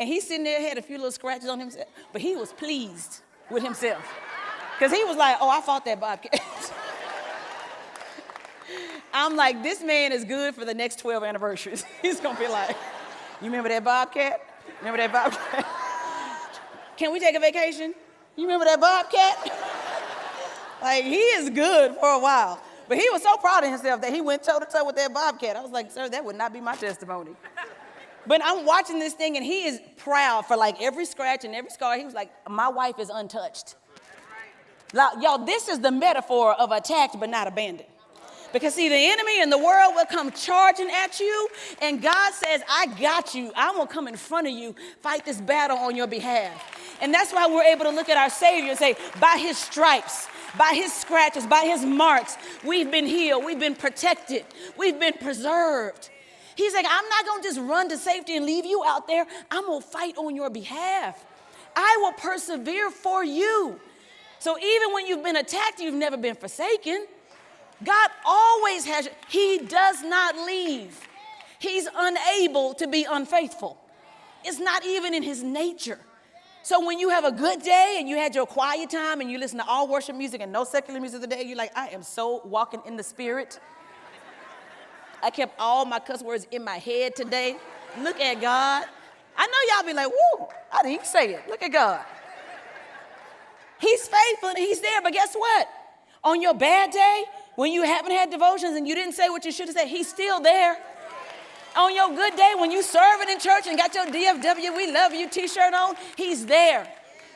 And 0.00 0.08
he's 0.08 0.26
sitting 0.26 0.42
there, 0.42 0.60
had 0.60 0.78
a 0.78 0.82
few 0.82 0.96
little 0.96 1.12
scratches 1.12 1.48
on 1.48 1.60
himself, 1.60 1.86
but 2.12 2.20
he 2.20 2.34
was 2.34 2.52
pleased 2.52 3.20
with 3.52 3.62
himself. 3.62 4.02
Because 4.78 4.96
he 4.96 5.04
was 5.04 5.16
like, 5.16 5.36
oh, 5.40 5.48
I 5.48 5.60
fought 5.60 5.84
that 5.84 6.00
bobcat. 6.00 6.40
I'm 9.14 9.36
like, 9.36 9.62
this 9.62 9.82
man 9.82 10.10
is 10.10 10.24
good 10.24 10.54
for 10.54 10.64
the 10.64 10.74
next 10.74 10.98
12 11.00 11.22
anniversaries. 11.22 11.84
he's 12.02 12.18
gonna 12.18 12.38
be 12.38 12.48
like, 12.48 12.76
you 13.40 13.46
remember 13.46 13.68
that 13.68 13.84
bobcat? 13.84 14.40
Remember 14.80 14.98
that 14.98 15.12
bobcat? 15.12 15.66
Can 16.96 17.12
we 17.12 17.20
take 17.20 17.36
a 17.36 17.40
vacation? 17.40 17.94
You 18.36 18.44
remember 18.44 18.64
that 18.64 18.80
bobcat? 18.80 19.52
like, 20.80 21.04
he 21.04 21.16
is 21.16 21.50
good 21.50 21.94
for 21.96 22.08
a 22.08 22.18
while. 22.18 22.60
But 22.88 22.98
he 22.98 23.08
was 23.10 23.22
so 23.22 23.36
proud 23.36 23.64
of 23.64 23.70
himself 23.70 24.00
that 24.00 24.12
he 24.12 24.20
went 24.20 24.42
toe 24.42 24.58
to 24.58 24.66
toe 24.66 24.84
with 24.84 24.96
that 24.96 25.14
bobcat. 25.14 25.56
I 25.56 25.60
was 25.60 25.70
like, 25.70 25.90
sir, 25.90 26.08
that 26.08 26.24
would 26.24 26.36
not 26.36 26.52
be 26.52 26.60
my 26.60 26.74
testimony. 26.74 27.36
But 28.26 28.40
I'm 28.44 28.64
watching 28.64 28.98
this 28.98 29.14
thing 29.14 29.36
and 29.36 29.44
he 29.44 29.64
is 29.64 29.80
proud 29.96 30.46
for 30.46 30.56
like 30.56 30.80
every 30.80 31.04
scratch 31.04 31.44
and 31.44 31.54
every 31.54 31.70
scar. 31.70 31.96
He 31.98 32.04
was 32.04 32.14
like, 32.14 32.30
my 32.48 32.68
wife 32.68 32.98
is 32.98 33.10
untouched. 33.10 33.76
Like, 34.92 35.22
y'all, 35.22 35.38
this 35.38 35.68
is 35.68 35.80
the 35.80 35.90
metaphor 35.90 36.54
of 36.54 36.70
attacked 36.70 37.18
but 37.18 37.30
not 37.30 37.46
abandoned. 37.46 37.88
Because 38.52 38.74
see, 38.74 38.88
the 38.88 38.94
enemy 38.94 39.40
and 39.40 39.50
the 39.50 39.58
world 39.58 39.94
will 39.94 40.04
come 40.04 40.30
charging 40.30 40.90
at 40.90 41.18
you, 41.18 41.48
and 41.80 42.02
God 42.02 42.34
says, 42.34 42.60
I 42.68 42.86
got 43.00 43.34
you. 43.34 43.50
I'm 43.56 43.76
gonna 43.76 43.88
come 43.88 44.06
in 44.08 44.16
front 44.16 44.46
of 44.46 44.52
you, 44.52 44.74
fight 45.00 45.24
this 45.24 45.40
battle 45.40 45.78
on 45.78 45.96
your 45.96 46.06
behalf. 46.06 46.98
And 47.00 47.14
that's 47.14 47.32
why 47.32 47.46
we're 47.46 47.62
able 47.62 47.84
to 47.84 47.90
look 47.90 48.10
at 48.10 48.18
our 48.18 48.28
Savior 48.28 48.70
and 48.70 48.78
say, 48.78 48.94
by 49.20 49.38
his 49.38 49.56
stripes, 49.56 50.28
by 50.58 50.72
his 50.74 50.92
scratches, 50.92 51.46
by 51.46 51.62
his 51.62 51.84
marks, 51.84 52.36
we've 52.62 52.90
been 52.90 53.06
healed, 53.06 53.44
we've 53.44 53.58
been 53.58 53.74
protected, 53.74 54.44
we've 54.76 55.00
been 55.00 55.14
preserved. 55.14 56.10
He's 56.54 56.74
like, 56.74 56.86
I'm 56.88 57.08
not 57.08 57.26
gonna 57.26 57.42
just 57.42 57.60
run 57.60 57.88
to 57.88 57.98
safety 57.98 58.36
and 58.36 58.46
leave 58.46 58.64
you 58.64 58.82
out 58.86 59.06
there. 59.06 59.26
I'm 59.50 59.66
gonna 59.66 59.80
fight 59.80 60.16
on 60.18 60.34
your 60.36 60.50
behalf. 60.50 61.24
I 61.74 61.98
will 62.00 62.12
persevere 62.12 62.90
for 62.90 63.24
you. 63.24 63.78
So 64.38 64.58
even 64.58 64.92
when 64.92 65.06
you've 65.06 65.22
been 65.22 65.36
attacked, 65.36 65.80
you've 65.80 65.94
never 65.94 66.16
been 66.16 66.34
forsaken. 66.34 67.06
God 67.84 68.10
always 68.24 68.84
has, 68.84 69.08
He 69.28 69.58
does 69.58 70.02
not 70.02 70.36
leave. 70.36 71.00
He's 71.58 71.88
unable 71.94 72.74
to 72.74 72.86
be 72.88 73.06
unfaithful. 73.08 73.78
It's 74.44 74.58
not 74.58 74.84
even 74.84 75.14
in 75.14 75.22
His 75.22 75.42
nature. 75.42 76.00
So 76.64 76.84
when 76.84 76.98
you 76.98 77.08
have 77.08 77.24
a 77.24 77.32
good 77.32 77.62
day 77.62 77.96
and 77.98 78.08
you 78.08 78.16
had 78.16 78.34
your 78.34 78.46
quiet 78.46 78.90
time 78.90 79.20
and 79.20 79.30
you 79.30 79.38
listen 79.38 79.58
to 79.58 79.66
all 79.66 79.88
worship 79.88 80.14
music 80.14 80.40
and 80.40 80.52
no 80.52 80.64
secular 80.64 81.00
music 81.00 81.20
today, 81.20 81.42
you're 81.42 81.56
like, 81.56 81.76
I 81.76 81.88
am 81.88 82.02
so 82.02 82.40
walking 82.44 82.80
in 82.86 82.96
the 82.96 83.02
spirit. 83.02 83.58
I 85.22 85.30
kept 85.30 85.58
all 85.58 85.84
my 85.84 85.98
cuss 85.98 86.22
words 86.22 86.46
in 86.50 86.64
my 86.64 86.78
head 86.78 87.14
today. 87.14 87.56
Look 88.00 88.20
at 88.20 88.40
God. 88.40 88.84
I 89.36 89.46
know 89.46 89.76
y'all 89.76 89.86
be 89.86 89.94
like, 89.94 90.08
woo, 90.08 90.46
I 90.72 90.82
didn't 90.82 91.06
say 91.06 91.34
it. 91.34 91.48
Look 91.48 91.62
at 91.62 91.72
God. 91.72 92.04
He's 93.78 94.08
faithful 94.08 94.50
and 94.50 94.58
he's 94.58 94.80
there, 94.80 95.02
but 95.02 95.12
guess 95.12 95.34
what? 95.34 95.68
On 96.24 96.40
your 96.40 96.54
bad 96.54 96.90
day, 96.90 97.24
when 97.56 97.72
you 97.72 97.82
haven't 97.82 98.12
had 98.12 98.30
devotions 98.30 98.76
and 98.76 98.86
you 98.86 98.94
didn't 98.94 99.14
say 99.14 99.28
what 99.28 99.44
you 99.44 99.52
should 99.52 99.66
have 99.68 99.76
said, 99.76 99.88
he's 99.88 100.08
still 100.08 100.40
there 100.40 100.78
on 101.76 101.94
your 101.94 102.08
good 102.08 102.36
day 102.36 102.54
when 102.58 102.70
you 102.70 102.82
serving 102.82 103.28
in 103.28 103.38
church 103.38 103.66
and 103.66 103.76
got 103.76 103.94
your 103.94 104.06
DFW, 104.06 104.76
we 104.76 104.92
love 104.92 105.14
you 105.14 105.28
t-shirt 105.28 105.74
on, 105.74 105.94
he's 106.16 106.46
there. 106.46 106.86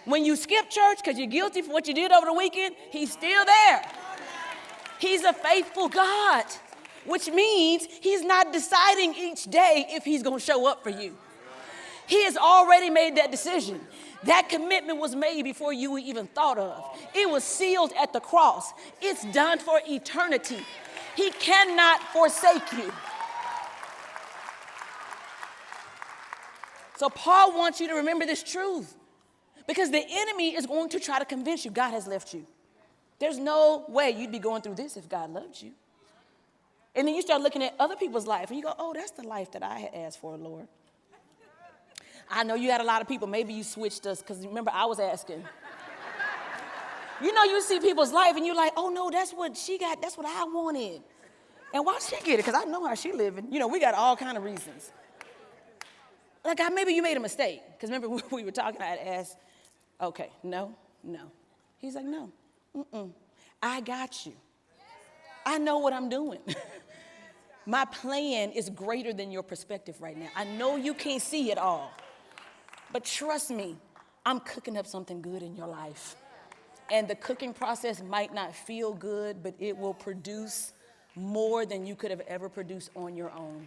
When 0.05 0.25
you 0.25 0.37
skip 0.37 0.71
church 0.71 0.99
because 0.99 1.19
you're 1.19 1.27
guilty 1.27 1.63
for 1.63 1.73
what 1.73 1.89
you 1.89 1.95
did 1.95 2.13
over 2.13 2.27
the 2.27 2.33
weekend, 2.33 2.77
he's 2.91 3.13
still 3.13 3.45
there. 3.45 3.83
He's 4.99 5.25
a 5.25 5.33
faithful 5.33 5.89
God, 5.89 6.45
which 7.07 7.29
means 7.31 7.87
he's 8.01 8.23
not 8.23 8.53
deciding 8.53 9.15
each 9.15 9.45
day 9.45 9.87
if 9.91 10.05
he's 10.05 10.23
going 10.23 10.39
to 10.39 10.45
show 10.45 10.67
up 10.67 10.83
for 10.83 10.91
you. 10.91 11.17
He 12.07 12.25
has 12.25 12.37
already 12.37 12.91
made 12.91 13.17
that 13.17 13.31
decision. 13.31 13.81
That 14.25 14.49
commitment 14.49 14.99
was 14.99 15.15
made 15.15 15.43
before 15.43 15.73
you 15.73 15.99
even 15.99 16.27
thought 16.27 16.59
of. 16.59 16.85
It 17.15 17.29
was 17.29 17.45
sealed 17.45 17.93
at 18.01 18.13
the 18.13 18.21
cross. 18.21 18.73
It's 19.01 19.25
done 19.33 19.59
for 19.59 19.81
eternity. 19.89 20.65
He 21.17 21.31
cannot 21.31 22.03
forsake 22.13 22.73
you. 22.73 22.93
So 26.97 27.11
Paul 27.11 27.57
wants 27.57 27.81
you 27.81 27.89
to 27.89 27.95
remember 27.95 28.25
this 28.25 28.43
truth 28.43 28.95
because 29.67 29.91
the 29.91 30.05
enemy 30.09 30.55
is 30.55 30.67
going 30.67 30.89
to 30.91 31.01
try 31.01 31.19
to 31.19 31.25
convince 31.25 31.65
you 31.65 31.71
God 31.71 31.91
has 31.91 32.07
left 32.07 32.33
you. 32.33 32.47
There's 33.19 33.39
no 33.39 33.85
way 33.89 34.11
you'd 34.11 34.33
be 34.33 34.39
going 34.39 34.63
through 34.63 34.75
this 34.77 34.97
if 34.97 35.09
God 35.09 35.31
loved 35.31 35.61
you. 35.61 35.73
And 36.97 37.07
then 37.07 37.15
you 37.15 37.23
start 37.23 37.43
looking 37.43 37.63
at 37.63 37.75
other 37.79 37.97
people's 37.97 38.27
life 38.27 38.49
and 38.49 38.57
you 38.57 38.63
go, 38.63 38.75
oh, 38.79 38.93
that's 38.95 39.11
the 39.11 39.23
life 39.23 39.53
that 39.53 39.63
I 39.63 39.79
had 39.79 39.95
asked 39.95 40.21
for, 40.21 40.37
Lord. 40.37 40.67
I 42.31 42.43
know 42.43 42.55
you 42.55 42.71
had 42.71 42.81
a 42.81 42.85
lot 42.85 43.03
of 43.03 43.09
people. 43.09 43.29
Maybe 43.29 43.53
you 43.53 43.63
switched 43.63 44.07
us 44.07 44.21
because 44.21 44.45
remember, 44.47 44.71
I 44.75 44.87
was 44.87 44.99
asking. 44.99 45.45
you 47.23 47.33
know, 47.33 47.45
you 47.45 47.61
see 47.63 47.79
people's 47.79 48.13
life 48.13 48.35
and 48.37 48.45
you're 48.45 48.57
like, 48.57 48.73
oh, 48.77 48.89
no, 48.89 49.11
that's 49.11 49.33
what 49.33 49.57
she 49.57 49.79
got. 49.79 50.01
That's 50.01 50.17
what 50.17 50.27
I 50.27 50.45
wanted. 50.45 51.03
And 51.73 51.85
why 51.85 51.99
she 52.01 52.17
get 52.25 52.35
it? 52.35 52.45
Because 52.45 52.55
I 52.55 52.65
know 52.65 52.85
how 52.87 52.95
she 52.95 53.13
living. 53.13 53.53
You 53.53 53.59
know, 53.59 53.69
we 53.69 53.79
got 53.79 53.95
all 53.95 54.17
kind 54.17 54.37
of 54.37 54.43
reasons 54.43 54.91
like 56.47 56.61
I, 56.61 56.69
maybe 56.69 56.93
you 56.93 57.03
made 57.03 57.17
a 57.17 57.21
mistake. 57.21 57.61
Because 57.73 57.91
remember 57.91 58.25
we 58.31 58.45
were 58.45 58.53
talking, 58.53 58.81
I 58.81 58.87
had 58.87 58.99
asked, 59.01 59.37
okay, 60.01 60.31
no, 60.43 60.75
no. 61.03 61.31
He's 61.79 61.95
like, 61.95 62.05
no, 62.05 62.31
mm-mm. 62.75 63.11
I 63.63 63.81
got 63.81 64.25
you. 64.25 64.33
I 65.45 65.59
know 65.59 65.79
what 65.79 65.93
I'm 65.93 66.09
doing. 66.09 66.41
My 67.67 67.85
plan 67.85 68.53
is 68.53 68.71
greater 68.71 69.13
than 69.13 69.33
your 69.33 69.43
perspective 69.43 70.01
right 70.01 70.17
now. 70.17 70.29
I 70.37 70.45
know 70.45 70.77
you 70.77 70.95
can't 70.95 71.21
see 71.21 71.51
it 71.51 71.59
all, 71.59 71.93
but 72.93 73.05
trust 73.05 73.51
me, 73.51 73.77
I'm 74.25 74.39
cooking 74.41 74.77
up 74.77 74.87
something 74.87 75.21
good 75.21 75.43
in 75.43 75.57
your 75.57 75.67
life. 75.67 76.15
And 76.93 77.09
the 77.09 77.17
cooking 77.17 77.53
process 77.53 78.01
might 78.01 78.33
not 78.33 78.55
feel 78.55 78.95
good, 78.95 79.43
but 79.43 79.55
it 79.59 79.77
will 79.77 79.95
produce 79.95 80.73
more 81.17 81.67
than 81.67 81.85
you 81.85 81.97
could 81.97 82.13
have 82.13 82.21
ever 82.29 82.49
produced 82.49 82.91
on 82.95 83.17
your 83.17 83.33
own. 83.33 83.67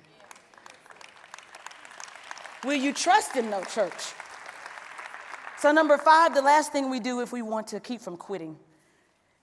Will 2.64 2.76
you 2.76 2.94
trust 2.94 3.34
him, 3.34 3.50
no 3.50 3.64
church? 3.64 4.14
So, 5.58 5.74
number 5.74 5.98
five, 5.98 6.34
the 6.34 6.42
last 6.42 6.72
thing 6.72 6.90
we 6.90 7.02
do 7.02 7.20
if 7.20 7.34
we 7.34 7.42
want 7.42 7.68
to 7.68 7.82
keep 7.82 8.00
from 8.00 8.16
quitting, 8.16 8.58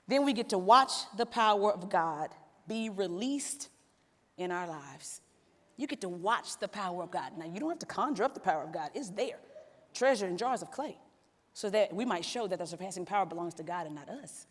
then 0.09 0.25
we 0.25 0.33
get 0.33 0.49
to 0.51 0.59
watch 0.59 0.93
the 1.17 1.27
power 1.27 1.73
of 1.73 1.91
God 1.91 2.31
be 2.67 2.89
released 2.89 3.69
in 4.37 4.51
our 4.51 4.67
lives. 4.67 5.21
You 5.77 5.87
get 5.87 6.01
to 6.03 6.09
watch 6.09 6.59
the 6.59 6.69
power 6.69 7.03
of 7.03 7.11
God. 7.11 7.33
Now, 7.39 7.45
you 7.47 7.61
don't 7.61 7.71
have 7.71 7.79
to 7.81 7.87
conjure 7.87 8.25
up 8.25 8.35
the 8.35 8.41
power 8.41 8.63
of 8.63 8.73
God, 8.73 8.91
it's 8.95 9.11
there. 9.11 9.39
Treasure 9.95 10.27
in 10.27 10.37
jars 10.37 10.63
of 10.63 10.71
clay, 10.71 10.97
so 11.53 11.71
that 11.71 11.93
we 11.93 12.05
might 12.05 12.25
show 12.25 12.47
that 12.47 12.59
the 12.59 12.67
surpassing 12.67 13.07
power 13.07 13.27
belongs 13.27 13.55
to 13.55 13.63
God 13.63 13.87
and 13.87 13.95
not 13.95 14.09
us. 14.09 14.47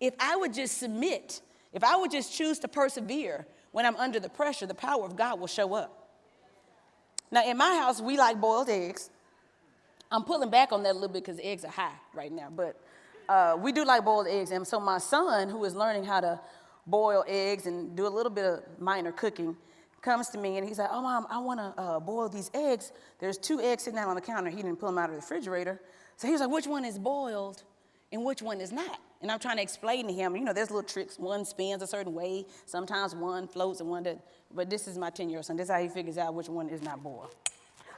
If 0.00 0.14
I 0.18 0.36
would 0.36 0.52
just 0.52 0.78
submit, 0.78 1.40
if 1.72 1.84
I 1.84 1.96
would 1.96 2.10
just 2.10 2.36
choose 2.36 2.58
to 2.60 2.68
persevere 2.68 3.46
when 3.70 3.86
I'm 3.86 3.96
under 3.96 4.20
the 4.20 4.28
pressure, 4.28 4.66
the 4.66 4.74
power 4.74 5.04
of 5.04 5.16
God 5.16 5.40
will 5.40 5.46
show 5.46 5.74
up. 5.74 6.10
Now, 7.30 7.48
in 7.48 7.56
my 7.56 7.76
house, 7.76 8.00
we 8.00 8.18
like 8.18 8.38
boiled 8.40 8.68
eggs. 8.68 9.08
I'm 10.10 10.24
pulling 10.24 10.50
back 10.50 10.72
on 10.72 10.82
that 10.82 10.92
a 10.92 10.92
little 10.92 11.08
bit 11.08 11.24
because 11.24 11.40
eggs 11.42 11.64
are 11.64 11.70
high 11.70 11.94
right 12.14 12.30
now, 12.30 12.48
but 12.54 12.78
uh, 13.28 13.56
we 13.58 13.72
do 13.72 13.84
like 13.84 14.04
boiled 14.04 14.26
eggs. 14.26 14.50
And 14.50 14.66
so, 14.66 14.78
my 14.78 14.98
son, 14.98 15.48
who 15.48 15.64
is 15.64 15.74
learning 15.74 16.04
how 16.04 16.20
to 16.20 16.40
boil 16.86 17.24
eggs 17.26 17.66
and 17.66 17.96
do 17.96 18.06
a 18.06 18.08
little 18.08 18.30
bit 18.30 18.44
of 18.44 18.62
minor 18.78 19.12
cooking, 19.12 19.56
comes 20.02 20.28
to 20.30 20.38
me 20.38 20.58
and 20.58 20.66
he's 20.66 20.78
like, 20.78 20.90
Oh, 20.90 21.00
mom, 21.00 21.26
I 21.30 21.38
want 21.38 21.60
to 21.60 21.80
uh, 21.80 22.00
boil 22.00 22.28
these 22.28 22.50
eggs. 22.54 22.92
There's 23.18 23.38
two 23.38 23.60
eggs 23.60 23.84
sitting 23.84 23.98
out 23.98 24.08
on 24.08 24.16
the 24.16 24.20
counter. 24.20 24.50
He 24.50 24.56
didn't 24.56 24.76
pull 24.76 24.88
them 24.88 24.98
out 24.98 25.08
of 25.08 25.10
the 25.12 25.16
refrigerator. 25.16 25.80
So, 26.16 26.26
he 26.26 26.32
was 26.32 26.40
like, 26.40 26.50
Which 26.50 26.66
one 26.66 26.84
is 26.84 26.98
boiled 26.98 27.62
and 28.10 28.24
which 28.24 28.42
one 28.42 28.60
is 28.60 28.72
not? 28.72 28.98
And 29.22 29.30
I'm 29.30 29.38
trying 29.38 29.56
to 29.56 29.62
explain 29.62 30.08
to 30.08 30.12
him, 30.12 30.34
you 30.36 30.44
know, 30.44 30.52
there's 30.52 30.70
little 30.70 30.82
tricks. 30.82 31.16
One 31.16 31.44
spins 31.44 31.80
a 31.80 31.86
certain 31.86 32.12
way. 32.12 32.44
Sometimes 32.66 33.14
one 33.14 33.46
floats 33.46 33.80
and 33.80 33.88
one 33.88 34.02
doesn't. 34.02 34.20
But 34.52 34.68
this 34.68 34.88
is 34.88 34.98
my 34.98 35.10
10 35.10 35.30
year 35.30 35.38
old 35.38 35.46
son. 35.46 35.56
This 35.56 35.66
is 35.66 35.70
how 35.70 35.80
he 35.80 35.88
figures 35.88 36.18
out 36.18 36.34
which 36.34 36.48
one 36.48 36.68
is 36.68 36.82
not 36.82 37.02
boiled. 37.02 37.34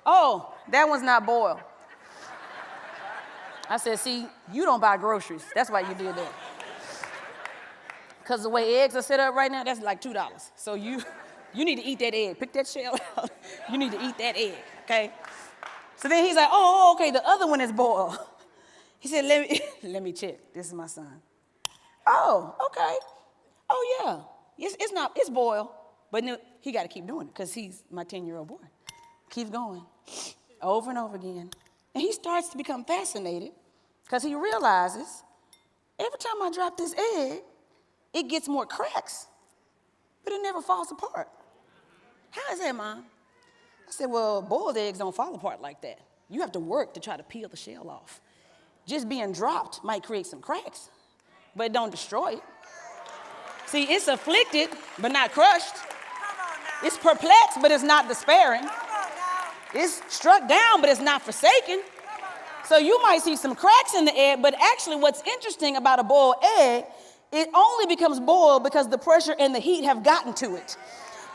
Oh, 0.05 0.55
that 0.71 0.87
one's 0.87 1.03
not 1.03 1.25
boiled. 1.25 1.61
I 3.71 3.79
said, 3.79 3.99
see, 3.99 4.27
you 4.53 4.65
don't 4.65 4.81
buy 4.81 4.99
groceries. 4.99 5.45
That's 5.55 5.71
why 5.71 5.81
you 5.81 5.95
did 5.95 6.15
that. 6.15 6.33
Because 8.25 8.43
the 8.43 8.49
way 8.49 8.81
eggs 8.81 8.97
are 8.97 9.03
set 9.03 9.21
up 9.21 9.35
right 9.35 9.53
now, 9.53 9.63
that's 9.63 9.81
like 9.81 10.01
$2. 10.01 10.51
So 10.57 10.75
you, 10.75 11.01
You 11.55 11.65
need 11.65 11.77
to 11.77 11.85
eat 11.85 12.01
that 12.01 12.15
egg. 12.15 12.39
Pick 12.39 12.53
that 12.55 12.67
shell 12.67 12.99
out. 13.17 13.31
you 13.71 13.79
need 13.79 13.93
to 13.93 14.05
eat 14.05 14.19
that 14.19 14.37
egg, 14.37 14.55
okay? 14.85 15.13
So 15.97 16.09
then 16.09 16.25
he's 16.25 16.35
like, 16.35 16.49
oh, 16.51 16.93
oh, 16.93 16.95
okay, 16.95 17.13
the 17.13 17.27
other 17.27 17.47
one 17.47 17.61
is 17.61 17.73
boiled. 17.73 18.19
He 18.99 19.11
said, 19.11 19.27
let 19.27 19.43
me, 19.51 19.61
let 19.83 20.03
me 20.03 20.15
check. 20.15 20.37
This 20.55 20.69
is 20.69 20.73
my 20.73 20.87
son. 20.87 21.21
Oh, 22.07 22.57
okay. 22.69 22.97
Oh, 23.69 24.01
yeah. 24.01 24.65
It's, 24.65 24.75
it's 24.81 24.95
not, 24.95 25.13
it's 25.15 25.29
boiled. 25.29 25.69
But 26.11 26.25
no, 26.25 26.39
he 26.63 26.73
got 26.73 26.85
to 26.85 26.89
keep 26.89 27.07
doing 27.07 27.27
it 27.27 27.35
because 27.35 27.53
he's 27.53 27.85
my 27.91 28.05
10 28.05 28.25
year 28.25 28.39
old 28.39 28.49
boy. 28.49 28.65
Keeps 29.29 29.51
going 29.51 29.83
over 30.63 30.89
and 30.89 30.99
over 30.99 31.17
again. 31.17 31.51
And 31.95 32.01
he 32.01 32.13
starts 32.13 32.49
to 32.49 32.57
become 32.57 32.83
fascinated 32.87 33.51
because 34.05 34.23
he 34.23 34.35
realizes 34.35 35.23
every 35.99 36.19
time 36.19 36.41
I 36.41 36.51
drop 36.51 36.79
this 36.79 36.95
egg, 37.19 37.43
it 38.15 38.29
gets 38.29 38.49
more 38.49 38.65
cracks, 38.65 39.27
but 40.23 40.33
it 40.33 40.41
never 40.43 40.63
falls 40.63 40.91
apart. 40.91 41.29
How 42.31 42.53
is 42.53 42.61
that, 42.61 42.75
Mom? 42.75 43.05
I 43.87 43.91
said, 43.91 44.07
Well, 44.07 44.41
boiled 44.41 44.77
eggs 44.77 44.99
don't 44.99 45.15
fall 45.15 45.35
apart 45.35 45.61
like 45.61 45.83
that. 45.83 45.99
You 46.31 46.41
have 46.41 46.53
to 46.53 46.61
work 46.61 46.95
to 46.95 47.01
try 47.01 47.17
to 47.17 47.23
peel 47.23 47.49
the 47.49 47.57
shell 47.57 47.91
off. 47.91 48.21
Just 48.87 49.09
being 49.09 49.33
dropped 49.33 49.85
might 49.85 50.03
create 50.03 50.27
some 50.27 50.41
cracks, 50.41 50.91
but 51.57 51.73
don't 51.73 51.91
destroy 51.91 52.35
it. 52.35 52.43
See, 53.67 53.85
it's 53.85 54.09
afflicted, 54.09 54.69
but 54.99 55.11
not 55.11 55.33
crushed. 55.33 55.75
It's 56.83 56.99
perplexed, 56.99 57.61
but 57.63 57.71
it's 57.71 57.83
not 57.83 58.09
despairing. 58.09 58.69
It's 59.75 60.03
struck 60.15 60.49
down, 60.49 60.81
but 60.81 60.91
it's 60.91 61.01
not 61.01 61.23
forsaken. 61.23 61.83
So 62.67 62.79
you 62.79 63.03
might 63.03 63.23
see 63.23 63.37
some 63.37 63.55
cracks 63.55 63.95
in 63.95 64.05
the 64.05 64.17
egg, 64.17 64.41
but 64.41 64.55
actually, 64.61 64.97
what's 64.97 65.23
interesting 65.27 65.77
about 65.77 65.99
a 65.99 66.05
boiled 66.05 66.37
egg, 66.59 66.85
it 67.35 67.51
only 67.55 67.87
becomes 67.87 68.21
boiled 68.21 68.65
because 68.65 68.89
the 68.89 68.99
pressure 68.99 69.35
and 69.39 69.55
the 69.55 69.61
heat 69.61 69.85
have 69.85 70.03
gotten 70.03 70.35
to 70.35 70.57
it. 70.57 70.77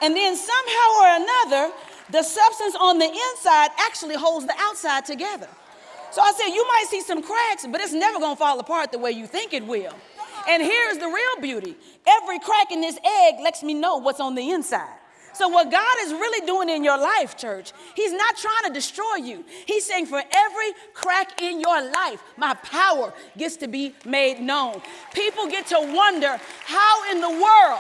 And 0.02 0.16
then 0.16 0.36
somehow 0.36 1.02
or 1.02 1.08
another, 1.24 1.74
the 2.10 2.24
substance 2.24 2.76
on 2.80 3.00
the 3.00 3.06
inside 3.06 3.70
actually 3.80 4.16
holds 4.16 4.46
the 4.46 4.56
outside 4.60 5.06
together. 5.06 5.48
So 6.12 6.22
I 6.22 6.32
said, 6.32 6.48
you 6.48 6.66
might 6.68 6.86
see 6.90 7.02
some 7.02 7.22
cracks, 7.22 7.68
but 7.70 7.82
it's 7.82 7.94
never 7.94 8.20
gonna 8.20 8.36
fall 8.36 8.60
apart 8.60 8.92
the 8.92 8.98
way 8.98 9.12
you 9.12 9.28
think 9.28 9.54
it 9.54 9.66
will. 9.66 9.94
And 10.48 10.64
here's 10.64 10.98
the 10.98 11.08
real 11.08 11.42
beauty 11.42 11.76
every 12.08 12.40
crack 12.40 12.72
in 12.72 12.82
this 12.82 12.98
egg 12.98 13.36
lets 13.44 13.62
me 13.62 13.74
know 13.74 13.98
what's 13.98 14.20
on 14.20 14.36
the 14.36 14.52
inside. 14.52 14.99
So, 15.40 15.48
what 15.48 15.72
God 15.72 15.96
is 16.02 16.12
really 16.12 16.46
doing 16.46 16.68
in 16.68 16.84
your 16.84 16.98
life, 16.98 17.38
church, 17.38 17.72
He's 17.96 18.12
not 18.12 18.36
trying 18.36 18.66
to 18.68 18.74
destroy 18.74 19.16
you. 19.24 19.46
He's 19.66 19.86
saying, 19.86 20.08
for 20.08 20.22
every 20.34 20.72
crack 20.94 21.42
in 21.42 21.62
your 21.62 21.82
life, 21.82 22.22
my 22.36 22.56
power 22.56 23.14
gets 23.38 23.56
to 23.64 23.70
be 23.70 23.96
made 24.04 24.42
known. 24.42 24.82
People 25.14 25.48
get 25.48 25.68
to 25.68 25.80
wonder 25.96 26.38
how 26.66 27.10
in 27.14 27.22
the 27.22 27.30
world 27.30 27.80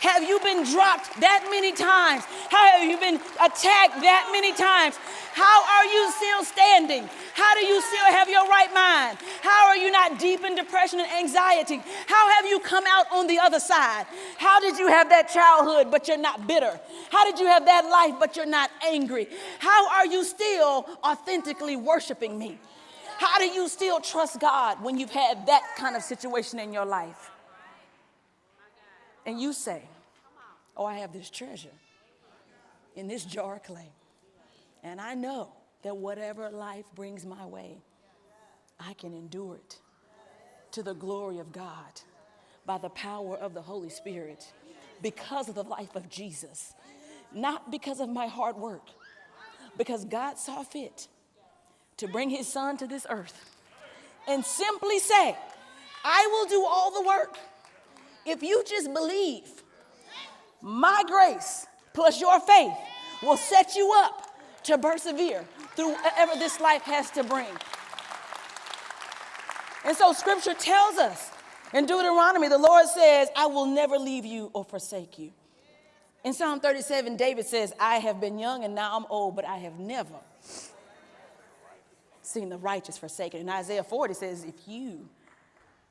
have 0.00 0.22
you 0.22 0.38
been 0.40 0.64
dropped 0.64 1.20
that 1.20 1.46
many 1.50 1.72
times? 1.72 2.24
How 2.50 2.78
have 2.78 2.88
you 2.88 2.98
been 2.98 3.16
attacked 3.16 4.00
that 4.02 4.28
many 4.32 4.52
times? 4.52 4.96
How 5.34 5.62
are 5.62 5.84
you 5.86 6.10
still 6.12 6.44
standing? 6.44 7.08
How 7.34 7.54
do 7.54 7.64
you 7.64 7.80
still 7.80 8.06
have 8.12 8.28
your 8.28 8.46
right 8.48 8.72
mind? 8.74 9.18
How 9.42 9.68
are 9.68 9.76
you 9.76 9.90
not 9.90 10.18
deep 10.18 10.44
in 10.44 10.56
depression 10.56 11.00
and 11.00 11.08
anxiety? 11.10 11.80
How 12.06 12.30
have 12.34 12.46
you 12.46 12.58
come 12.60 12.84
out 12.88 13.06
on 13.12 13.26
the 13.26 13.38
other 13.38 13.60
side? 13.60 14.06
How 14.38 14.60
did 14.60 14.78
you 14.78 14.88
have 14.88 15.08
that 15.10 15.28
childhood 15.28 15.90
but 15.90 16.08
you're 16.08 16.18
not 16.18 16.46
bitter? 16.46 16.78
How 17.10 17.24
did 17.24 17.38
you 17.38 17.46
have 17.46 17.64
that 17.66 17.84
life 17.84 18.18
but 18.18 18.36
you're 18.36 18.46
not 18.46 18.70
angry? 18.86 19.28
How 19.58 19.88
are 19.90 20.06
you 20.06 20.24
still 20.24 20.86
authentically 21.04 21.76
worshiping 21.76 22.38
me? 22.38 22.58
How 23.18 23.38
do 23.38 23.46
you 23.46 23.68
still 23.68 24.00
trust 24.00 24.38
God 24.38 24.82
when 24.82 24.98
you've 24.98 25.10
had 25.10 25.46
that 25.46 25.74
kind 25.76 25.96
of 25.96 26.02
situation 26.02 26.60
in 26.60 26.72
your 26.72 26.84
life? 26.84 27.30
And 29.28 29.38
you 29.38 29.52
say, 29.52 29.82
Oh, 30.74 30.86
I 30.86 30.94
have 30.98 31.12
this 31.12 31.28
treasure 31.28 31.76
in 32.96 33.08
this 33.08 33.24
jar 33.24 33.56
of 33.56 33.62
clay. 33.62 33.90
And 34.82 35.00
I 35.00 35.12
know 35.14 35.50
that 35.82 35.94
whatever 35.94 36.48
life 36.48 36.86
brings 36.94 37.26
my 37.26 37.44
way, 37.44 37.76
I 38.80 38.94
can 38.94 39.12
endure 39.12 39.56
it 39.56 39.80
to 40.70 40.82
the 40.82 40.94
glory 40.94 41.40
of 41.40 41.52
God 41.52 42.00
by 42.64 42.78
the 42.78 42.88
power 42.88 43.36
of 43.36 43.52
the 43.52 43.60
Holy 43.60 43.90
Spirit 43.90 44.50
because 45.02 45.50
of 45.50 45.54
the 45.54 45.64
life 45.64 45.94
of 45.94 46.08
Jesus, 46.08 46.72
not 47.34 47.70
because 47.70 48.00
of 48.00 48.08
my 48.08 48.28
hard 48.28 48.56
work, 48.56 48.88
because 49.76 50.06
God 50.06 50.38
saw 50.38 50.62
fit 50.62 51.06
to 51.98 52.08
bring 52.08 52.30
his 52.30 52.48
son 52.48 52.78
to 52.78 52.86
this 52.86 53.06
earth 53.10 53.56
and 54.26 54.42
simply 54.42 54.98
say, 54.98 55.36
I 56.02 56.28
will 56.32 56.48
do 56.48 56.64
all 56.64 56.90
the 56.92 57.06
work 57.06 57.36
if 58.28 58.42
you 58.42 58.62
just 58.66 58.92
believe, 58.92 59.62
my 60.60 61.02
grace 61.06 61.66
plus 61.94 62.20
your 62.20 62.38
faith 62.40 62.72
will 63.22 63.36
set 63.36 63.74
you 63.74 63.92
up 63.96 64.28
to 64.64 64.78
persevere 64.78 65.44
through 65.74 65.92
whatever 65.92 66.38
this 66.38 66.60
life 66.60 66.82
has 66.82 67.10
to 67.12 67.24
bring. 67.24 67.46
And 69.84 69.96
so 69.96 70.12
scripture 70.12 70.54
tells 70.54 70.98
us 70.98 71.30
in 71.72 71.86
Deuteronomy, 71.86 72.48
the 72.48 72.58
Lord 72.58 72.86
says, 72.86 73.28
I 73.36 73.46
will 73.46 73.66
never 73.66 73.96
leave 73.96 74.24
you 74.24 74.50
or 74.52 74.64
forsake 74.64 75.18
you. 75.18 75.32
In 76.24 76.32
Psalm 76.32 76.60
37, 76.60 77.16
David 77.16 77.46
says, 77.46 77.72
I 77.78 77.96
have 77.96 78.20
been 78.20 78.38
young 78.38 78.64
and 78.64 78.74
now 78.74 78.96
I'm 78.96 79.06
old, 79.08 79.36
but 79.36 79.44
I 79.44 79.58
have 79.58 79.78
never 79.78 80.14
seen 82.22 82.48
the 82.48 82.58
righteous 82.58 82.98
forsaken. 82.98 83.40
And 83.40 83.50
Isaiah 83.50 83.84
40 83.84 84.14
says, 84.14 84.44
If 84.44 84.66
you 84.66 85.08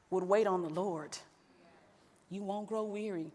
would 0.09 0.23
wait 0.23 0.47
on 0.47 0.61
the 0.61 0.69
Lord, 0.69 1.17
you 2.29 2.43
won't 2.43 2.67
grow 2.67 2.83
weary. 2.83 3.31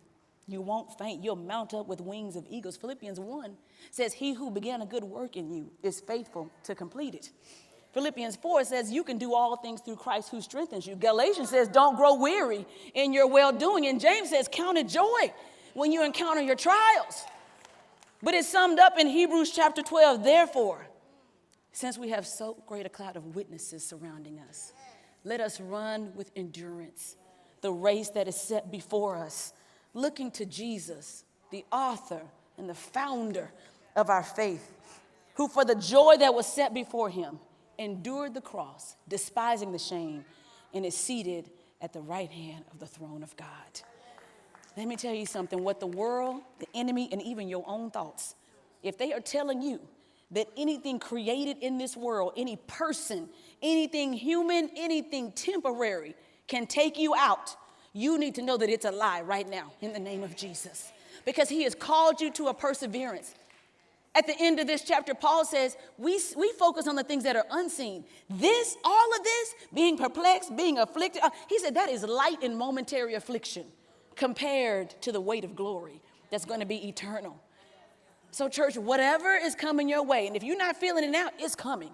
You 0.49 0.61
won't 0.61 0.99
faint. 0.99 1.23
You'll 1.23 1.37
mount 1.37 1.73
up 1.73 1.87
with 1.87 2.01
wings 2.01 2.37
of 2.37 2.45
eagles. 2.49 2.77
Philippians 2.77 3.21
1 3.21 3.57
says, 3.91 4.13
He 4.13 4.35
who 4.35 4.51
began 4.51 4.83
a 4.83 4.87
good 4.87 5.05
work 5.05 5.37
in 5.37 5.51
you 5.51 5.71
is 5.83 6.01
faithful 6.01 6.51
to 6.65 6.75
complete 6.75 7.15
it. 7.15 7.31
Philippians 7.93 8.37
4 8.37 8.65
says, 8.65 8.91
You 8.91 9.05
can 9.05 9.19
do 9.19 9.35
all 9.35 9.57
things 9.57 9.81
through 9.81 9.97
Christ 9.97 10.31
who 10.31 10.41
strengthens 10.41 10.87
you. 10.87 10.97
Galatians 10.97 11.51
says, 11.51 11.69
Don't 11.69 11.97
grow 11.97 12.15
weary 12.15 12.67
in 12.95 13.13
your 13.13 13.29
well 13.29 13.53
doing. 13.53 13.87
And 13.87 14.01
James 14.01 14.31
says, 14.31 14.49
Count 14.51 14.79
it 14.79 14.89
joy 14.89 15.33
when 15.75 15.93
you 15.93 16.05
encounter 16.05 16.43
your 16.43 16.57
trials. 16.57 17.25
But 18.23 18.35
it's 18.35 18.49
summed 18.49 18.79
up 18.79 18.99
in 18.99 19.07
Hebrews 19.07 19.53
chapter 19.53 19.83
12. 19.83 20.25
Therefore, 20.25 20.87
since 21.73 21.99
we 21.99 22.11
have 22.11 22.27
so 22.27 22.63
great 22.67 22.87
a 22.87 22.89
cloud 22.89 23.17
of 23.17 23.35
witnesses 23.35 23.87
surrounding 23.87 24.39
us, 24.41 24.73
let 25.25 25.41
us 25.41 25.61
run 25.61 26.13
with 26.15 26.31
endurance 26.37 27.17
the 27.63 27.73
race 27.73 28.11
that 28.11 28.29
is 28.29 28.37
set 28.37 28.71
before 28.71 29.17
us, 29.17 29.53
looking 29.95 30.31
to 30.33 30.45
Jesus, 30.45 31.25
the 31.51 31.65
author 31.73 32.21
and 32.59 32.69
the 32.69 32.75
founder 32.75 33.51
of 33.97 34.11
our 34.11 34.23
faith, 34.23 34.71
who 35.35 35.49
for 35.49 35.65
the 35.65 35.75
joy 35.75 36.17
that 36.19 36.35
was 36.35 36.47
set 36.47 36.75
before 36.75 37.09
him 37.09 37.39
endured 37.79 38.35
the 38.35 38.41
cross, 38.41 38.97
despising 39.09 39.73
the 39.73 39.79
shame, 39.79 40.25
and 40.75 40.85
is 40.85 40.97
seated 40.97 41.51
at 41.81 41.93
the 41.93 42.01
right 42.01 42.31
hand 42.31 42.65
of 42.73 42.79
the 42.79 42.87
throne 42.87 43.23
of 43.23 43.37
God. 43.37 43.49
Let 44.77 44.87
me 44.87 44.97
tell 44.97 45.15
you 45.15 45.27
something 45.27 45.63
what 45.63 45.81
the 45.81 45.87
world, 45.87 46.43
the 46.59 46.69
enemy, 46.75 47.09
and 47.13 47.21
even 47.23 47.49
your 47.49 47.65
own 47.67 47.91
thoughts, 47.91 48.35
if 48.83 48.97
they 48.99 49.13
are 49.13 49.21
telling 49.21 49.63
you 49.63 49.81
that 50.31 50.49
anything 50.57 50.99
created 50.99 51.59
in 51.59 51.77
this 51.77 51.97
world, 51.97 52.33
any 52.37 52.57
person, 52.67 53.29
anything 53.61 54.15
human, 54.15 54.71
anything 54.77 55.31
temporary, 55.33 56.15
can 56.49 56.67
take 56.67 56.99
you 56.99 57.15
out, 57.15 57.57
you 57.93 58.19
need 58.19 58.35
to 58.37 58.43
know 58.43 58.57
that 58.57 58.69
it's 58.69 58.85
a 58.85 58.91
lie 58.91 59.23
right 59.23 59.49
now 59.49 59.73
in 59.81 59.93
the 59.93 59.99
name 59.99 60.23
of 60.23 60.37
Jesus. 60.37 60.93
Because 61.25 61.49
he 61.49 61.63
has 61.65 61.75
called 61.75 62.21
you 62.21 62.31
to 62.33 62.49
a 62.49 62.55
perseverance. 62.55 63.35
At 64.15 64.27
the 64.27 64.35
end 64.39 64.61
of 64.61 64.67
this 64.67 64.83
chapter, 64.83 65.15
Paul 65.15 65.45
says, 65.45 65.77
we, 65.97 66.21
we 66.37 66.53
focus 66.59 66.87
on 66.87 66.97
the 66.97 67.05
things 67.05 67.25
that 67.25 67.37
are 67.37 67.47
unseen. 67.51 68.05
This, 68.29 68.77
all 68.85 69.15
of 69.17 69.25
this, 69.25 69.55
being 69.73 69.97
perplexed, 69.97 70.55
being 70.55 70.79
afflicted, 70.79 71.23
uh, 71.23 71.31
he 71.49 71.59
said 71.59 71.75
that 71.75 71.89
is 71.89 72.03
light 72.03 72.43
and 72.43 72.57
momentary 72.57 73.15
affliction 73.15 73.65
compared 74.17 74.91
to 75.03 75.13
the 75.13 75.21
weight 75.21 75.45
of 75.45 75.57
glory 75.57 76.03
that's 76.31 76.45
going 76.45 76.61
to 76.61 76.67
be 76.67 76.89
eternal. 76.89 77.41
So, 78.33 78.49
church, 78.49 78.77
whatever 78.77 79.35
is 79.35 79.55
coming 79.55 79.89
your 79.89 80.03
way, 80.03 80.27
and 80.27 80.37
if 80.37 80.43
you're 80.43 80.57
not 80.57 80.77
feeling 80.77 81.05
it 81.05 81.11
now, 81.11 81.29
it's 81.39 81.55
coming. 81.55 81.91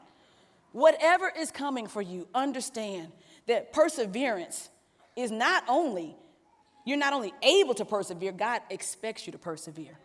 Whatever 0.73 1.33
is 1.37 1.51
coming 1.51 1.87
for 1.87 2.03
you, 2.03 2.29
understand 2.35 3.11
that 3.49 3.73
perseverance 3.73 4.69
is 5.17 5.31
not 5.31 5.65
only, 5.69 6.17
you're 6.87 6.97
not 6.97 7.13
only 7.13 7.35
able 7.43 7.75
to 7.75 7.85
persevere, 7.85 8.31
God 8.31 8.63
expects 8.71 9.27
you 9.27 9.33
to 9.33 9.39
persevere. 9.39 9.99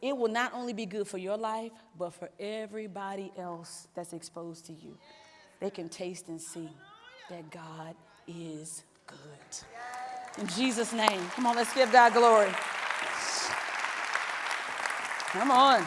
It 0.00 0.16
will 0.16 0.28
not 0.28 0.52
only 0.52 0.72
be 0.72 0.84
good 0.84 1.06
for 1.06 1.18
your 1.18 1.36
life, 1.36 1.70
but 1.96 2.12
for 2.12 2.28
everybody 2.40 3.32
else 3.38 3.86
that's 3.94 4.12
exposed 4.12 4.66
to 4.66 4.72
you. 4.72 4.98
They 5.60 5.70
can 5.70 5.88
taste 5.88 6.26
and 6.26 6.40
see 6.40 6.68
that 7.30 7.48
God 7.50 7.94
is 8.26 8.82
good. 9.06 9.18
In 10.38 10.48
Jesus' 10.48 10.92
name, 10.92 11.20
come 11.36 11.46
on, 11.46 11.54
let's 11.54 11.72
give 11.72 11.92
God 11.92 12.12
glory. 12.14 12.50
Come 15.32 15.50
on. 15.50 15.86